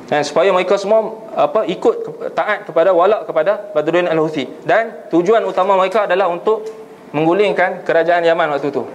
[0.06, 1.94] Dan supaya mereka semua apa ikut
[2.30, 6.62] taat kepada walak kepada Badruddin Al-Husi dan tujuan utama mereka adalah untuk
[7.10, 8.86] menggulingkan kerajaan Yaman waktu itu.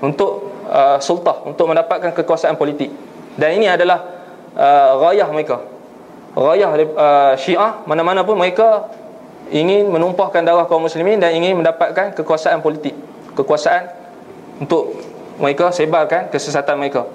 [0.00, 2.88] Untuk uh, sultah, untuk mendapatkan kekuasaan politik.
[3.36, 4.00] Dan ini adalah
[4.56, 5.60] uh, gayah mereka.
[6.32, 8.88] Gayah uh, Syiah mana-mana pun mereka
[9.50, 12.94] ingin menumpahkan darah kaum muslimin dan ingin mendapatkan kekuasaan politik.
[13.34, 13.90] Kekuasaan
[14.62, 14.94] untuk
[15.42, 17.06] mereka sebarkan kesesatan mereka.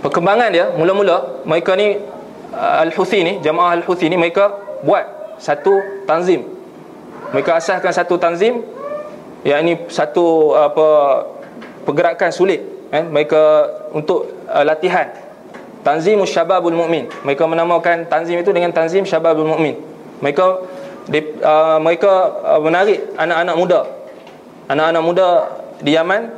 [0.00, 2.00] Perkembangan dia mula-mula mereka ni
[2.56, 6.44] uh, Al-Huthi ni jamaah Al-Huthi ni mereka buat satu tanzim.
[7.36, 8.64] Mereka asaskan satu tanzim
[9.44, 10.88] yang ini satu apa
[11.84, 13.08] pergerakan sulit kan?
[13.12, 13.42] Mereka
[13.92, 15.08] untuk uh, latihan
[15.80, 17.08] Tanzim Syababul Mu'min.
[17.24, 19.76] Mereka menamakan tanzim itu dengan Tanzim Syababul Mu'min.
[20.20, 20.44] Mereka
[21.08, 22.12] di, uh, mereka
[22.44, 23.80] uh, menarik anak-anak muda.
[24.68, 25.28] Anak-anak muda
[25.80, 26.30] di Yaman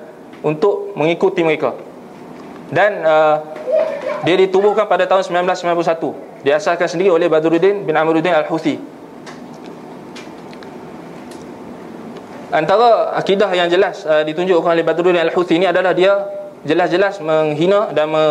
[0.47, 1.75] untuk mengikuti mereka.
[2.71, 3.37] Dan uh,
[4.23, 6.47] dia ditubuhkan pada tahun 1991.
[6.47, 8.79] Diasaskan sendiri oleh Badruddin bin Amiruddin Al-Houthi.
[12.53, 16.15] Antara akidah yang jelas uh, ditunjukkan oleh Badruddin Al-Houthi ini adalah dia
[16.63, 18.25] jelas-jelas menghina dan me,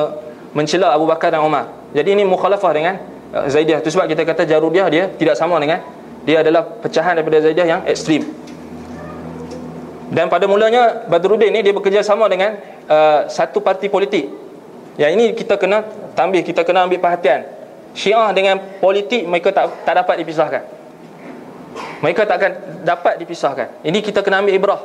[0.52, 1.72] mencela Abu Bakar dan Umar.
[1.92, 2.96] Jadi ini mukhalafah dengan
[3.36, 3.80] uh, Zaidiyah.
[3.84, 5.84] Itu sebab kita kata Jarudiyah dia tidak sama dengan
[6.24, 8.24] dia adalah pecahan daripada Zaidiyah yang ekstrim.
[10.12, 12.60] Dan pada mulanya Badruddin ni dia bekerja sama dengan
[12.92, 14.28] uh, satu parti politik.
[15.00, 15.88] Yang ini kita kena
[16.20, 17.48] tambih, kita kena ambil perhatian.
[17.96, 20.64] Syiah dengan politik mereka tak tak dapat dipisahkan.
[22.04, 22.52] Mereka tak akan
[22.84, 23.68] dapat dipisahkan.
[23.88, 24.82] Ini kita kena ambil ibrah,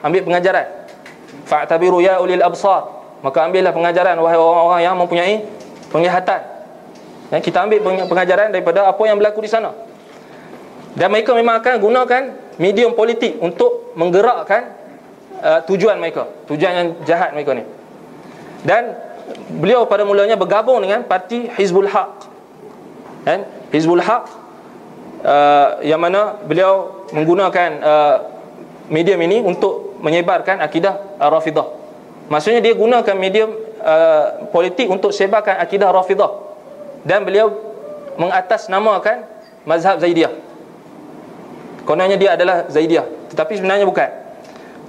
[0.00, 0.88] ambil pengajaran.
[1.44, 5.34] Fa'tabiru ya ulil absar Maka ambillah pengajaran wahai orang-orang yang mempunyai
[5.92, 6.40] penglihatan.
[7.30, 7.78] Dan kita ambil
[8.10, 9.70] pengajaran daripada apa yang berlaku di sana.
[10.98, 12.22] Dan mereka memang akan gunakan
[12.58, 14.74] medium politik untuk menggerakkan
[15.38, 17.64] uh, tujuan mereka, tujuan yang jahat mereka ni.
[18.66, 18.98] Dan
[19.62, 22.26] beliau pada mulanya bergabung dengan parti Hizbul Haq.
[23.22, 23.46] Kan?
[23.70, 24.26] Hizbul Haq
[25.22, 28.16] uh, yang mana beliau menggunakan uh,
[28.90, 31.68] medium ini untuk menyebarkan akidah uh, Rafidah.
[32.30, 33.50] Maksudnya dia gunakan medium
[33.82, 36.30] uh, politik untuk sebarkan akidah Rafidah.
[37.02, 37.50] Dan beliau
[38.14, 39.26] mengatasnamakan
[39.66, 40.30] mazhab Zaidiyah.
[41.82, 44.10] Kononnya dia adalah Zaidiyah, tetapi sebenarnya bukan.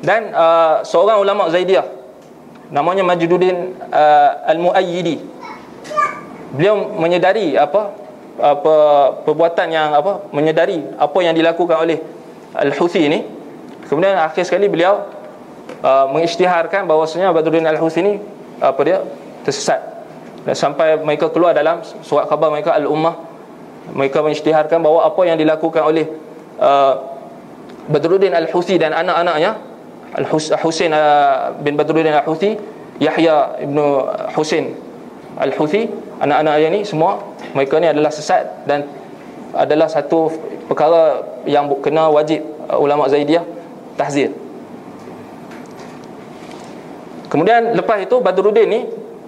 [0.05, 1.87] Dan uh, seorang ulama Zaidiyah
[2.69, 5.17] namanya Majduddin uh, Al-Muayyidi.
[6.53, 7.95] Beliau menyedari apa
[8.41, 8.75] apa
[9.23, 11.97] perbuatan yang apa menyedari apa yang dilakukan oleh
[12.53, 13.19] Al-Huthi ini.
[13.87, 15.20] Kemudian akhir sekali beliau
[15.81, 18.13] uh, mengisytiharkan bahawasanya Badruddin Al-Huthi ini
[18.61, 19.01] apa dia
[19.45, 19.81] tersesat.
[20.41, 23.31] Dan sampai mereka keluar dalam surat khabar mereka Al-Ummah
[23.93, 26.05] mereka mengisytiharkan bahawa apa yang dilakukan oleh
[26.61, 26.93] uh,
[27.89, 29.57] Badruddin Al-Huthi dan anak-anaknya
[30.21, 32.55] Al-Husain uh, bin Badruddin Al-Huthi
[33.01, 33.81] Yahya ibn
[34.37, 34.77] Husain
[35.41, 35.89] Al-Huthi
[36.21, 37.17] anak-anak yang ni semua
[37.57, 38.85] mereka ni adalah sesat dan
[39.57, 40.29] adalah satu
[40.69, 43.43] perkara yang kena wajib uh, ulama Zaidiyah
[43.97, 44.29] tahzir
[47.31, 48.79] kemudian lepas itu Badruddin ni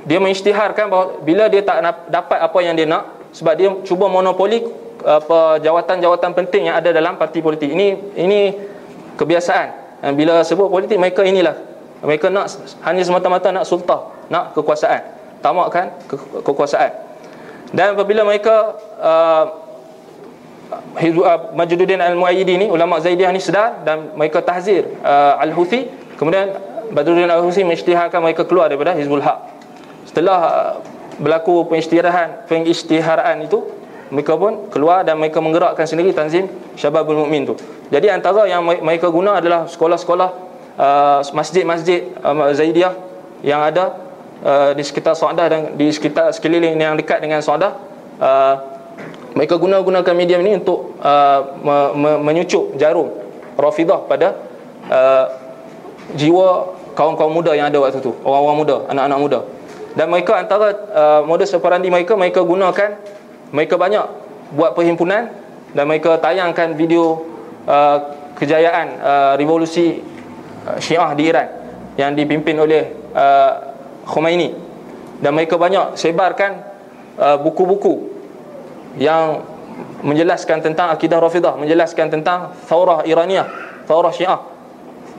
[0.04, 1.80] dia mengisytiharkan bahawa bila dia tak
[2.12, 4.68] dapat apa yang dia nak sebab dia cuba monopoli
[5.04, 7.72] apa jawatan-jawatan penting yang ada dalam parti politik.
[7.72, 8.40] Ini ini
[9.20, 9.68] kebiasaan.
[10.16, 11.56] Bila sebut politik mereka inilah.
[12.04, 12.52] Mereka nak
[12.84, 15.02] hanya semata-mata nak sultah, nak kekuasaan.
[15.40, 16.92] Tamakkan ke kekuasaan.
[17.72, 19.46] Dan apabila mereka uh,
[21.00, 25.90] uh, Majduddin Al-Muayyidi ni ulama Zaidiyah ni sedar dan mereka tahzir uh, Al-Huthi
[26.20, 26.54] kemudian
[26.94, 29.40] Badruddin Al-Huthi mengisytiharkan mereka keluar daripada Hizbul Haq.
[30.06, 30.74] Setelah uh,
[31.18, 33.66] berlaku pengisytiharan pengisytiharan itu
[34.14, 36.46] mereka pun keluar dan mereka menggerakkan sendiri tanzim
[36.78, 37.58] Syababul Mukmin tu.
[37.90, 40.30] Jadi antara yang mereka guna adalah sekolah-sekolah
[40.78, 42.94] uh, masjid-masjid uh, Zaidiyah
[43.42, 43.98] yang ada
[44.46, 47.74] uh, di sekitar Saudah dan di sekitar sekeliling yang dekat dengan Saudah.
[48.22, 48.56] Uh,
[49.34, 53.10] mereka guna-gunakan media ini untuk uh, me me menyucuk jarum
[53.58, 54.38] Rafidah pada
[54.94, 55.26] uh,
[56.14, 59.40] jiwa kaum-kaum muda yang ada waktu tu, orang-orang muda, anak-anak muda.
[59.94, 62.98] Dan mereka antara uh, modus operandi mereka mereka gunakan
[63.54, 64.06] mereka banyak
[64.58, 65.30] buat perhimpunan
[65.74, 67.22] dan mereka tayangkan video
[67.70, 67.98] uh,
[68.34, 70.02] kejayaan uh, revolusi
[70.66, 71.48] uh, Syiah di Iran
[71.94, 73.52] yang dipimpin oleh uh,
[74.10, 74.50] Khomeini
[75.22, 76.52] dan mereka banyak sebarkan
[77.22, 78.10] uh, buku-buku
[78.98, 79.46] yang
[80.06, 83.48] menjelaskan tentang akidah Rafidah, menjelaskan tentang Thawrah Iraniyah,
[83.90, 84.42] Thawrah Syiah,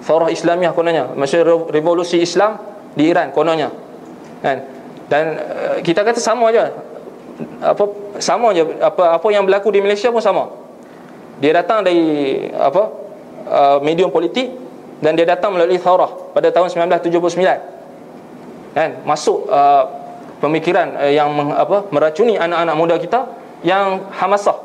[0.04, 2.60] Thawrah Islamiah kononnya, maksud revolusi Islam
[2.92, 3.72] di Iran kononnya.
[4.44, 4.60] Kan?
[5.08, 6.68] Dan uh, kita kata sama aja
[7.58, 7.82] apa
[8.22, 10.52] sama je apa apa yang berlaku di Malaysia pun sama.
[11.40, 12.92] Dia datang dari apa
[13.48, 14.52] uh, medium politik
[15.02, 18.76] dan dia datang melalui thawrah pada tahun 1979.
[18.76, 18.90] Kan?
[19.08, 19.88] Masuk uh,
[20.38, 23.24] pemikiran yang apa meracuni anak-anak muda kita
[23.64, 24.60] yang hamasah.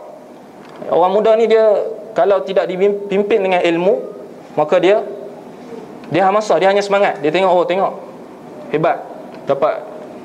[0.92, 1.80] Orang muda ni dia
[2.12, 4.04] kalau tidak dipimpin dengan ilmu
[4.60, 5.19] maka dia
[6.10, 7.22] dia hamasah, dia hanya semangat.
[7.22, 7.94] Dia tengok oh tengok.
[8.74, 8.98] Hebat.
[9.46, 9.74] Dapat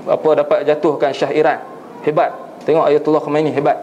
[0.04, 1.58] apa dapat jatuhkan Syah Iran.
[2.04, 2.32] Hebat.
[2.64, 3.76] Tengok ayatullah Khomeini hebat.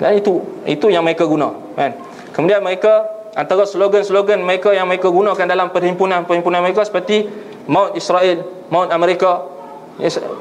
[0.00, 1.92] Dan itu itu yang mereka guna kan?
[2.32, 7.26] Kemudian mereka antara slogan-slogan mereka yang mereka gunakan dalam perhimpunan-perhimpunan mereka seperti
[7.68, 9.44] maut Israel maut Amerika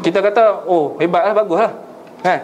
[0.05, 1.71] kita kata oh hebatlah baguslah
[2.21, 2.39] kan?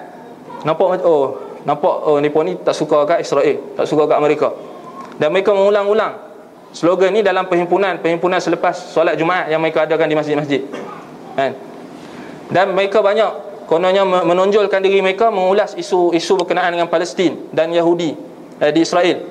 [0.65, 4.49] Nampak oh nampak oh ni pun ni tak suka kat Israel tak suka kat Amerika.
[5.21, 6.32] Dan mereka mengulang-ulang
[6.73, 10.61] slogan ni dalam perhimpunan perhimpunan selepas solat Jumaat yang mereka adakan di masjid-masjid.
[11.37, 11.53] Kan?
[12.49, 18.17] Dan mereka banyak kononnya menonjolkan diri mereka mengulas isu-isu berkenaan dengan Palestin dan Yahudi
[18.59, 19.21] eh, di Israel.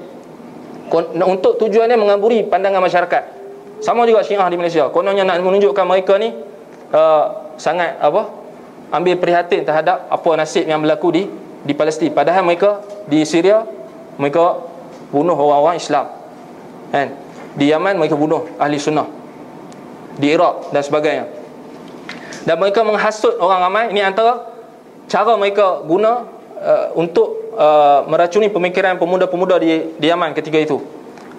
[1.24, 3.22] Untuk tujuannya mengaburi pandangan masyarakat.
[3.80, 4.92] Sama juga Syiah di Malaysia.
[4.92, 6.36] Kononnya nak menunjukkan mereka ni
[6.92, 7.24] uh,
[7.56, 8.28] sangat apa
[8.92, 11.22] ambil prihatin terhadap apa nasib yang berlaku di
[11.64, 12.12] di Palestin.
[12.12, 13.64] Padahal mereka di Syria
[14.20, 14.60] mereka
[15.08, 16.12] bunuh orang-orang Islam.
[16.92, 17.21] Kan
[17.56, 19.08] di Yaman mereka bunuh ahli sunnah.
[20.12, 21.24] Di Iraq dan sebagainya.
[22.44, 23.84] Dan mereka menghasut orang ramai.
[23.96, 24.44] Ini antara
[25.08, 30.82] cara mereka guna uh, untuk uh, meracuni pemikiran pemuda-pemuda di, di Yaman ketika itu.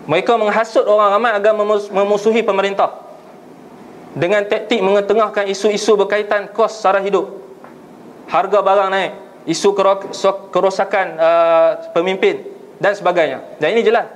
[0.10, 3.04] Mereka menghasut orang ramai agar memus- memusuhi pemerintah.
[4.14, 7.30] Dengan taktik mengetengahkan isu-isu berkaitan kos sara hidup.
[8.30, 9.12] Harga barang naik.
[9.44, 9.76] Isu
[10.50, 12.48] kerosakan uh, pemimpin
[12.80, 13.60] dan sebagainya.
[13.60, 14.08] Dan ini jelas.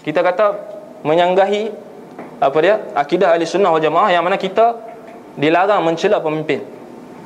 [0.00, 0.71] Kita kata
[1.02, 1.62] menyanggahi
[2.42, 4.78] apa dia akidah ahli sunnah wal jamaah yang mana kita
[5.38, 6.62] dilarang mencela pemimpin.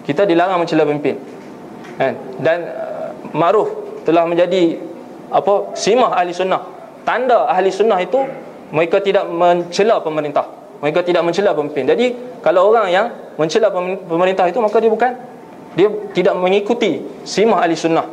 [0.04, 1.16] Kita dilarang mencela pemimpin.
[1.96, 2.14] Kan?
[2.38, 4.78] Dan uh, ma'ruf telah menjadi
[5.32, 5.74] apa?
[5.74, 6.62] simah ahli sunnah.
[7.02, 8.18] Tanda ahli sunnah itu
[8.70, 10.46] mereka tidak mencela pemerintah.
[10.84, 11.88] Mereka tidak mencela pemimpin.
[11.88, 12.06] Jadi
[12.44, 13.06] kalau orang yang
[13.40, 13.72] mencela
[14.06, 15.12] pemerintah itu maka dia bukan
[15.76, 18.06] dia tidak mengikuti simah ahli sunnah.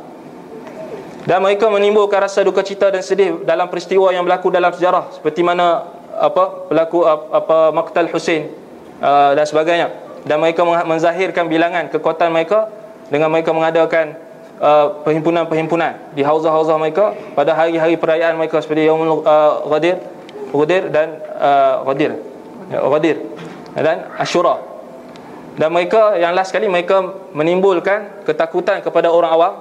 [1.23, 5.39] Dan mereka menimbulkan rasa duka cita dan sedih dalam peristiwa yang berlaku dalam sejarah seperti
[5.39, 8.51] mana apa berlaku apa Maqtal Hussein
[8.99, 9.87] uh, dan sebagainya
[10.27, 12.67] dan mereka menzahirkan bilangan kekuatan mereka
[13.07, 14.15] dengan mereka mengadakan
[14.59, 19.99] uh, perhimpunan-perhimpunan di hauzah-hauzah mereka pada hari-hari perayaan mereka seperti Yaumul uh, Ghadir,
[20.51, 21.07] Ghadir dan
[21.39, 22.11] uh, Ghadir.
[22.71, 23.17] Ya, Ghadir
[23.75, 24.63] dan Ashura.
[25.53, 29.53] Dan mereka yang last sekali mereka menimbulkan ketakutan kepada orang awam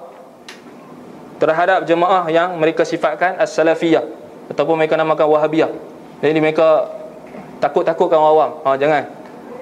[1.43, 4.07] terhadap jemaah yang mereka sifatkan as-salafiyah
[4.47, 5.75] ataupun mereka namakan wahabiyah.
[6.23, 6.87] Jadi mereka
[7.59, 8.51] takut-takutkan orang awam.
[8.63, 9.03] Ha, jangan.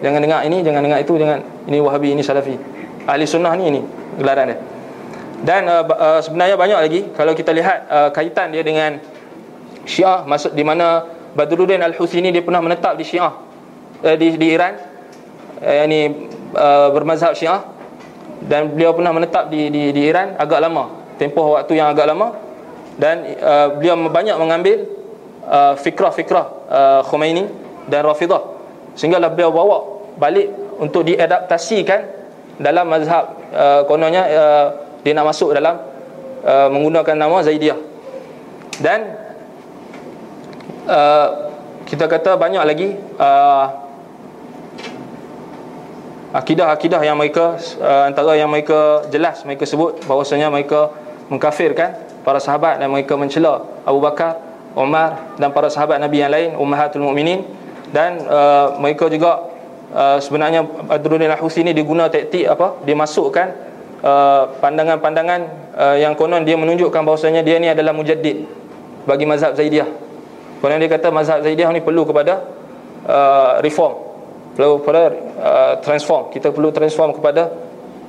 [0.01, 2.57] Jangan dengar ini, jangan dengar itu, jangan ini wahabi, ini salafi.
[3.05, 3.81] Ahli sunnah ni ini
[4.16, 4.59] gelaran dia.
[5.40, 9.01] Dan uh, uh, sebenarnya banyak lagi kalau kita lihat uh, kaitan dia dengan
[9.89, 13.32] Syiah masuk di mana Badruddin Al-Husaini dia pernah menetap di Syiah
[14.05, 14.77] uh, di di Iran.
[15.65, 16.01] Uh, ini
[16.52, 17.65] uh, bermazhab Syiah
[18.44, 22.32] dan beliau pernah menetap di di di Iran agak lama, tempoh waktu yang agak lama
[22.97, 24.88] dan uh, beliau banyak mengambil
[25.44, 27.44] uh, fikrah-fikrah uh, Khomeini
[27.92, 28.40] dan Rafidah
[28.97, 29.78] sehinggalah beliau bawa
[30.16, 30.48] balik
[30.80, 32.09] untuk diadaptasikan
[32.56, 34.66] dalam mazhab uh, kononnya uh,
[35.05, 35.80] dia nak masuk dalam
[36.44, 37.80] uh, menggunakan nama Zaidiyah.
[38.80, 39.12] Dan
[40.88, 41.28] uh,
[41.88, 42.88] kita kata banyak lagi
[43.20, 43.64] uh,
[46.36, 50.94] akidah-akidah yang mereka uh, antara yang mereka jelas mereka sebut bahawasanya mereka
[51.31, 54.36] mengkafirkan para sahabat dan mereka mencela Abu Bakar,
[54.74, 57.47] Umar dan para sahabat Nabi yang lain ummahatul mukminin
[57.94, 59.51] dan uh, mereka juga
[59.94, 62.82] uh, sebenarnya Badruddin Al-Husaini diguna taktik apa?
[62.82, 63.47] Dimasukkan
[64.02, 65.40] uh, pandangan-pandangan
[65.78, 68.47] uh, yang konon dia menunjukkan bahawasanya dia ni adalah mujaddid
[69.07, 69.89] bagi mazhab Zaidiyah.
[70.59, 72.43] Konon dia kata mazhab Zaidiyah ni perlu kepada
[73.07, 74.11] uh, reform.
[74.59, 75.01] Perlu kepada
[75.39, 76.35] uh, transform.
[76.35, 77.55] Kita perlu transform kepada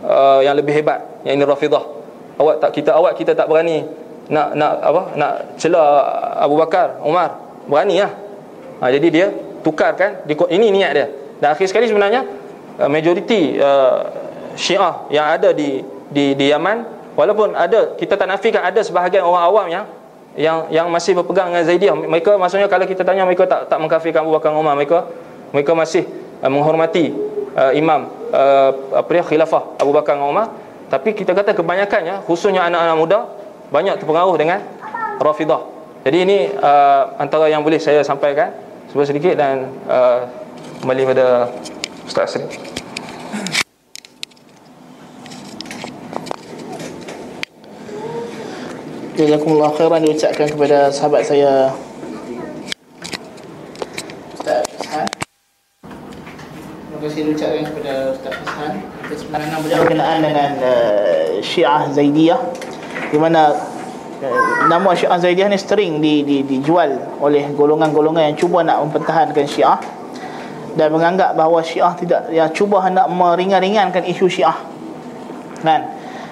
[0.01, 2.00] uh, yang lebih hebat yang ini Rafidah
[2.41, 3.85] awak tak kita awak kita tak berani
[4.31, 5.81] nak nak apa nak cela
[6.41, 7.37] Abu Bakar Umar.
[7.69, 8.11] Berani lah
[8.81, 9.25] ha, jadi dia
[9.61, 11.07] tukarkan ini niat dia.
[11.37, 12.25] Dan akhir sekali sebenarnya
[12.81, 14.09] uh, majoriti uh,
[14.57, 16.83] Syiah yang ada di di di Yaman
[17.15, 19.85] walaupun ada kita tak nafikan ada sebahagian orang awam yang
[20.35, 21.95] yang yang masih berpegang dengan Zaidiyah.
[21.95, 25.07] Mereka maksudnya kalau kita tanya mereka tak tak mengkafirkan Abu Bakar Umar mereka
[25.53, 26.03] mereka masih
[26.41, 27.13] uh, menghormati
[27.55, 30.51] uh, imam uh, apa dia khilafah Abu Bakar Umar
[30.91, 33.19] tapi kita kata kebanyakannya khususnya anak-anak muda
[33.71, 34.59] banyak terpengaruh dengan
[35.23, 35.63] Rafidah.
[36.03, 38.51] Jadi ini uh, antara yang boleh saya sampaikan
[38.91, 40.27] sebuah sedikit dan uh,
[40.83, 41.47] kembali pada
[42.03, 42.43] Ustaz Asri.
[49.15, 51.71] Jazakumullah khairan diucapkan kepada sahabat saya.
[54.35, 55.07] Ustaz Hassan.
[55.87, 62.41] Terima kasih diucapkan kepada Ustaz beliau berkenaan dengan uh, Syiah Zaidiyah
[63.11, 63.51] Di mana
[64.23, 69.45] uh, nama Syiah Zaidiyah ni sering di, di, dijual oleh golongan-golongan yang cuba nak mempertahankan
[69.47, 69.79] Syiah
[70.71, 74.55] dan menganggap bahawa Syiah tidak yang cuba hendak meringan-ringankan isu Syiah.
[75.59, 75.83] Kan?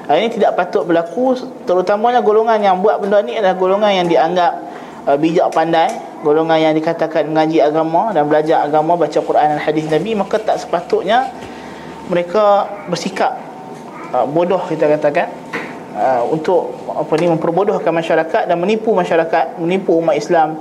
[0.10, 1.38] Ini tidak patut berlaku
[1.69, 4.51] terutamanya golongan yang buat benda ni adalah golongan yang dianggap
[5.06, 5.91] uh, bijak pandai,
[6.26, 10.57] golongan yang dikatakan mengaji agama dan belajar agama, baca Quran dan hadis Nabi, maka tak
[10.57, 11.30] sepatutnya
[12.10, 13.38] mereka bersikap
[14.11, 15.30] uh, bodoh kita katakan
[15.94, 20.57] uh, untuk apa ni memperbodohkan masyarakat dan menipu masyarakat, menipu umat Islam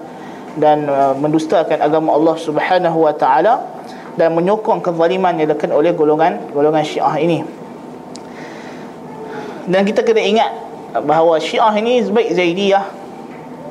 [0.61, 3.65] dan uh, mendustakan agama Allah Subhanahu wa taala
[4.21, 7.41] dan menyokong kezaliman yang dilakukan oleh golongan golongan Syiah ini.
[9.69, 10.51] Dan kita kena ingat
[11.05, 12.85] bahawa Syiah ini baik Zaidiyah,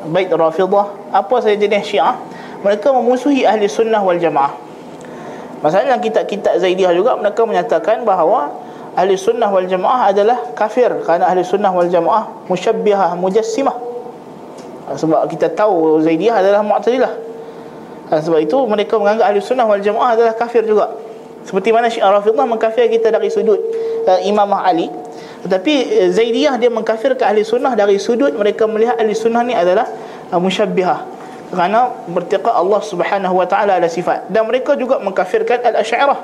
[0.10, 2.18] baik Rafidah, apa saja jenis Syiah,
[2.62, 4.67] mereka memusuhi ahli sunnah wal jamaah.
[5.62, 8.54] Masalahnya kitab-kitab Zaidiyah juga mereka menyatakan bahawa
[8.94, 13.88] ahli sunnah wal jamaah adalah kafir kerana ahli sunnah wal jamaah musyabbihah mujassimah.
[14.88, 17.28] Sebab kita tahu Zaidiyah adalah Mu'tazilah.
[18.08, 20.96] Ha, Sebab itu mereka menganggap Ahli Sunnah wal Jamaah adalah kafir juga.
[21.44, 23.60] Seperti mana Syiah Rafidah mengkafir kita dari sudut
[24.08, 24.88] uh, Imam Ali.
[25.44, 25.74] Tetapi
[26.08, 29.88] uh, Zaidiyah dia mengkafir ke Ahli Sunnah dari sudut Mereka melihat Ahli Sunnah ni adalah
[30.32, 31.17] uh, Musyabbihah
[31.48, 34.28] Kerana bertiqa Allah subhanahu wa ta'ala ada sifat.
[34.28, 36.20] Dan mereka juga mengkafirkan Al-Ash'arah.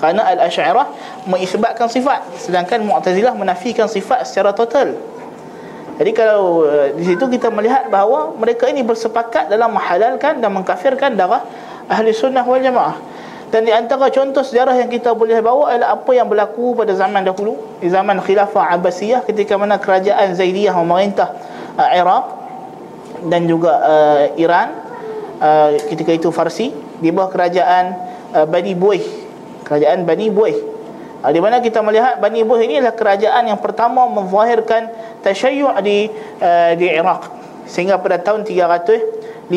[0.00, 0.86] Kerana Al-Ash'arah
[1.28, 4.96] mengisbatkan sifat Sedangkan Mu'tazilah menafikan sifat secara total.
[6.00, 11.12] Jadi kalau uh, di situ kita melihat bahawa mereka ini bersepakat dalam menghalalkan dan mengkafirkan
[11.12, 11.44] darah
[11.92, 12.96] ahli sunnah wal jamaah.
[13.52, 17.20] Dan di antara contoh sejarah yang kita boleh bawa adalah apa yang berlaku pada zaman
[17.20, 17.60] dahulu.
[17.84, 21.36] Di zaman khilafah Abbasiyah ketika mana kerajaan Zaidiyah memerintah
[21.76, 22.39] uh, Iraq
[23.26, 24.72] dan juga uh, Iran
[25.40, 27.84] uh, ketika itu Farsi di bawah kerajaan
[28.36, 29.02] uh, Bani Buih.
[29.64, 30.56] Kerajaan Bani Buih.
[31.20, 34.88] Uh, di mana kita melihat Bani Buih ini adalah kerajaan yang pertama menzahirkan
[35.24, 36.08] tasyayu' di
[36.40, 37.28] uh, di Iraq.
[37.68, 39.50] Sehingga pada tahun 351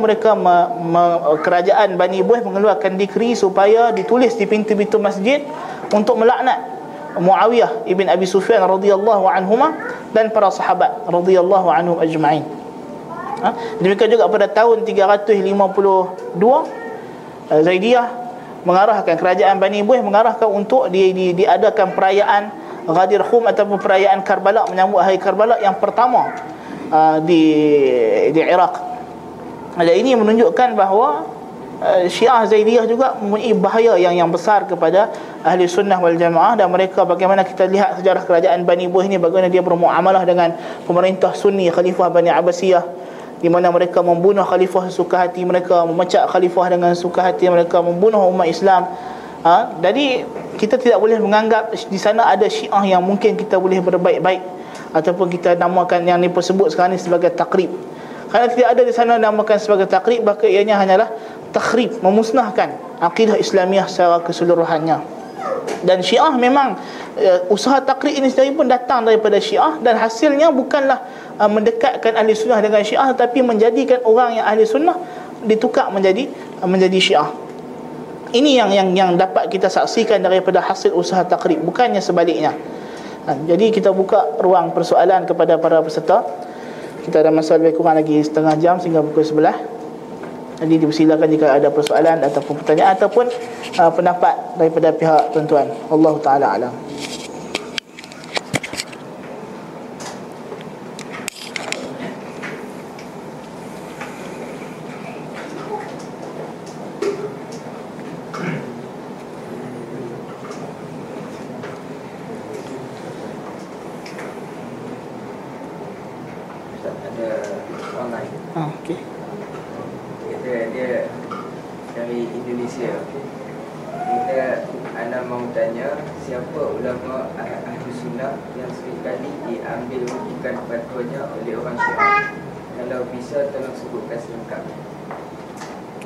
[0.00, 1.02] mereka me, me,
[1.42, 5.42] kerajaan Bani Buih mengeluarkan dikri supaya ditulis di pintu-pintu masjid
[5.90, 6.74] untuk melaknat
[7.14, 9.70] Muawiyah ibn Abi Sufyan radhiyallahu anhuma
[10.10, 12.63] dan para sahabat radhiyallahu anhum ajma'in.
[13.44, 13.52] Ha?
[13.76, 15.36] Demikian juga pada tahun 352
[17.52, 18.24] eh, Zaidiyah
[18.64, 22.42] mengarahkan kerajaan Bani Buih mengarahkan untuk di, di, diadakan perayaan
[22.88, 26.32] Ghadir Khum ataupun perayaan Karbala menyambut hari Karbala yang pertama
[26.88, 27.44] uh, di
[28.32, 28.74] di Iraq.
[29.76, 31.28] Dan ini menunjukkan bahawa
[31.80, 35.12] uh, Syiah Zaidiyah juga mempunyai bahaya yang yang besar kepada
[35.44, 39.52] ahli sunnah wal jamaah dan mereka bagaimana kita lihat sejarah kerajaan Bani Buih ini bagaimana
[39.52, 40.56] dia bermuamalah dengan
[40.88, 42.84] pemerintah Sunni Khalifah Bani Abbasiyah
[43.44, 48.24] di mana mereka membunuh khalifah suka hati mereka memecah khalifah dengan suka hati mereka membunuh
[48.32, 48.88] umat Islam.
[49.44, 49.76] Ha?
[49.84, 50.24] jadi
[50.56, 54.40] kita tidak boleh menganggap di sana ada syiah yang mungkin kita boleh berbaik-baik
[54.96, 57.68] ataupun kita namakan yang ni sebut sekarang ni sebagai takrib.
[58.32, 61.12] Kerana tidak ada di sana namakan sebagai takrib maka ianya hanyalah
[61.52, 62.72] takhrib memusnahkan
[63.04, 65.23] akidah Islamiah secara keseluruhannya
[65.84, 66.80] dan syiah memang
[67.20, 71.04] uh, usaha takrib ini sendiri pun datang daripada syiah dan hasilnya bukanlah
[71.38, 74.96] uh, mendekatkan ahli sunnah dengan syiah tapi menjadikan orang yang ahli sunnah
[75.44, 76.28] ditukar menjadi
[76.64, 77.30] uh, menjadi syiah.
[78.34, 82.50] Ini yang yang yang dapat kita saksikan daripada hasil usaha takrib bukannya sebaliknya.
[83.24, 86.26] Ha, jadi kita buka ruang persoalan kepada para peserta.
[87.06, 89.54] Kita ada masa lebih kurang lagi setengah jam sehingga pukul sebelah
[90.60, 93.26] jadi dipersilakan jika ada persoalan ataupun pertanyaan ataupun
[93.80, 95.66] uh, pendapat daripada pihak tuan-tuan.
[95.90, 96.72] Allah Ta'ala alam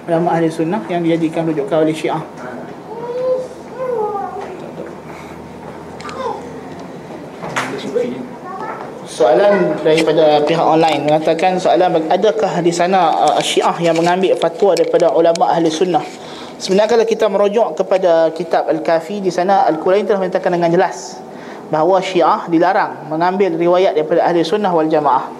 [0.09, 2.25] ulama ahli sunnah yang dijadikan rujukan oleh syiah
[9.05, 15.11] Soalan daripada pihak online mengatakan soalan adakah di sana uh, Syiah yang mengambil fatwa daripada
[15.11, 16.07] ulama ahli sunnah.
[16.55, 21.19] Sebenarnya kalau kita merujuk kepada kitab Al-Kafi di sana Al-Qurain telah menyatakan dengan jelas
[21.67, 25.35] bahawa Syiah dilarang mengambil riwayat daripada ahli sunnah wal jamaah.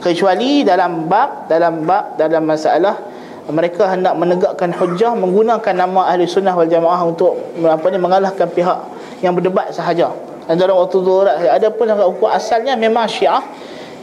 [0.00, 3.05] Kecuali dalam bab dalam bab dalam masalah
[3.46, 8.78] mereka hendak menegakkan hujah menggunakan nama ahli sunnah wal jamaah untuk apa ni mengalahkan pihak
[9.22, 10.10] yang berdebat sahaja.
[10.46, 13.42] Dan dalam waktu zuhurat ada pun yang ukur asalnya memang syiah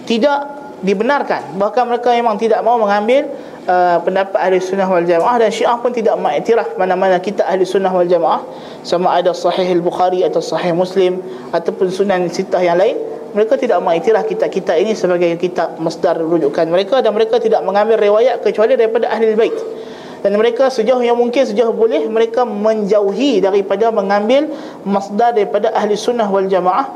[0.04, 0.48] tidak
[0.84, 1.56] dibenarkan.
[1.56, 3.32] Bahkan mereka memang tidak mau mengambil
[3.64, 5.40] uh, pendapat ahli sunnah wal jamaah.
[5.40, 8.44] Dan syiah pun tidak mengiktiraf mana-mana kita ahli sunnah wal jamaah.
[8.84, 11.24] Sama ada sahih al-bukhari atau sahih muslim
[11.56, 17.02] ataupun sunan sitah yang lain mereka tidak mengiktiraf kitab-kitab ini sebagai kitab masdar rujukan mereka
[17.02, 19.58] dan mereka tidak mengambil riwayat kecuali daripada ahli bait.
[20.24, 24.48] Dan mereka sejauh yang mungkin sejauh boleh mereka menjauhi daripada mengambil
[24.88, 26.88] masdar daripada ahli sunnah wal jamaah.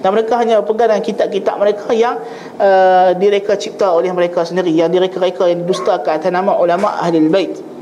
[0.00, 2.16] Dan mereka hanya pegang dengan kitab-kitab mereka yang
[2.56, 7.73] uh, direka cipta oleh mereka sendiri yang direka-reka yang didustakan atas nama ulama ahli bait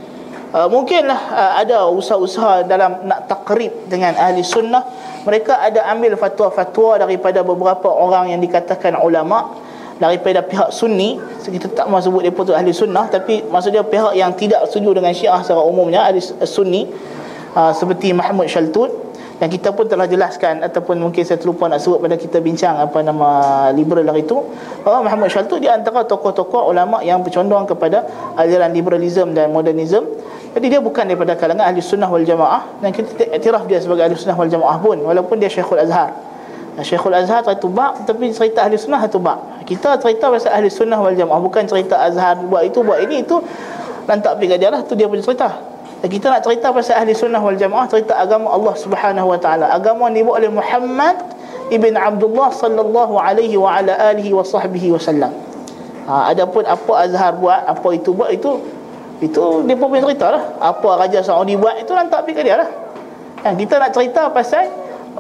[0.53, 4.85] uh, mungkinlah uh, ada usaha-usaha dalam nak takrib dengan ahli sunnah.
[5.27, 9.59] Mereka ada ambil fatwa-fatwa daripada beberapa orang yang dikatakan ulama
[9.99, 11.19] daripada pihak sunni.
[11.43, 15.11] Kita tak mahu sebut mereka tu ahli sunnah tapi maksudnya pihak yang tidak setuju dengan
[15.11, 16.87] syiah secara umumnya ahli sunni
[17.59, 19.02] uh, seperti Mahmud Shaltut
[19.43, 23.03] dan kita pun telah jelaskan ataupun mungkin saya terlupa nak sebut pada kita bincang apa
[23.03, 23.29] nama
[23.75, 24.39] liberal hari itu
[24.87, 28.07] bahawa Muhammad Shaltut di antara tokoh-tokoh ulama yang bercondong kepada
[28.39, 30.07] aliran liberalism dan modernism
[30.55, 34.15] jadi dia bukan daripada kalangan ahli sunnah wal jamaah dan kita iktiraf dia sebagai ahli
[34.15, 36.15] sunnah wal jamaah pun walaupun dia Syekhul Azhar.
[36.79, 39.43] Syekhul Azhar satu bab tapi cerita ahli sunnah satu bab.
[39.67, 43.43] Kita cerita pasal ahli sunnah wal jamaah bukan cerita Azhar buat itu buat ini itu
[44.07, 45.72] lantak pergi dia lah tu dia punya cerita.
[46.03, 49.71] Kita nak cerita pasal ahli sunnah wal jamaah cerita agama Allah Subhanahu wa taala.
[49.71, 51.15] Agama yang dibuat oleh Muhammad
[51.71, 55.31] ibn Abdullah sallallahu alaihi wa ala alihi wa sahbihi wasallam.
[56.11, 58.59] Ha, adapun apa Azhar buat, apa itu buat itu
[59.23, 62.59] itu dia pun punya cerita lah Apa Raja Saudi buat itu lantak pergi ke dia
[62.59, 62.67] lah
[63.39, 63.55] kan?
[63.55, 64.67] Kita nak cerita pasal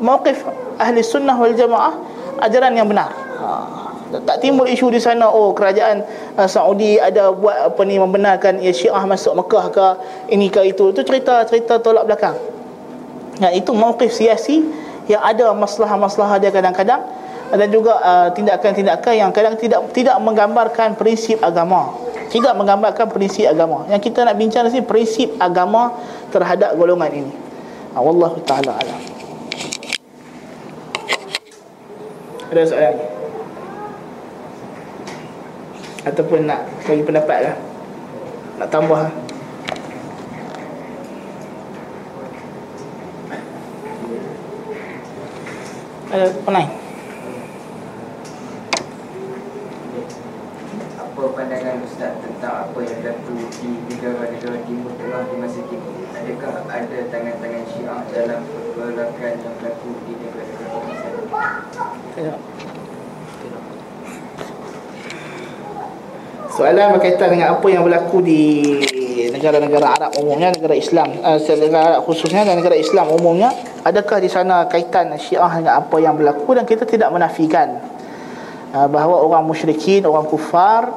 [0.02, 0.42] Mawqif
[0.82, 1.94] Ahli Sunnah wal Jamaah
[2.42, 3.81] Ajaran yang benar ha.
[4.12, 6.04] Tak timbul isu di sana Oh kerajaan
[6.36, 9.86] uh, Saudi ada buat apa ni Membenarkan ya, Syiah masuk Mekah ke
[10.28, 12.36] Ini ke itu Itu cerita-cerita tolak belakang
[13.40, 14.60] ya, Itu mawqif siasi
[15.08, 21.36] Yang ada masalah-masalah dia kadang-kadang dan juga uh, tindakan-tindakan yang kadang tidak tidak menggambarkan prinsip
[21.44, 21.92] agama
[22.32, 23.84] tidak menggambarkan prinsip agama.
[23.92, 25.92] Yang kita nak bincang sini prinsip agama
[26.32, 27.32] terhadap golongan ini.
[27.92, 29.00] Allah Taala alam.
[32.48, 33.21] Ada soalan lagi
[36.02, 37.56] Ataupun nak bagi pendapat lah
[38.58, 39.14] Nak tambah lah
[46.12, 46.82] Ada online
[51.22, 56.08] apa pandangan Ustaz tentang apa yang berlaku di negara-negara timur tengah di masa kini?
[56.18, 58.40] Adakah ada tangan-tangan syiah dalam
[58.74, 60.78] pergerakan yang berlaku di negara-negara
[62.18, 62.71] Tengok.
[66.52, 68.60] Soalan berkaitan dengan apa yang berlaku di
[69.32, 74.28] negara-negara Arab umumnya, negara Islam, uh, negara Arab khususnya dan negara Islam umumnya, adakah di
[74.28, 77.80] sana kaitan Syiah dengan apa yang berlaku dan kita tidak menafikan
[78.76, 80.92] uh, bahawa orang musyrikin, orang kufar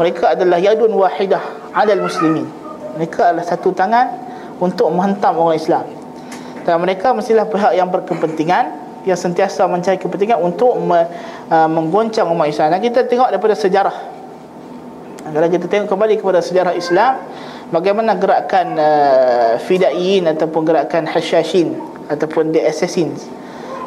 [0.00, 2.48] mereka adalah yadun wahidah alal muslimin.
[2.96, 4.08] Mereka adalah satu tangan
[4.56, 5.84] untuk menghentam orang Islam.
[6.64, 11.04] Dan mereka mestilah pihak yang berkepentingan yang sentiasa mencari kepentingan untuk me,
[11.52, 12.72] uh, menggoncang umat Islam.
[12.72, 14.17] Dan kita tengok daripada sejarah
[15.32, 17.20] kalau kita tengok kembali kepada sejarah Islam
[17.68, 21.76] Bagaimana gerakan uh, Fidaiyin ataupun gerakan Hashashin
[22.08, 23.28] Ataupun The Assassins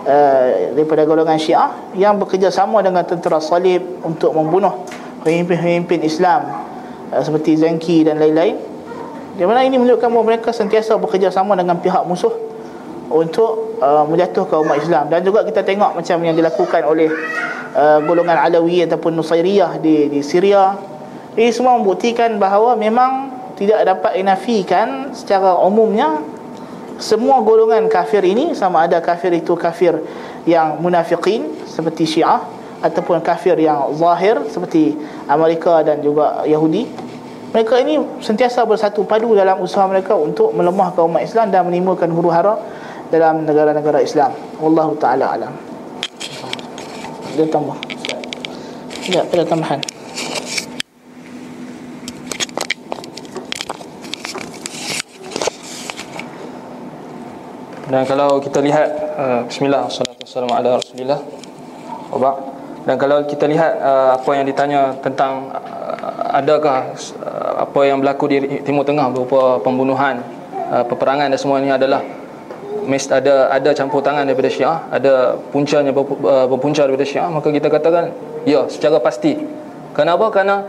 [0.06, 4.86] uh, Daripada golongan Syiah Yang bekerjasama dengan tentera salib Untuk membunuh
[5.26, 6.46] pemimpin-pemimpin Islam
[7.10, 8.58] uh, Seperti Zanki dan lain-lain.
[9.32, 12.36] Di mana ini menunjukkan bahawa mereka sentiasa bekerjasama dengan pihak musuh
[13.10, 15.10] Untuk uh, menjatuhkan umat Islam.
[15.10, 17.10] Dan juga kita tengok macam yang dilakukan oleh
[17.74, 20.91] uh, Golongan Alawi ataupun Nusairiyah di, di Syria
[21.36, 26.20] ini semua membuktikan bahawa memang tidak dapat dinafikan secara umumnya
[27.02, 30.02] semua golongan kafir ini sama ada kafir itu kafir
[30.46, 32.46] yang munafiqin seperti Syiah
[32.82, 34.98] ataupun kafir yang zahir seperti
[35.30, 36.90] Amerika dan juga Yahudi.
[37.52, 42.32] Mereka ini sentiasa bersatu padu dalam usaha mereka untuk melemahkan umat Islam dan menimbulkan huru
[42.32, 42.58] hara
[43.12, 44.32] dalam negara-negara Islam.
[44.62, 45.54] Wallahu taala alam.
[47.36, 47.78] Dia tambah.
[49.10, 49.91] Ya ada tambahan
[57.92, 58.88] Dan kalau kita lihat
[59.20, 61.20] uh, Bismillah Assalamualaikum ala Rasulillah
[62.08, 62.36] Wabak
[62.88, 68.32] Dan kalau kita lihat uh, Apa yang ditanya tentang uh, Adakah uh, Apa yang berlaku
[68.32, 70.24] di Timur Tengah Berupa pembunuhan
[70.72, 72.00] uh, Peperangan dan semua ini adalah
[72.88, 77.68] Mesti ada ada campur tangan daripada Syiah Ada puncanya uh, berpunca daripada Syiah Maka kita
[77.68, 78.16] katakan
[78.48, 79.36] Ya secara pasti.
[79.92, 80.32] Kenapa?
[80.32, 80.64] Kerana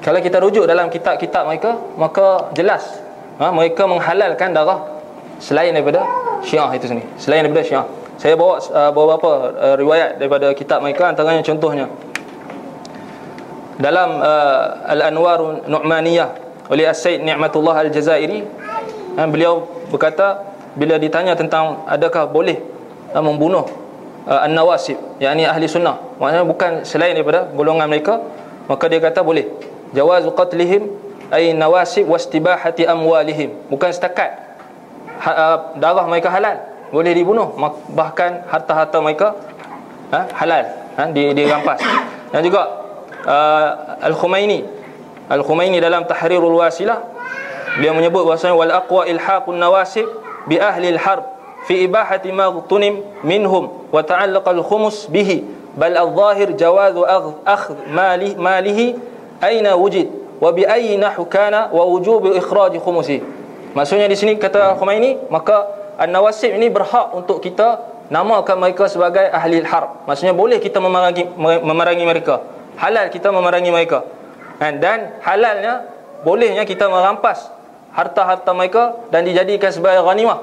[0.00, 2.88] Kalau kita rujuk dalam kitab-kitab mereka Maka jelas
[3.36, 4.97] ha, Mereka menghalalkan darah
[5.38, 6.02] Selain daripada
[6.42, 7.06] Syiah itu sendiri.
[7.18, 7.86] Selain daripada Syiah.
[8.18, 11.86] Saya bawa uh, beberapa uh, riwayat daripada kitab mereka Antaranya contohnya.
[13.78, 16.34] Dalam uh, Al-Anwar Nu'maniyah
[16.66, 18.42] Oleh As-Said Ni'matullah Al-Jazairi
[19.14, 22.58] uh, Beliau berkata Bila ditanya tentang adakah boleh
[23.14, 23.70] uh, Membunuh
[24.26, 28.18] uh, An-Nawasib Yang ini ahli sunnah Maksudnya bukan selain daripada golongan mereka
[28.66, 29.46] Maka dia kata boleh.
[29.94, 30.90] Jawazu qatlihim
[31.28, 33.52] Ay nawasib wastibahati amwalihim.
[33.68, 34.47] Bukan setakat
[35.20, 36.58] ha, uh, darah mereka halal.
[36.88, 37.52] Boleh dibunuh
[37.92, 39.36] bahkan harta-harta mereka
[40.14, 40.64] ha, halal.
[40.98, 41.78] Ha, di dirampas
[42.34, 42.66] dan juga
[43.22, 44.66] uh, al-Khumaini.
[45.30, 47.06] al-Khumaini dalam Tahrirul Wasilah
[47.78, 50.10] dia menyebut bahasanya wal aqwa ilhaqun nawasib
[50.50, 51.22] bi ahli al-harb
[51.70, 55.46] fi ibahati ma tunim minhum wa ta'allaqa al-khumus bihi.
[55.78, 57.06] Bal al-zahir jawazu
[57.46, 58.98] akhdh mali malihi
[59.38, 60.10] aina wujid
[60.42, 63.37] wa bi ayyi nahu kana wa wujub ikhraj khumusihi
[63.76, 65.68] Maksudnya di sini kata Khumaini maka
[65.98, 70.06] An-Nawasib ini berhak untuk kita namakan mereka sebagai ahli harb.
[70.08, 72.44] Maksudnya boleh kita memerangi memerangi mereka.
[72.78, 74.06] Halal kita memerangi mereka.
[74.58, 75.86] Dan, dan halalnya
[76.22, 77.50] bolehnya kita merampas
[77.94, 80.38] harta-harta mereka dan dijadikan sebagai ghanimah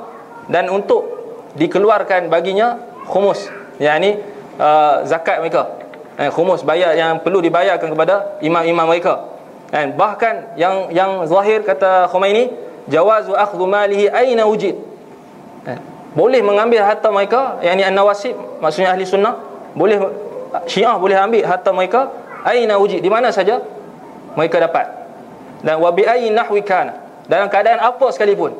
[0.51, 1.07] dan untuk
[1.55, 3.47] dikeluarkan baginya khumus.
[3.79, 4.19] yakni
[4.59, 5.85] uh, zakat mereka.
[6.15, 9.35] Eh, khumus bayar yang perlu dibayarkan kepada imam-imam mereka.
[9.67, 12.47] Dan bahkan yang yang zahir kata Khumaini
[12.89, 14.75] jawazu akhdhu malihi aina wujid.
[15.65, 15.79] Eh,
[16.15, 19.35] boleh mengambil harta mereka yang ni an-nawasib maksudnya ahli sunnah
[19.75, 19.99] boleh
[20.69, 22.13] syiah boleh ambil harta mereka
[22.45, 23.59] aina wujid di mana saja
[24.37, 24.85] mereka dapat.
[25.65, 28.53] Dan wa bi ayyi nahwi kana dalam keadaan apa sekalipun.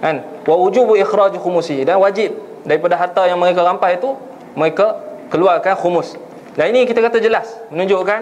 [0.00, 0.24] Kan?
[0.44, 2.32] Wa wujubu ikhraj khumusi dan wajib.
[2.64, 4.16] Daripada harta yang mereka rampas itu
[4.56, 4.96] mereka
[5.28, 6.16] keluarkan khumus.
[6.56, 8.20] Dan ini kita kata jelas menunjukkan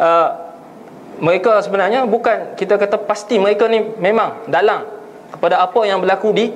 [0.00, 0.28] uh,
[1.18, 4.86] mereka sebenarnya bukan kita kata pasti mereka ni memang dalang
[5.34, 6.50] kepada apa yang berlaku di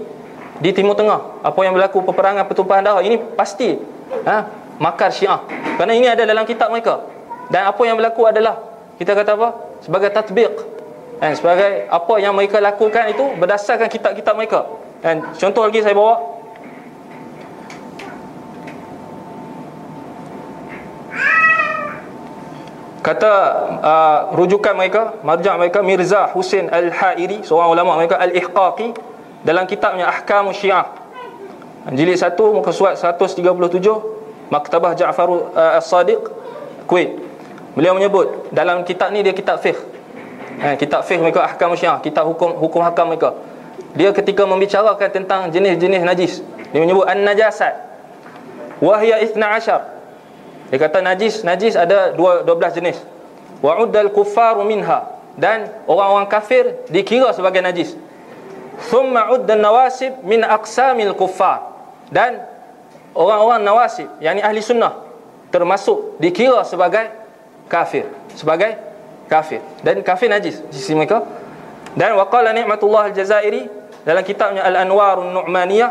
[0.58, 1.42] di Timur Tengah.
[1.42, 3.78] Apa yang berlaku peperangan pertumpahan darah ini pasti
[4.26, 5.42] ha, makar syiah.
[5.78, 7.06] Kerana ini ada dalam kitab mereka.
[7.48, 8.60] Dan apa yang berlaku adalah
[8.98, 9.48] kita kata apa?
[9.82, 10.54] Sebagai tatbiq.
[11.18, 14.66] Dan sebagai apa yang mereka lakukan itu berdasarkan kitab-kitab mereka.
[15.02, 16.37] Dan contoh lagi saya bawa
[23.08, 23.32] kata
[23.80, 28.92] uh, rujukan mereka marja' mereka Mirza Hussein Al-Hairi seorang ulama mereka Al-Ihqaqi
[29.40, 30.84] dalam kitabnya Ahkam Syiah.
[31.88, 33.40] Jilid 1 muka surat 137
[34.52, 36.20] Maktabah Ja'far uh, As-Sadiq
[36.84, 37.16] Kuwait.
[37.72, 39.80] Beliau menyebut dalam kitab ni dia kitab fiqh.
[40.60, 43.32] Eh, kitab fiqh mereka Ahkam Syiah kitab hukum hukum hakam mereka.
[43.96, 46.44] Dia ketika membicarakan tentang jenis-jenis najis
[46.76, 47.72] dia menyebut an-najasat
[48.84, 49.97] wahya 12
[50.68, 52.98] dia kata najis, najis ada dua, 12 jenis.
[53.64, 57.96] Wa'uddal kuffaru minha dan orang-orang kafir dikira sebagai najis.
[58.92, 61.74] Thumma uddan nawasib min aqsamil kuffar.
[62.12, 62.44] Dan
[63.16, 65.08] orang-orang nawasib, yakni ahli sunnah
[65.48, 67.08] termasuk dikira sebagai
[67.72, 68.04] kafir,
[68.36, 68.76] sebagai
[69.28, 71.24] kafir dan kafir najis sisi mereka.
[71.96, 73.66] Dan waqala ni'matullah al-Jazairi
[74.04, 75.90] dalam kitabnya Al-Anwarun Nu'maniyah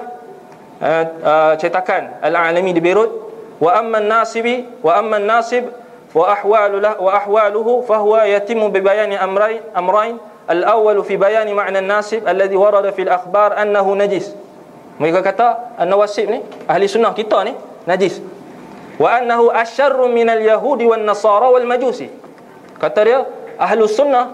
[0.79, 3.26] uh, uh, cetakan Al-Alami di Beirut
[3.59, 5.69] wa amma an-nasibi wa amma an-nasib
[6.13, 10.17] wa ahwalu lahu wa ahwaluhu fa huwa yatimu bi bayani amrayn amrayn
[10.47, 14.31] al-awwal fi bayani ma'na an-nasib alladhi warada fil akhbar annahu najis
[14.97, 17.53] mereka kata an-nawasib ni ahli sunnah kita ni
[17.85, 18.17] najis.
[18.97, 22.09] Wa annahu asyarru min al-yahudi wan nasara wal majusi.
[22.81, 23.21] Kata dia
[23.61, 24.33] ahli sunnah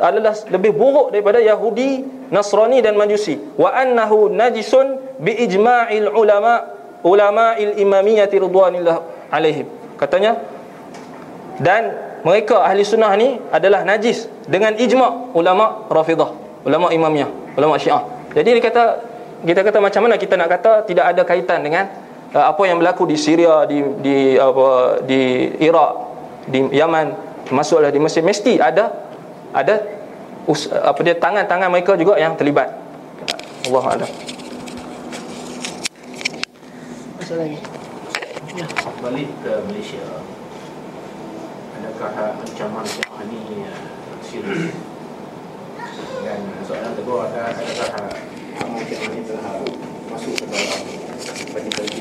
[0.00, 3.34] adalah lebih buruk daripada Yahudi, Nasrani dan Majusi.
[3.58, 8.96] Wa annahu najisun bi ijma'il ulama ulama il imamiyyah ridwanillah
[9.30, 9.66] alaihim.
[9.98, 10.38] Katanya
[11.58, 16.30] dan mereka ahli sunnah ni adalah najis dengan ijma' ulama rafidah
[16.66, 18.02] ulama imamiyah ulama syiah.
[18.34, 18.84] Jadi dia kata
[19.42, 21.90] kita kata macam mana kita nak kata tidak ada kaitan dengan
[22.34, 25.92] uh, apa yang berlaku di Syria di di apa di Iraq
[26.46, 27.06] di Yaman
[27.54, 28.22] masuklah di Mesir.
[28.22, 28.94] Mesti ada
[29.54, 29.82] ada
[30.46, 32.74] us, apa dia tangan-tangan mereka juga yang terlibat.
[33.68, 34.37] Allah a'lam
[37.28, 37.60] masa lagi.
[38.56, 38.64] Ya.
[39.04, 40.00] Balik ke Malaysia.
[41.76, 42.88] Adakah ancaman
[43.28, 44.72] ini uh, serius?
[46.24, 48.16] Dan soalan kedua ada adakah
[48.80, 49.60] Syiah ini telah
[50.08, 50.80] masuk ke dalam
[51.52, 52.00] bagi-bagi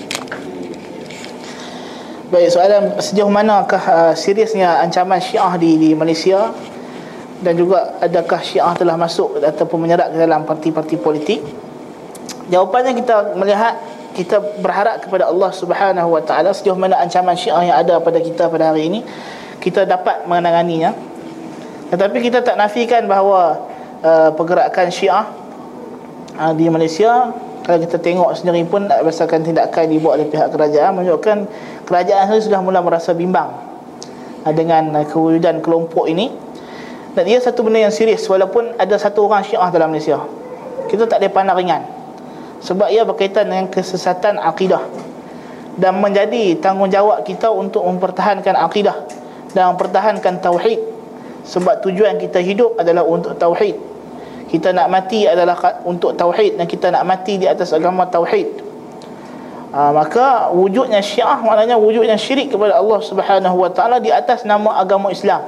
[2.31, 6.55] Baik, soalan sejauh manakah uh, seriusnya ancaman Syiah di di Malaysia
[7.43, 11.43] dan juga adakah Syiah telah masuk ataupun menyerap ke dalam parti-parti politik?
[12.47, 17.77] Jawapannya kita melihat kita berharap kepada Allah Subhanahu Wa Taala sejauh mana ancaman Syiah yang
[17.77, 19.05] ada pada kita pada hari ini
[19.61, 20.97] kita dapat menanganinya.
[21.93, 23.61] Tetapi kita tak nafikan bahawa
[24.01, 25.29] uh, pergerakan Syiah
[26.33, 27.29] uh, di Malaysia
[27.61, 31.37] kalau kita tengok sendiri pun berdasarkan tindakan dibuat oleh pihak kerajaan menunjukkan
[31.85, 33.53] kerajaan sendiri sudah mula merasa bimbang
[34.43, 36.33] uh, dengan uh, kewujudan kelompok ini.
[37.13, 40.21] Dan ia satu benda yang serius walaupun ada satu orang Syiah dalam Malaysia.
[40.89, 41.96] Kita tak ada pandang ringan
[42.61, 44.81] sebab ia berkaitan dengan kesesatan akidah.
[45.77, 48.97] Dan menjadi tanggungjawab kita untuk mempertahankan akidah
[49.53, 50.81] dan mempertahankan tauhid.
[51.45, 53.77] Sebab tujuan kita hidup adalah untuk tauhid.
[54.47, 55.55] Kita nak mati adalah
[55.85, 58.67] untuk tauhid dan kita nak mati di atas agama tauhid.
[59.67, 64.79] Ha, maka wujudnya syiah maknanya wujudnya syirik kepada Allah Subhanahu wa taala di atas nama
[64.79, 65.43] agama Islam.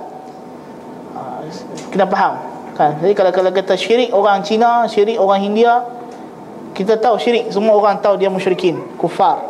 [1.16, 1.48] Ha,
[1.90, 2.34] kena faham?
[2.76, 3.00] Kan?
[3.00, 5.84] Jadi kalau kalau kata syirik orang Cina syirik orang India
[6.74, 9.42] kita tahu syirik semua orang tahu dia musyrikin kufar.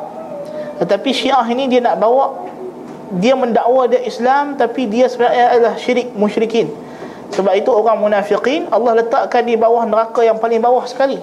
[0.80, 2.48] Tetapi syiah ini dia nak bawa
[3.20, 6.72] dia mendakwa dia Islam tapi dia sebenarnya adalah syirik musyrikin.
[7.30, 11.20] Sebab itu orang munafikin Allah letakkan di bawah neraka yang paling bawah sekali.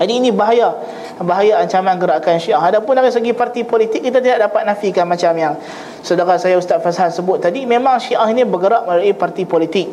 [0.00, 0.72] Jadi ini bahaya.
[1.20, 2.56] Bahaya ancaman gerakan syiah.
[2.56, 5.52] Adapun dari segi parti politik kita tidak dapat nafikan macam yang
[6.00, 9.92] saudara saya Ustaz Fazhan sebut tadi memang syiah ini bergerak melalui parti politik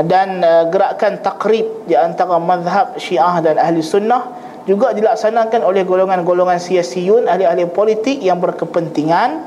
[0.00, 4.32] dan uh, gerakan takrib di antara mazhab Syiah dan Ahli Sunnah
[4.64, 9.44] juga dilaksanakan oleh golongan-golongan siasiyun ahli-ahli politik yang berkepentingan.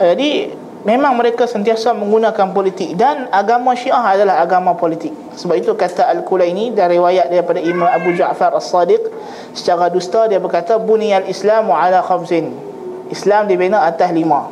[0.00, 0.56] Uh, jadi
[0.88, 5.12] memang mereka sentiasa menggunakan politik dan agama Syiah adalah agama politik.
[5.36, 9.12] Sebab itu kata Al-Kulaini dari riwayat daripada Imam Abu Ja'far As-Sadiq
[9.52, 12.48] secara dusta dia berkata buniyal Islamu ala khamsin.
[13.12, 14.48] Islam dibina atas lima.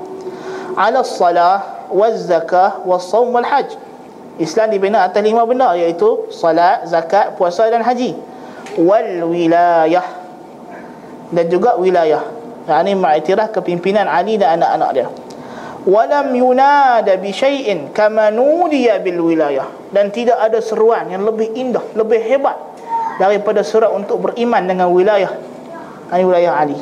[0.77, 3.88] Ala salah, waz zakah, was saum wal hajj.
[4.39, 8.15] Islam dibina atas lima benda iaitu salat, zakat, puasa dan haji.
[8.79, 10.07] Wal wilayah
[11.35, 12.23] dan juga wilayah.
[12.69, 15.09] Yang ini mengiktiraf kepimpinan Ali dan anak-anak dia.
[15.89, 21.81] Walam yunada bi syai'in kama nudiya bil wilayah dan tidak ada seruan yang lebih indah,
[21.97, 22.61] lebih hebat
[23.17, 25.33] daripada surat untuk beriman dengan wilayah.
[26.13, 26.79] Ini wilayah Ali.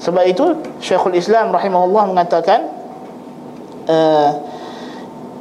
[0.00, 0.44] Sebab itu
[0.80, 2.60] Syekhul Islam rahimahullah mengatakan
[3.86, 4.30] uh,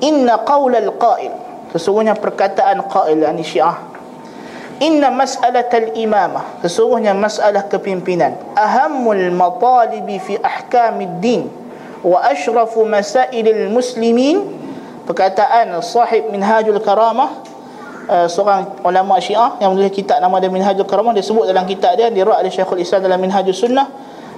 [0.02, 1.32] inna qawla al-qail.
[1.72, 3.80] Sesungguhnya perkataan qail ani syiah.
[4.82, 8.34] Inna mas'alat al-imamah sesungguhnya masalah kepimpinan.
[8.57, 11.48] Ahammul matalibi fi ahkamid din
[12.02, 14.60] wa ashrafu masailil muslimin.
[15.02, 17.41] Perkataan sahib minhajul karamah
[18.07, 21.98] uh, seorang ulama syiah yang menulis kitab nama dia minhajul karamah dia sebut dalam kitab
[21.98, 23.90] dia dia oleh syekhul islam dalam minhajul sunnah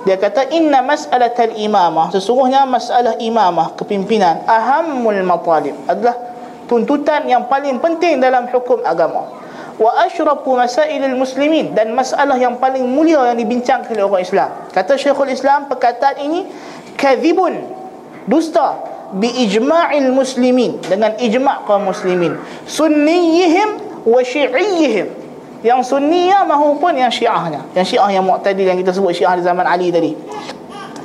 [0.04, 2.12] dia kata inna mas'alatal imamah.
[2.12, 6.20] Sesungguhnya masalah imamah kepimpinan ahammul matalib adalah
[6.68, 9.32] tuntutan yang paling penting dalam hukum agama.
[9.80, 14.50] Wa asyrafu masailil muslimin dan masalah yang paling mulia yang dibincangkan oleh orang Islam.
[14.70, 16.46] Kata Syekhul Islam perkataan ini
[17.00, 17.58] kadzibun
[18.28, 18.84] dusta
[19.16, 20.84] bi ijma'il muslimin.
[20.84, 22.38] Dengan ijma' kaum muslimin.
[22.68, 25.23] Sunniyihim wa syi'iyihim
[25.64, 27.64] yang sunniyah maupun yang syiahnya.
[27.72, 30.12] Yang syiah yang mu'tadil yang kita sebut syiah di zaman Ali tadi.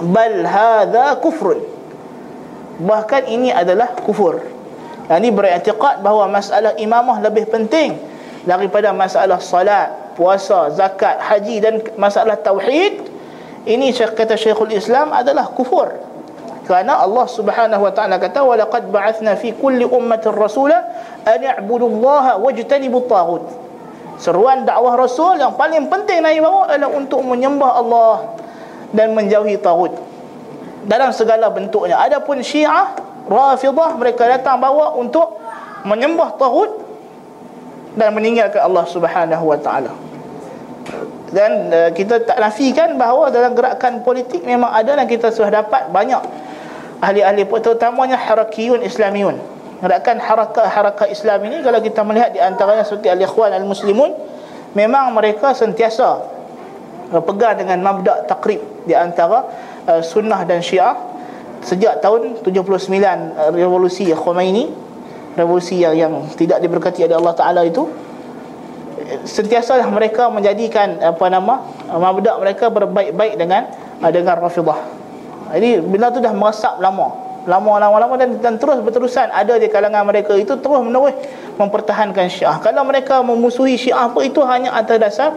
[0.02, 1.62] Bal hadha kufrun.
[2.82, 4.42] Bahkan ini adalah kufur.
[5.06, 7.96] Yang ini beriktikad bahawa masalah imamah lebih penting
[8.42, 13.06] daripada masalah salat puasa zakat haji dan masalah tauhid.
[13.62, 15.86] Ini kata Syekhul Islam adalah kufur.
[16.66, 20.82] Kerana Allah Subhanahu wa taala kata wa laqad ba'athna fi kulli ummatin rasula
[21.24, 23.67] an i'budu Allah wajtanibut taghut
[24.18, 28.14] Seruan dakwah Rasul yang paling penting Nabi bawa adalah untuk menyembah Allah
[28.90, 29.94] dan menjauhi tagut
[30.90, 31.94] dalam segala bentuknya.
[32.02, 32.98] Adapun Syiah,
[33.30, 35.38] Rafidah mereka datang bawa untuk
[35.86, 36.82] menyembah tagut
[37.94, 39.94] dan meninggalkan Allah Subhanahu wa taala.
[41.28, 45.92] Dan uh, kita tak nafikan bahawa dalam gerakan politik memang ada dan kita sudah dapat
[45.92, 46.24] banyak
[46.98, 49.38] ahli-ahli terutamanya harakiyun islamiyun
[49.78, 54.10] gerakan harakah-harakah Islam ini kalau kita melihat di antaranya seperti al-ikhwan al-muslimun
[54.74, 56.18] memang mereka sentiasa
[57.14, 59.46] berpegang dengan mabda' takrib di antara
[59.86, 60.98] uh, sunnah dan syiah
[61.62, 64.68] sejak tahun 79 uh, revolusi Khomeini
[65.38, 67.86] revolusi yang, yang tidak diberkati oleh Allah Taala itu
[69.24, 73.70] sentiasalah mereka menjadikan apa nama mabda' mereka berbaik-baik dengan
[74.02, 74.80] uh, dengan Rafidah.
[75.54, 80.36] Jadi bila tu dah meresap lama lama-lama-lama dan, dan terus berterusan ada di kalangan mereka.
[80.36, 81.16] Itu terus menerus
[81.56, 82.60] mempertahankan syiah.
[82.60, 85.32] Kalau mereka memusuhi syiah apa itu hanya atas dasar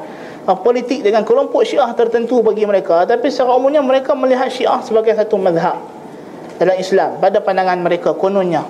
[0.45, 3.07] uh, politik dengan kelompok syiah tertentu bagi mereka.
[3.07, 5.79] Tapi secara umumnya mereka melihat syiah sebagai satu mazhab
[6.59, 8.67] dalam Islam pada pandangan mereka kononnya.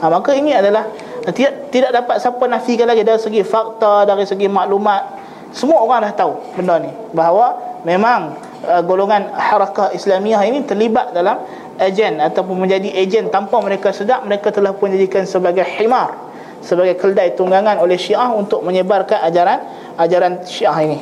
[0.00, 0.86] Ha, maka ini adalah
[1.26, 5.26] uh, tidak tidak dapat siapa nafikan lagi dari segi fakta dari segi maklumat.
[5.50, 6.90] Semua orang dah tahu benda ni.
[7.12, 13.92] Bahawa memang uh, golongan harakah Islamiah ini terlibat dalam ejen ataupun menjadi ejen tanpa mereka
[13.92, 16.26] sedar mereka telah pun dijadikan sebagai himar
[16.64, 19.60] sebagai keldai tunggangan oleh syiah untuk menyebarkan ajaran
[19.96, 20.98] ajaran syiah ini.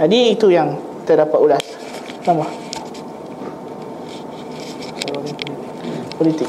[0.00, 1.64] Jadi itu yang terdapat ulas.
[2.24, 2.46] Nama
[6.16, 6.48] politik.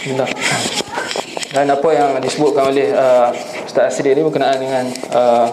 [0.00, 0.30] Bismillah.
[1.50, 3.30] Dan apa yang disebutkan oleh uh,
[3.66, 5.50] Ustaz Asri ini berkenaan dengan uh,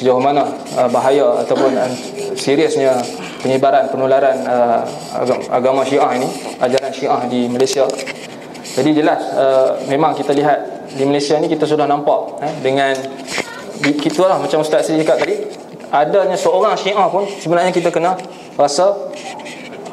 [0.00, 0.48] sejauh mana
[0.80, 1.92] uh, bahaya ataupun uh,
[2.32, 2.96] seriusnya
[3.44, 4.80] penyebaran penularan uh,
[5.52, 6.24] agama Syiah ini
[6.56, 7.84] ajaran Syiah di Malaysia.
[8.80, 12.96] Jadi jelas uh, memang kita lihat di Malaysia ni kita sudah nampak eh, dengan
[13.80, 15.36] kita lah macam Ustaz Sri cakap tadi
[15.92, 18.16] adanya seorang Syiah pun sebenarnya kita kena
[18.56, 18.96] rasa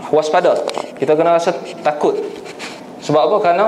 [0.08, 0.56] waspada.
[0.96, 1.52] Kita kena rasa
[1.84, 2.16] takut.
[3.04, 3.38] Sebab apa?
[3.44, 3.66] Kerana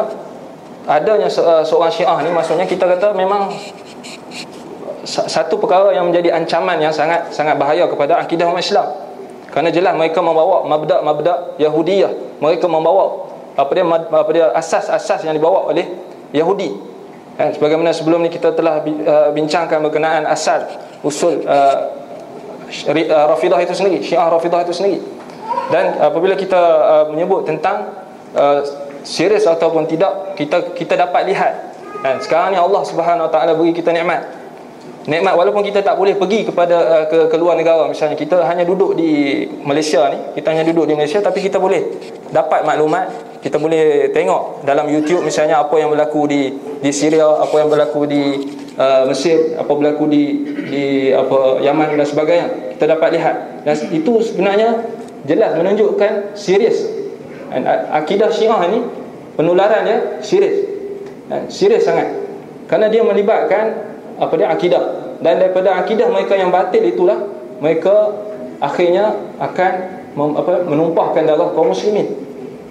[0.87, 1.27] adanya
[1.67, 3.51] seorang Syiah ni maksudnya kita kata memang
[5.07, 8.87] satu perkara yang menjadi ancaman yang sangat sangat bahaya kepada akidah umat Islam.
[9.49, 12.41] Kerana jelas mereka membawa mabda'-mabda' Yahudiyah.
[12.43, 13.27] Mereka membawa
[13.57, 15.87] apa dia apa dia asas-asas yang dibawa oleh
[16.31, 16.69] Yahudi.
[17.39, 20.67] Eh, sebagaimana sebelum ni kita telah uh, bincangkan berkenaan asal
[21.07, 21.87] usul uh,
[23.07, 25.01] Rafidah itu sendiri, Syiah Rafidah itu sendiri.
[25.73, 27.95] Dan apabila kita uh, menyebut tentang
[28.37, 28.61] uh,
[29.01, 31.53] serius ataupun tidak, kita kita dapat lihat.
[32.05, 34.38] Dan sekarang ni Allah Subhanahu Wa Taala beri kita nikmat
[35.09, 37.89] nikmat walaupun kita tak boleh pergi kepada uh, ke, ke luar negara.
[37.89, 41.81] Misalnya kita hanya duduk di Malaysia ni kita hanya duduk di Malaysia tapi kita boleh
[42.29, 43.09] dapat maklumat
[43.41, 48.05] kita boleh tengok dalam YouTube misalnya apa yang berlaku di di Syria apa yang berlaku
[48.05, 48.21] di
[48.77, 50.23] uh, Mesir apa berlaku di
[50.69, 52.47] di apa Yaman dan sebagainya.
[52.77, 53.35] Kita dapat lihat.
[53.67, 54.85] Dan itu sebenarnya
[55.27, 56.87] jelas menunjukkan serius.
[57.91, 58.79] Akidah Syiah ni
[59.35, 60.63] penularannya serius.
[61.51, 62.13] Serius sangat.
[62.69, 63.89] Kerana dia melibatkan
[64.19, 64.83] apa dia akidah.
[65.19, 67.27] Dan daripada akidah mereka yang batil itulah
[67.59, 68.15] mereka
[68.59, 69.71] akhirnya akan
[70.15, 72.07] mem, apa menumpahkan darah kaum muslimin.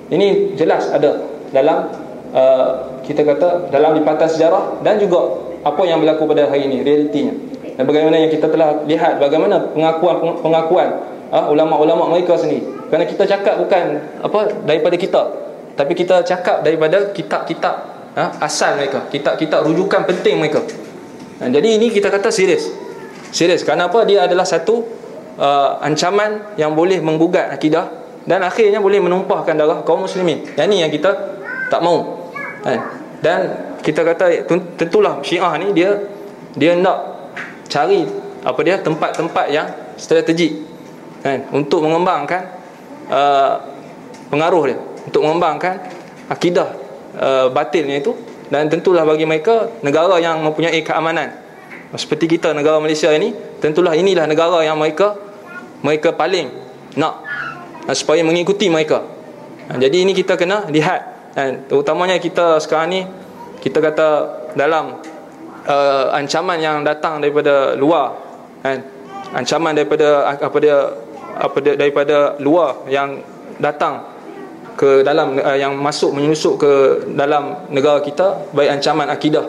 [0.08, 1.92] Ini jelas ada dalam
[2.32, 7.34] uh, kita kata dalam lipatan sejarah dan juga apa yang berlaku pada hari ini realitinya.
[7.76, 10.88] Dan bagaimana yang kita telah lihat bagaimana pengakuan pengakuan
[11.28, 12.64] uh, ulama-ulama mereka sendiri.
[12.88, 15.22] Kerana kita cakap bukan apa daripada kita
[15.76, 17.74] tapi kita cakap daripada kitab-kitab
[18.16, 19.04] uh, asal mereka.
[19.12, 20.64] Kitab-kitab rujukan penting mereka
[21.38, 22.70] Ha, jadi ini kita kata serius.
[23.30, 23.62] serius.
[23.62, 24.82] Kerana apa dia adalah satu
[25.38, 27.88] uh, ancaman yang boleh menggugat akidah
[28.26, 30.44] dan akhirnya boleh menumpahkan darah kaum muslimin.
[30.58, 31.10] Yang ni yang kita
[31.68, 32.28] tak mau
[32.64, 32.78] kan
[33.22, 33.38] dan
[33.82, 35.94] kita kata tentulah syiah ni dia
[36.58, 37.30] dia nak
[37.70, 38.06] cari
[38.42, 40.64] apa dia tempat-tempat yang strategik
[41.22, 42.42] kan untuk mengembangkan
[43.10, 43.54] uh,
[44.30, 45.82] pengaruh dia untuk mengembangkan
[46.30, 46.68] akidah
[47.18, 48.14] uh, batilnya itu
[48.48, 51.32] dan tentulah bagi mereka negara yang mempunyai keamanan.
[51.96, 55.16] Seperti kita negara Malaysia ini tentulah inilah negara yang mereka
[55.80, 56.52] mereka paling
[56.96, 57.24] nak
[57.96, 59.04] supaya mengikuti mereka.
[59.68, 61.16] Jadi ini kita kena lihat.
[61.36, 63.00] Dan terutamanya kita sekarang ni
[63.62, 64.08] kita kata
[64.58, 64.98] dalam
[65.68, 68.16] uh, ancaman yang datang daripada luar
[68.64, 68.82] kan?
[69.36, 70.78] Ancaman daripada apa dia
[71.38, 73.22] apa dia daripada luar yang
[73.60, 74.17] datang
[74.78, 76.72] ke dalam uh, yang masuk menyusup ke
[77.18, 79.42] dalam negara kita baik ancaman akidah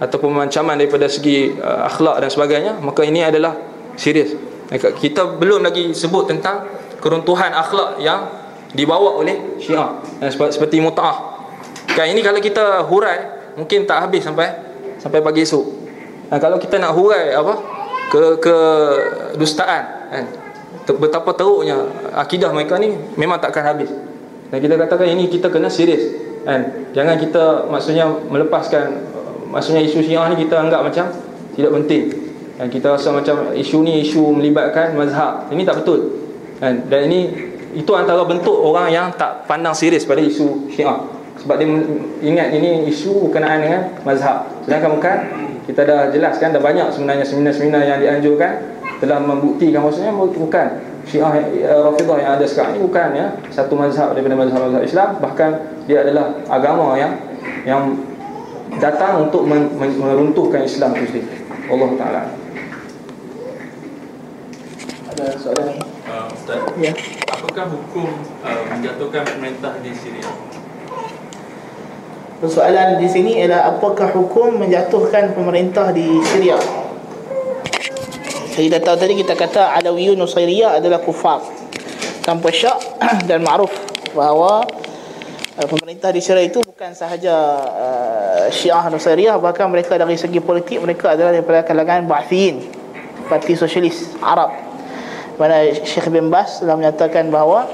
[0.00, 3.52] ataupun ancaman daripada segi uh, akhlak dan sebagainya maka ini adalah
[3.94, 4.32] serius.
[4.72, 6.64] Kita belum lagi sebut tentang
[6.98, 8.26] keruntuhan akhlak yang
[8.72, 11.34] dibawa oleh Syiah seperti mutaah
[11.94, 13.18] kan ini kalau kita hurai
[13.54, 14.50] mungkin tak habis sampai
[14.98, 15.64] sampai pagi esok.
[16.32, 17.54] Nah, kalau kita nak hurai apa
[18.10, 18.56] ke ke
[19.38, 20.24] dustaan kan
[20.84, 23.88] betapa teruknya akidah mereka ni memang takkan habis
[24.54, 26.14] dan kita katakan ini kita kena serius.
[26.46, 26.86] Kan?
[26.94, 29.02] Jangan kita maksudnya melepaskan
[29.50, 31.10] maksudnya isu syiah ni kita anggap macam
[31.58, 32.14] tidak penting.
[32.54, 35.50] Dan kita rasa macam isu ni isu melibatkan mazhab.
[35.50, 36.22] Ini tak betul.
[36.62, 36.86] Kan?
[36.86, 41.02] Dan ini itu antara bentuk orang yang tak pandang serius pada isu syiah.
[41.42, 41.66] Sebab dia
[42.22, 44.46] ingat ini isu berkenaan dengan mazhab.
[44.62, 45.16] Sedangkan bukan
[45.66, 48.70] kita dah jelaskan dah banyak sebenarnya seminar-seminar yang dianjurkan
[49.02, 51.32] telah membuktikan maksudnya bukan Syiah
[51.68, 55.50] uh, Rafidah yang ada sekarang ini bukan ya satu mazhab daripada mazhab-mazhab Islam bahkan
[55.84, 57.12] dia adalah agama yang
[57.68, 57.82] yang
[58.80, 61.44] datang untuk men, men, meruntuhkan Islam itu sendiri.
[61.68, 62.22] Allah taala.
[65.14, 65.76] Ada soalan ni?
[66.04, 66.60] Uh, Ustaz.
[66.80, 66.92] Ya.
[67.30, 68.08] Apakah hukum
[68.42, 70.28] uh, menjatuhkan pemerintah di Syria?
[72.42, 76.83] Persoalan di sini ialah apakah hukum menjatuhkan pemerintah di Syria?
[78.54, 81.42] Kita tahu tadi kita kata Alawiyun Nusairiyah adalah kufar.
[82.22, 82.78] Tanpa syak
[83.28, 83.68] dan ma'ruf
[84.14, 84.62] Bahawa
[85.58, 87.34] uh, Pemerintah di Syria itu bukan sahaja
[87.68, 92.64] uh, Syiah Nusairiyah Bahkan mereka dari segi politik Mereka adalah daripada kalangan Ba'athiyin
[93.26, 94.54] Parti Sosialis Arab.
[95.34, 97.66] Mana Syekh bin Bas telah menyatakan bahawa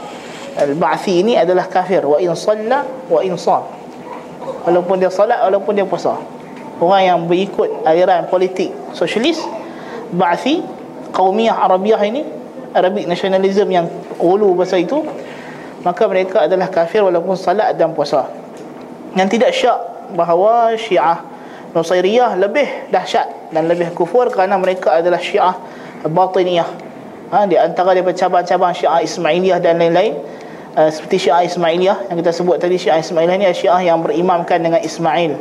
[0.56, 2.00] Al-Ba'athi ini adalah kafir.
[2.08, 3.68] Wa in salla wa in sal
[4.64, 6.16] Walaupun dia salat Walaupun dia puasa.
[6.80, 9.59] Orang yang berikut aliran politik Sosialis
[10.10, 10.62] Ba'athi
[11.14, 12.22] Qawmiyah Arabiah ini
[12.74, 13.86] Arabic nationalism yang
[14.18, 15.02] ulu bahasa itu
[15.80, 18.28] Maka mereka adalah kafir walaupun salat dan puasa.
[19.16, 19.78] Yang tidak syak
[20.12, 21.24] bahawa syiah
[21.70, 25.54] Nusairiyah lebih dahsyat dan lebih kufur Kerana mereka adalah syiah
[26.04, 26.68] batiniyah.
[27.30, 30.18] Ha, Di antara daripada cabang-cabang syiah Ismailiyah dan lain-lain
[30.74, 34.82] uh, Seperti syiah Ismailiyah Yang kita sebut tadi syiah Ismailiyah adalah syiah yang berimamkan dengan
[34.82, 35.38] Ismail.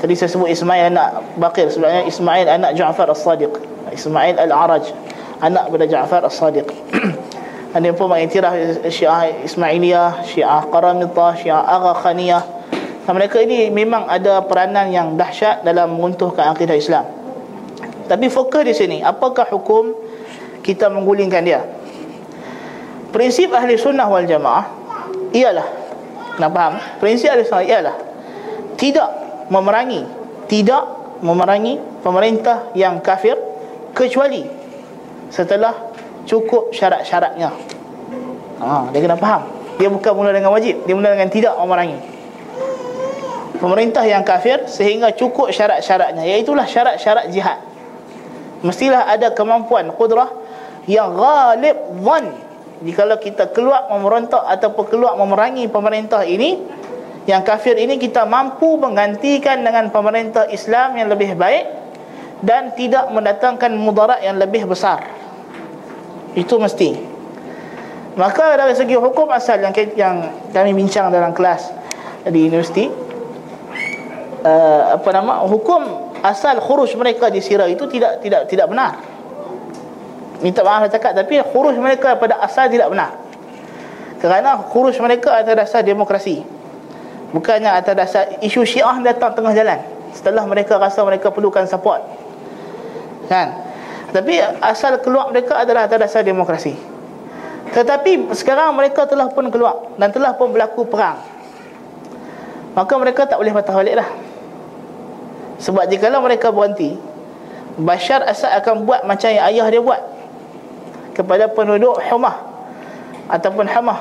[0.00, 1.08] Tadi saya sebut Ismail anak
[1.40, 4.90] Bakir Sebenarnya Ismail anak Ja'far As-Sadiq Ismail Al-Araj
[5.40, 6.68] Anak pada Ja'far As-Sadiq.
[7.76, 8.52] Ada pun mengiktiraf
[8.92, 12.44] Syiah Ismailiyah Syiah Qaramitah Syiah Agha Khaniyah.
[13.06, 17.20] Dan mereka ini memang ada peranan yang dahsyat dalam menguntuhkan akidah Islam.
[18.10, 19.94] Tapi fokus di sini Apakah hukum
[20.66, 21.62] kita menggulingkan dia?
[23.14, 24.66] Prinsip ahli sunnah wal jamaah
[25.30, 25.68] Ialah
[26.42, 26.74] Nak faham?
[26.98, 27.96] Prinsip ahli sunnah ialah
[28.74, 29.10] Tidak
[29.54, 30.02] memerangi
[30.50, 30.82] Tidak
[31.22, 33.38] memerangi pemerintah yang kafir
[33.92, 34.46] kecuali
[35.30, 35.72] setelah
[36.26, 37.50] cukup syarat-syaratnya.
[38.60, 39.48] Ha, dia kena faham.
[39.80, 41.98] Dia bukan mula dengan wajib, dia mula dengan tidak memerangi.
[43.56, 47.60] Pemerintah yang kafir sehingga cukup syarat-syaratnya, iaitu syarat-syarat jihad.
[48.60, 50.28] Mestilah ada kemampuan kudrah
[50.84, 52.24] yang ghalib dhan.
[52.80, 56.60] Jikalau kita keluar memerontak ataupun keluar memerangi pemerintah ini,
[57.28, 61.79] yang kafir ini kita mampu menggantikan dengan pemerintah Islam yang lebih baik
[62.40, 65.04] dan tidak mendatangkan mudarat yang lebih besar.
[66.32, 66.96] Itu mesti.
[68.16, 70.16] Maka dari segi hukum asal yang yang
[70.50, 71.70] kami bincang dalam kelas
[72.26, 72.90] di universiti
[74.44, 78.98] uh, apa nama hukum asal khuruj mereka di Syria itu tidak tidak tidak benar.
[80.40, 83.14] Minta maaf saya cakap tapi khuruj mereka pada asal tidak benar.
[84.20, 86.44] Kerana khuruj mereka atas dasar demokrasi.
[87.30, 89.80] Bukannya atas dasar isu syiah datang tengah jalan.
[90.10, 92.19] Setelah mereka rasa mereka perlukan support
[93.30, 93.54] kan?
[94.10, 96.74] Tapi asal keluar mereka adalah atas dasar demokrasi.
[97.70, 101.22] Tetapi sekarang mereka telah pun keluar dan telah pun berlaku perang.
[102.74, 104.10] Maka mereka tak boleh patah balik dah
[105.60, 106.96] sebab jika mereka berhenti
[107.76, 110.02] Bashar Asad akan buat macam yang ayah dia buat.
[111.14, 112.36] Kepada penduduk Humah
[113.28, 114.00] ataupun Hamah.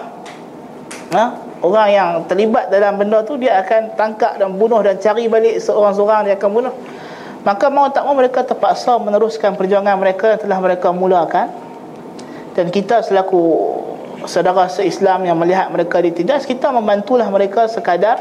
[1.09, 1.23] Ha?
[1.59, 6.31] orang yang terlibat dalam benda tu dia akan tangkap dan bunuh dan cari balik seorang-seorang
[6.31, 6.73] dia akan bunuh
[7.47, 11.47] maka mau tak mau mereka terpaksa meneruskan perjuangan mereka yang telah mereka mulakan.
[12.57, 13.39] Dan kita selaku
[14.27, 18.19] saudara se-Islam yang melihat mereka ditindas kita membantulah mereka sekadar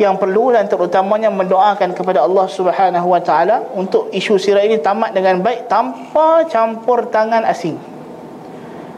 [0.00, 5.12] yang perlu dan terutamanya mendoakan kepada Allah Subhanahu Wa Taala untuk isu sirah ini tamat
[5.12, 7.76] dengan baik tanpa campur tangan asing.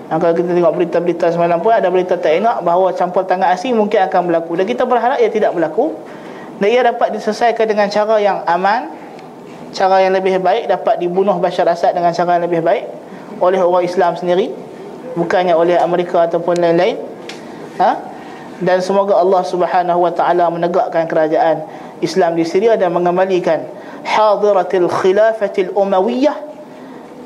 [0.06, 3.74] Dan kalau kita tengok berita-berita semalam pun ada berita tak enak bahawa campur tangan asing
[3.74, 4.60] mungkin akan berlaku.
[4.60, 5.96] Dan kita berharap ia tidak berlaku.
[6.62, 9.01] Dan ia dapat diselesaikan dengan cara yang aman,
[9.72, 12.84] cara yang lebih baik dapat dibunuh Bashar Assad dengan cara yang lebih baik
[13.40, 14.52] oleh orang Islam sendiri
[15.16, 16.96] bukannya oleh Amerika ataupun lain-lain.
[17.80, 18.12] Ha?
[18.62, 21.66] dan semoga Allah Subhanahu wa taala menegakkan kerajaan
[21.98, 23.66] Islam di Syria dan mengembalikan
[24.06, 26.38] hadiratil khilafatil umayyah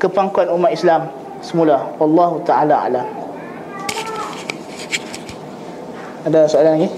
[0.01, 1.13] ke pangkuan umat Islam
[1.45, 1.93] semula.
[2.01, 3.07] Wallahu taala alam.
[6.25, 6.89] Ada soalan lagi?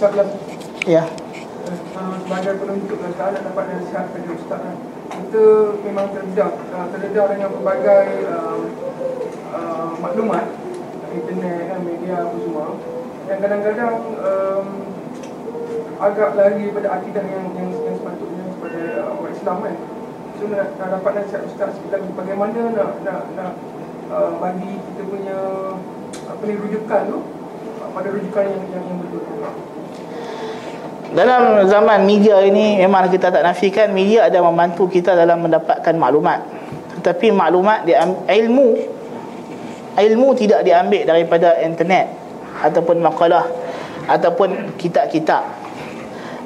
[0.00, 0.26] Soalan
[2.24, 4.76] sebagai penuntut saya nak dapat nasihat pada ustaz kan.
[5.12, 5.44] kita
[5.86, 8.60] memang terdedah uh, terdedah dengan pelbagai uh,
[9.54, 10.46] uh, maklumat
[11.12, 12.66] internet kan media apa semua
[13.30, 14.66] yang kadang-kadang um,
[16.02, 19.74] agak lari pada akidah yang yang, yang sepatutnya kepada orang Islam kan.
[20.34, 23.52] So nak, nak dapat nasihat Ustaz sikit lagi bagaimana nak nak nak
[24.10, 25.38] uh, bagi kita punya
[26.26, 27.18] apa ni rujukan tu
[27.92, 29.71] pada rujukan yang yang, yang betul.
[31.12, 36.40] Dalam zaman media ini memang kita tak nafikan media ada membantu kita dalam mendapatkan maklumat.
[36.96, 38.68] Tetapi maklumat dia ilmu
[39.92, 42.08] ilmu tidak diambil daripada internet
[42.64, 43.44] ataupun makalah
[44.08, 45.44] ataupun kitab-kitab.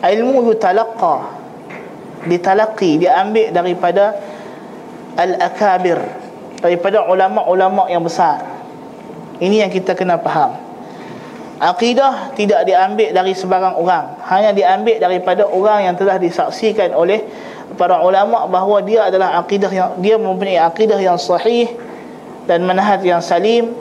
[0.03, 1.17] Ilmu yutalaqqa
[2.27, 4.19] ditalaqi diambil daripada
[5.15, 6.03] al-akabir
[6.59, 8.43] daripada ulama-ulama yang besar.
[9.39, 10.66] Ini yang kita kena faham
[11.61, 14.21] akidah tidak diambil dari sebarang orang.
[14.29, 17.25] Hanya diambil daripada orang yang telah disaksikan oleh
[17.77, 21.73] para ulama bahawa dia adalah akidah yang dia mempunyai akidah yang sahih
[22.45, 23.73] dan manhaj yang salim.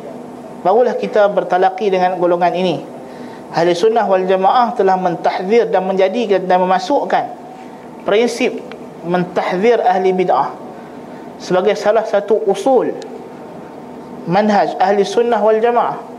[0.64, 2.82] Barulah kita bertalaki dengan golongan ini.
[3.54, 7.26] Ahli sunnah wal jamaah telah mentahzir dan menjadikan dan memasukkan
[8.04, 8.58] prinsip
[9.06, 10.52] mentahzir ahli bid'ah
[11.38, 12.92] sebagai salah satu usul
[14.26, 16.15] manhaj ahli sunnah wal jamaah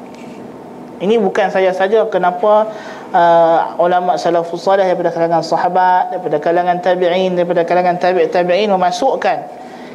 [1.01, 2.73] ini bukan saya saja kenapa
[3.13, 9.39] uh, ulama salafus salih daripada kalangan sahabat daripada kalangan tabi'in daripada kalangan tabi' tabi'in memasukkan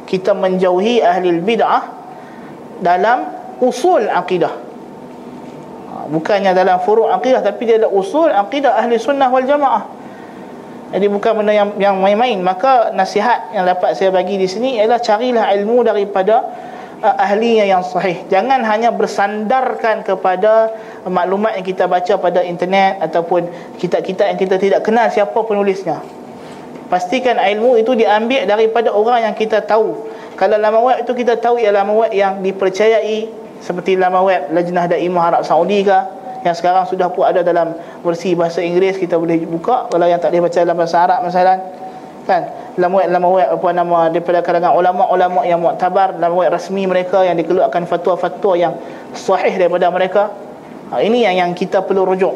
[0.06, 1.82] kita menjauhi ahli bid'ah
[2.82, 3.30] dalam
[3.62, 4.52] usul akidah
[5.90, 10.02] ha, bukannya dalam furu' akidah tapi dia ada usul akidah ahli sunnah wal jamaah.
[10.92, 12.36] Jadi bukan benda yang yang main-main.
[12.44, 16.44] Maka nasihat yang dapat saya bagi di sini ialah carilah ilmu daripada
[17.02, 18.22] uh, ahlinya yang sahih.
[18.30, 20.70] Jangan hanya bersandarkan kepada
[21.04, 26.00] maklumat yang kita baca pada internet ataupun kitab-kitab yang kita tidak kenal siapa penulisnya.
[26.86, 30.08] Pastikan ilmu itu diambil daripada orang yang kita tahu.
[30.38, 33.28] Kalau laman web itu kita tahu ialah laman web yang dipercayai
[33.60, 35.98] seperti laman web Lajnah Daimah Arab Saudi ke
[36.42, 39.86] yang sekarang sudah pun ada dalam versi bahasa Inggeris kita boleh buka.
[39.88, 41.56] Kalau yang tak boleh baca dalam bahasa Arab misalnya
[42.24, 42.42] kan?
[42.72, 47.84] Web laman web apa nama daripada kalangan ulama-ulama yang muktabar web rasmi mereka yang dikeluarkan
[47.84, 48.72] fatwa-fatwa yang
[49.12, 50.32] sahih daripada mereka
[50.88, 52.32] ha, ini yang yang kita perlu rujuk.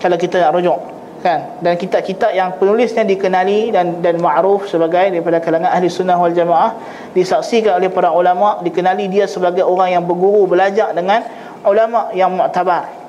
[0.00, 0.78] Kalau kita nak rujuk
[1.24, 1.60] kan?
[1.64, 6.76] Dan kitab-kitab yang penulisnya dikenali dan dan ma'ruf sebagai daripada kalangan ahli sunnah wal jamaah
[7.16, 11.24] disaksikan oleh para ulama dikenali dia sebagai orang yang berguru belajar dengan
[11.64, 13.03] ulama yang muktabar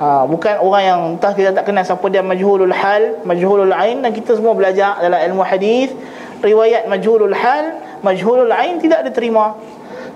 [0.00, 4.12] ha, bukan orang yang entah kita tak kenal siapa dia majhulul hal majhulul ain dan
[4.12, 5.92] kita semua belajar dalam ilmu hadis.
[6.44, 9.56] Riwayat majhulul hal majhulul ain tidak diterima.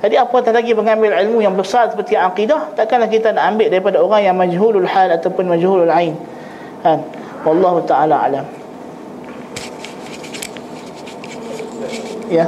[0.01, 4.25] Jadi apa lagi mengambil ilmu yang besar seperti akidah takkanlah kita nak ambil daripada orang
[4.25, 6.17] yang majhulul hal ataupun majhulul ain.
[6.81, 7.05] Kan?
[7.45, 8.47] Wallahu ta'ala alam.
[12.31, 12.47] Ya.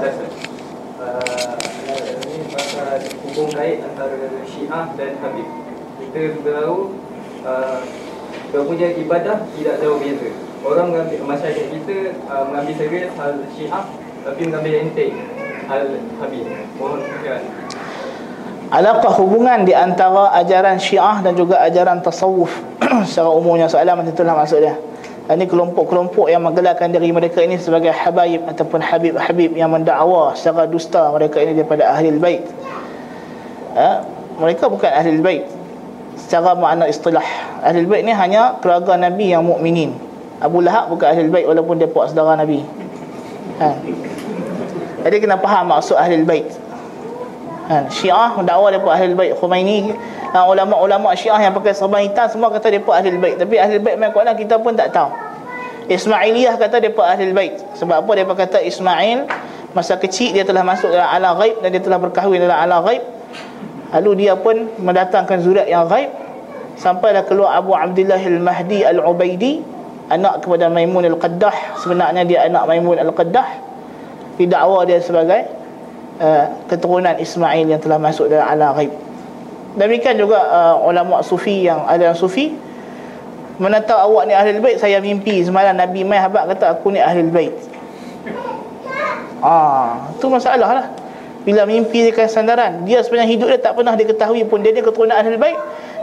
[2.22, 4.14] Ini pasal hubung kait antara
[4.46, 5.48] Syiah dan Habib.
[6.12, 6.94] Kita tahu
[7.46, 7.80] uh,
[8.52, 10.28] Berpunya ibadah tidak jauh beza.
[10.62, 11.96] Orang mengambil, masyarakat kita
[12.28, 13.84] uh, mengambil serius hal Syiah
[14.22, 15.12] Tapi mengambil enteng
[15.66, 15.82] hal
[16.20, 16.46] Habib
[16.76, 17.42] Mohon perhatian.
[18.72, 22.48] Adakah hubungan di antara ajaran syiah dan juga ajaran tasawuf?
[23.08, 24.80] Secara umumnya soalan macam itulah maksud dia.
[25.28, 31.12] Ini kelompok-kelompok yang menggelarkan diri mereka ini sebagai habaib Ataupun habib-habib yang mendakwa secara dusta
[31.14, 32.44] mereka ini daripada ahli bait.
[33.76, 34.08] Ha?
[34.40, 35.44] Mereka bukan ahli bait
[36.32, 37.20] Secara makna istilah
[37.60, 39.92] Ahli bait ni hanya keluarga Nabi yang mukminin.
[40.40, 42.64] Abu Lahab bukan ahli bait walaupun dia puak saudara Nabi.
[43.60, 43.68] Ha.
[45.04, 46.48] Jadi kena faham maksud ahli bait.
[47.68, 47.84] Ha.
[47.92, 49.36] Syiah dakwa depa ahli bait.
[49.36, 49.92] Khomeini
[50.32, 53.36] ha, ulama-ulama Syiah yang pakai serban hitam semua kata depa ahli bait.
[53.36, 55.12] Tapi ahli bait main Quran kita pun tak tahu.
[55.92, 57.60] Ismailiyah kata depa ahli bait.
[57.76, 58.12] Sebab apa?
[58.16, 59.28] Depa kata Ismail
[59.76, 63.04] masa kecil dia telah masuk dalam alam ghaib dan dia telah berkahwin dalam alam ghaib.
[63.92, 66.21] Lalu dia pun mendatangkan zuriat yang ghaib
[66.82, 69.62] sampailah keluar Abu Abdullah Al-Mahdi Al-Ubaidi
[70.10, 71.78] anak kepada Maimun Al-Qaddah.
[71.78, 73.70] Sebenarnya dia anak Maimun Al-Qaddah.
[74.34, 75.46] Didakwa dia sebagai
[76.18, 78.92] uh, keturunan Ismail yang telah masuk dalam alam ghaib.
[79.78, 82.50] Demikian juga uh, ulama sufi yang ada yang sufi.
[83.62, 86.98] Mana tahu awak ni ahli bait saya mimpi semalam Nabi mai habaq kata aku ni
[86.98, 87.54] ahli bait.
[89.38, 90.86] Ah tu masalah lah.
[91.46, 94.64] Bila mimpi dia kan sandaran dia sebenarnya hidup dia tak pernah diketahui pun.
[94.64, 95.54] Dia ni keturunan ahli bait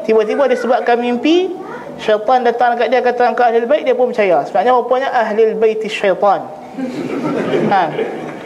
[0.09, 1.53] tiba-tiba disebabkan mimpi
[2.01, 5.77] syaitan datang dekat dia kata engkau ahli bait dia pun percaya sebenarnya rupanya ahli bait
[5.85, 6.49] syaitan
[7.73, 7.83] ha.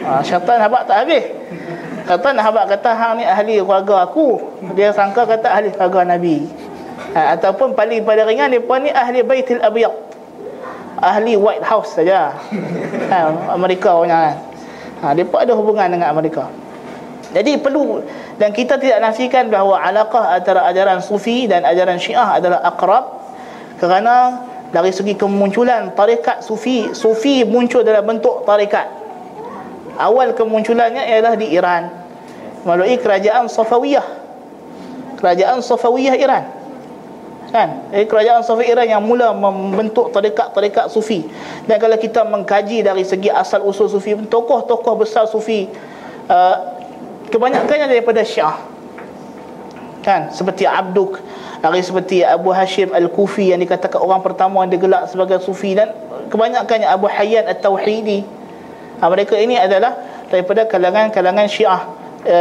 [0.04, 1.24] ha syaitan habaq tak habis
[2.04, 4.36] Kata nak habak kata hang ni ahli keluarga aku.
[4.76, 6.44] Dia sangka kata ahli keluarga Nabi.
[7.16, 9.94] Ha, ataupun paling pada ringan dia pun ni ahli Baitul Abyad.
[11.00, 12.28] Ahli White House saja.
[13.04, 14.36] Ha, Amerika punya kan.
[15.00, 16.48] Ha, dia pun ada hubungan dengan Amerika.
[17.34, 17.98] Jadi perlu
[18.38, 23.04] dan kita tidak nafikan bahawa alaqah antara ajaran sufi dan ajaran syiah adalah akrab.
[23.82, 28.86] Kerana dari segi kemunculan tarikat sufi sufi muncul dalam bentuk tarikat.
[29.98, 31.90] Awal kemunculannya ialah di Iran
[32.66, 34.06] melalui kerajaan Safawiyah.
[35.18, 36.44] Kerajaan Safawiyah Iran.
[37.54, 37.94] Kan?
[37.94, 41.22] Jadi kerajaan Safawiyah Iran yang mula membentuk tarekat-tarekat sufi.
[41.70, 45.70] Dan kalau kita mengkaji dari segi asal usul sufi tokoh-tokoh besar sufi
[46.26, 46.73] uh,
[47.34, 48.54] kebanyakannya daripada Syiah.
[50.06, 50.30] Kan?
[50.30, 51.18] Seperti Abduk
[51.58, 55.90] dari seperti Abu Hashim Al-Kufi yang dikatakan orang pertama yang digelak sebagai sufi dan
[56.28, 58.20] kebanyakannya Abu Hayyan At-Tauhidi.
[59.00, 59.96] Ha, mereka ini adalah
[60.28, 61.88] daripada kalangan-kalangan Syiah
[62.20, 62.36] e,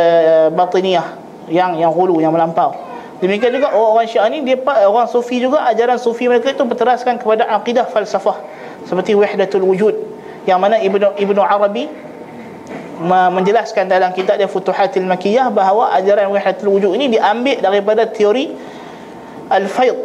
[0.52, 1.08] Batiniyah
[1.48, 2.76] yang yang hulu yang melampau.
[3.24, 7.48] Demikian juga orang Syiah ni dia orang sufi juga ajaran sufi mereka itu berteraskan kepada
[7.48, 8.44] akidah falsafah.
[8.84, 9.96] Seperti wahdatul wujud
[10.44, 11.88] yang mana Ibnu Ibnu Arabi
[13.02, 18.54] menjelaskan dalam kitab dia Futuhatil Makiyah bahawa ajaran wahdatul wujud ini diambil daripada teori
[19.50, 19.98] al-faid.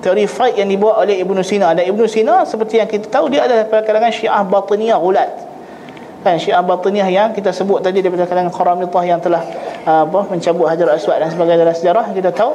[0.00, 1.76] Teori faid yang dibawa oleh Ibnu Sina.
[1.76, 5.30] Dan Ibnu Sina seperti yang kita tahu dia adalah daripada kalangan Syiah Batiniyah ulat
[6.20, 9.40] kan Syiah Batiniyah yang kita sebut tadi daripada kalangan Qaramitah yang telah
[9.88, 12.52] uh, apa mencabut Hajar Aswad dan sebagainya dalam sejarah kita tahu.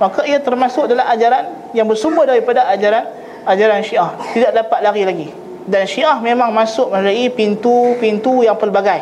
[0.00, 3.04] Maka ia termasuk dalam ajaran yang bersumber daripada ajaran
[3.44, 4.16] ajaran Syiah.
[4.32, 9.00] Tidak dapat lari lagi dan Syiah memang masuk melalui pintu-pintu yang pelbagai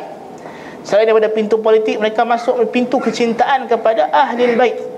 [0.83, 4.93] selain daripada pintu politik mereka masuk pintu kecintaan kepada ahli bait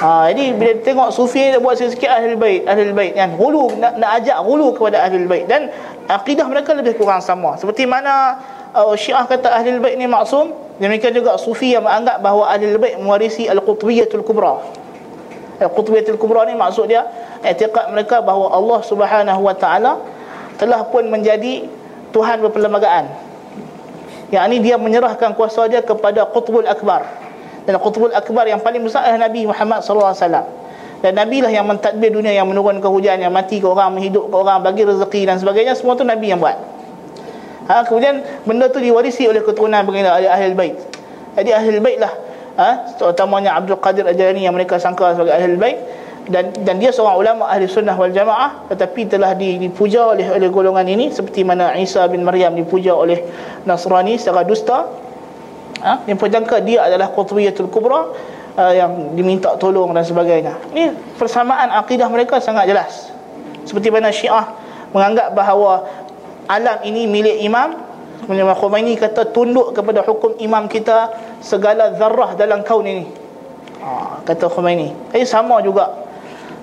[0.00, 3.36] Ha, jadi bila tengok sufi ni buat sikit-sikit ahli bait, ahli bait kan.
[3.36, 5.68] Hulu nak, nak ajak hulu kepada ahli bait dan
[6.08, 7.60] akidah mereka lebih kurang sama.
[7.60, 8.40] Seperti mana
[8.72, 12.96] uh, Syiah kata ahli bait ni maksum, demikian juga sufi yang menganggap bahawa ahli bait
[12.96, 14.64] mewarisi al-qutbiyatul kubra.
[15.60, 17.04] Al-qutbiyatul kubra ni maksud dia
[17.44, 20.00] i'tiqad mereka bahawa Allah Subhanahu wa taala
[20.60, 21.64] telah pun menjadi
[22.12, 23.08] Tuhan berperlembagaan.
[24.28, 27.08] Yang ini dia menyerahkan kuasa dia kepada Qutbul Akbar
[27.64, 30.44] dan Qutbul Akbar yang paling besar adalah Nabi Muhammad wasallam.
[31.00, 34.60] Dan Nabi lah yang mentadbir dunia yang menurunkan hujan, yang mati ke orang, menghidupkan orang,
[34.60, 36.60] bagi rezeki dan sebagainya semua tu Nabi yang buat.
[37.72, 40.76] Ha, kemudian benda tu diwarisi oleh keturunan baginda ahli, ahli bait.
[41.40, 42.12] Jadi ahli bait lah
[42.60, 42.68] ha,
[43.00, 45.78] terutamanya Abdul Qadir Ajani yang mereka sangka sebagai ahli bait
[46.28, 50.84] dan dan dia seorang ulama ahli sunnah wal jamaah tetapi telah dipuja oleh oleh golongan
[50.84, 53.24] ini seperti mana Isa bin Maryam dipuja oleh
[53.64, 55.08] Nasrani secara dusta.
[55.80, 56.04] Ha?
[56.04, 58.12] yang perjangka dia adalah Qutbiyatul Kubra
[58.60, 60.60] uh, yang diminta tolong dan sebagainya.
[60.76, 63.08] Ini persamaan akidah mereka sangat jelas.
[63.64, 64.52] Seperti mana Syiah
[64.92, 65.88] menganggap bahawa
[66.50, 67.88] alam ini milik imam.
[68.28, 71.10] Imam Khomeini kata tunduk kepada hukum imam kita
[71.40, 73.08] segala zarrah dalam kaun ini.
[73.80, 74.92] Ha, kata Khomeini.
[75.10, 76.09] Jadi sama juga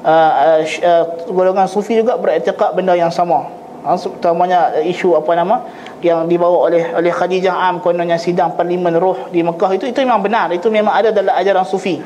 [0.04, 3.50] uh, uh, uh, golongan sufi juga beriktikad benda yang sama.
[3.88, 5.64] Ha, terutamanya isu apa nama
[6.04, 9.80] yang dibawa oleh oleh Khadijah Am kononnya sidang parlimen roh di Mekah.
[9.80, 10.52] Itu itu memang benar.
[10.52, 12.02] Itu memang ada dalam ajaran sufi.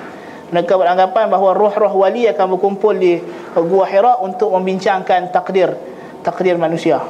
[0.52, 3.24] Mereka beranggapan bahawa roh-roh wali akan berkumpul di
[3.56, 5.74] gua Hira untuk membincangkan takdir
[6.22, 7.02] takdir manusia.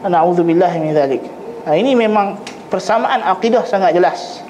[0.00, 1.20] Na'udzubillah min zalik
[1.68, 2.40] nah, ini memang
[2.72, 4.40] persamaan akidah sangat jelas.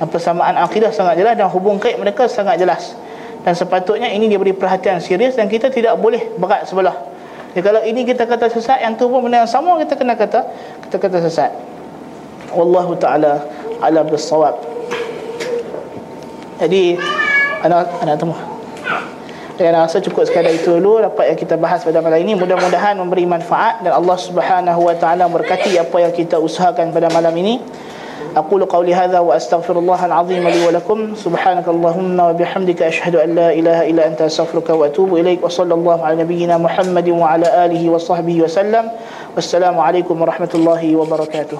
[0.00, 2.96] Persamaan akidah sangat jelas dan hubung kait mereka sangat jelas
[3.40, 7.10] dan sepatutnya ini diberi perhatian serius dan kita tidak boleh berat sebelah
[7.50, 10.46] jadi kalau ini kita kata sesat Yang tu pun benda yang sama kita kena kata
[10.86, 11.50] Kita kata sesat
[12.54, 13.42] Wallahu ta'ala
[13.82, 14.54] ala bersawab
[16.62, 16.94] Jadi
[17.66, 18.36] Anak anak temu
[19.58, 22.32] Dan rasa cukup sekadar itu dulu dapat yang kita bahas pada malam ini.
[22.32, 27.36] Mudah-mudahan memberi manfaat dan Allah Subhanahu wa taala berkati apa yang kita usahakan pada malam
[27.36, 27.60] ini.
[28.36, 31.14] أقول قولي هذا وأستغفر الله العظيم لي ولكم.
[31.14, 36.22] سبحانك اللهم وبحمدك أشهد أن لا إله إلا أنت أستغفرك وأتوب إليك وصلى الله على
[36.22, 38.90] نبينا محمد وعلى آله وصحبه وسلم.
[39.34, 41.58] والسلام عليكم ورحمة الله وبركاته.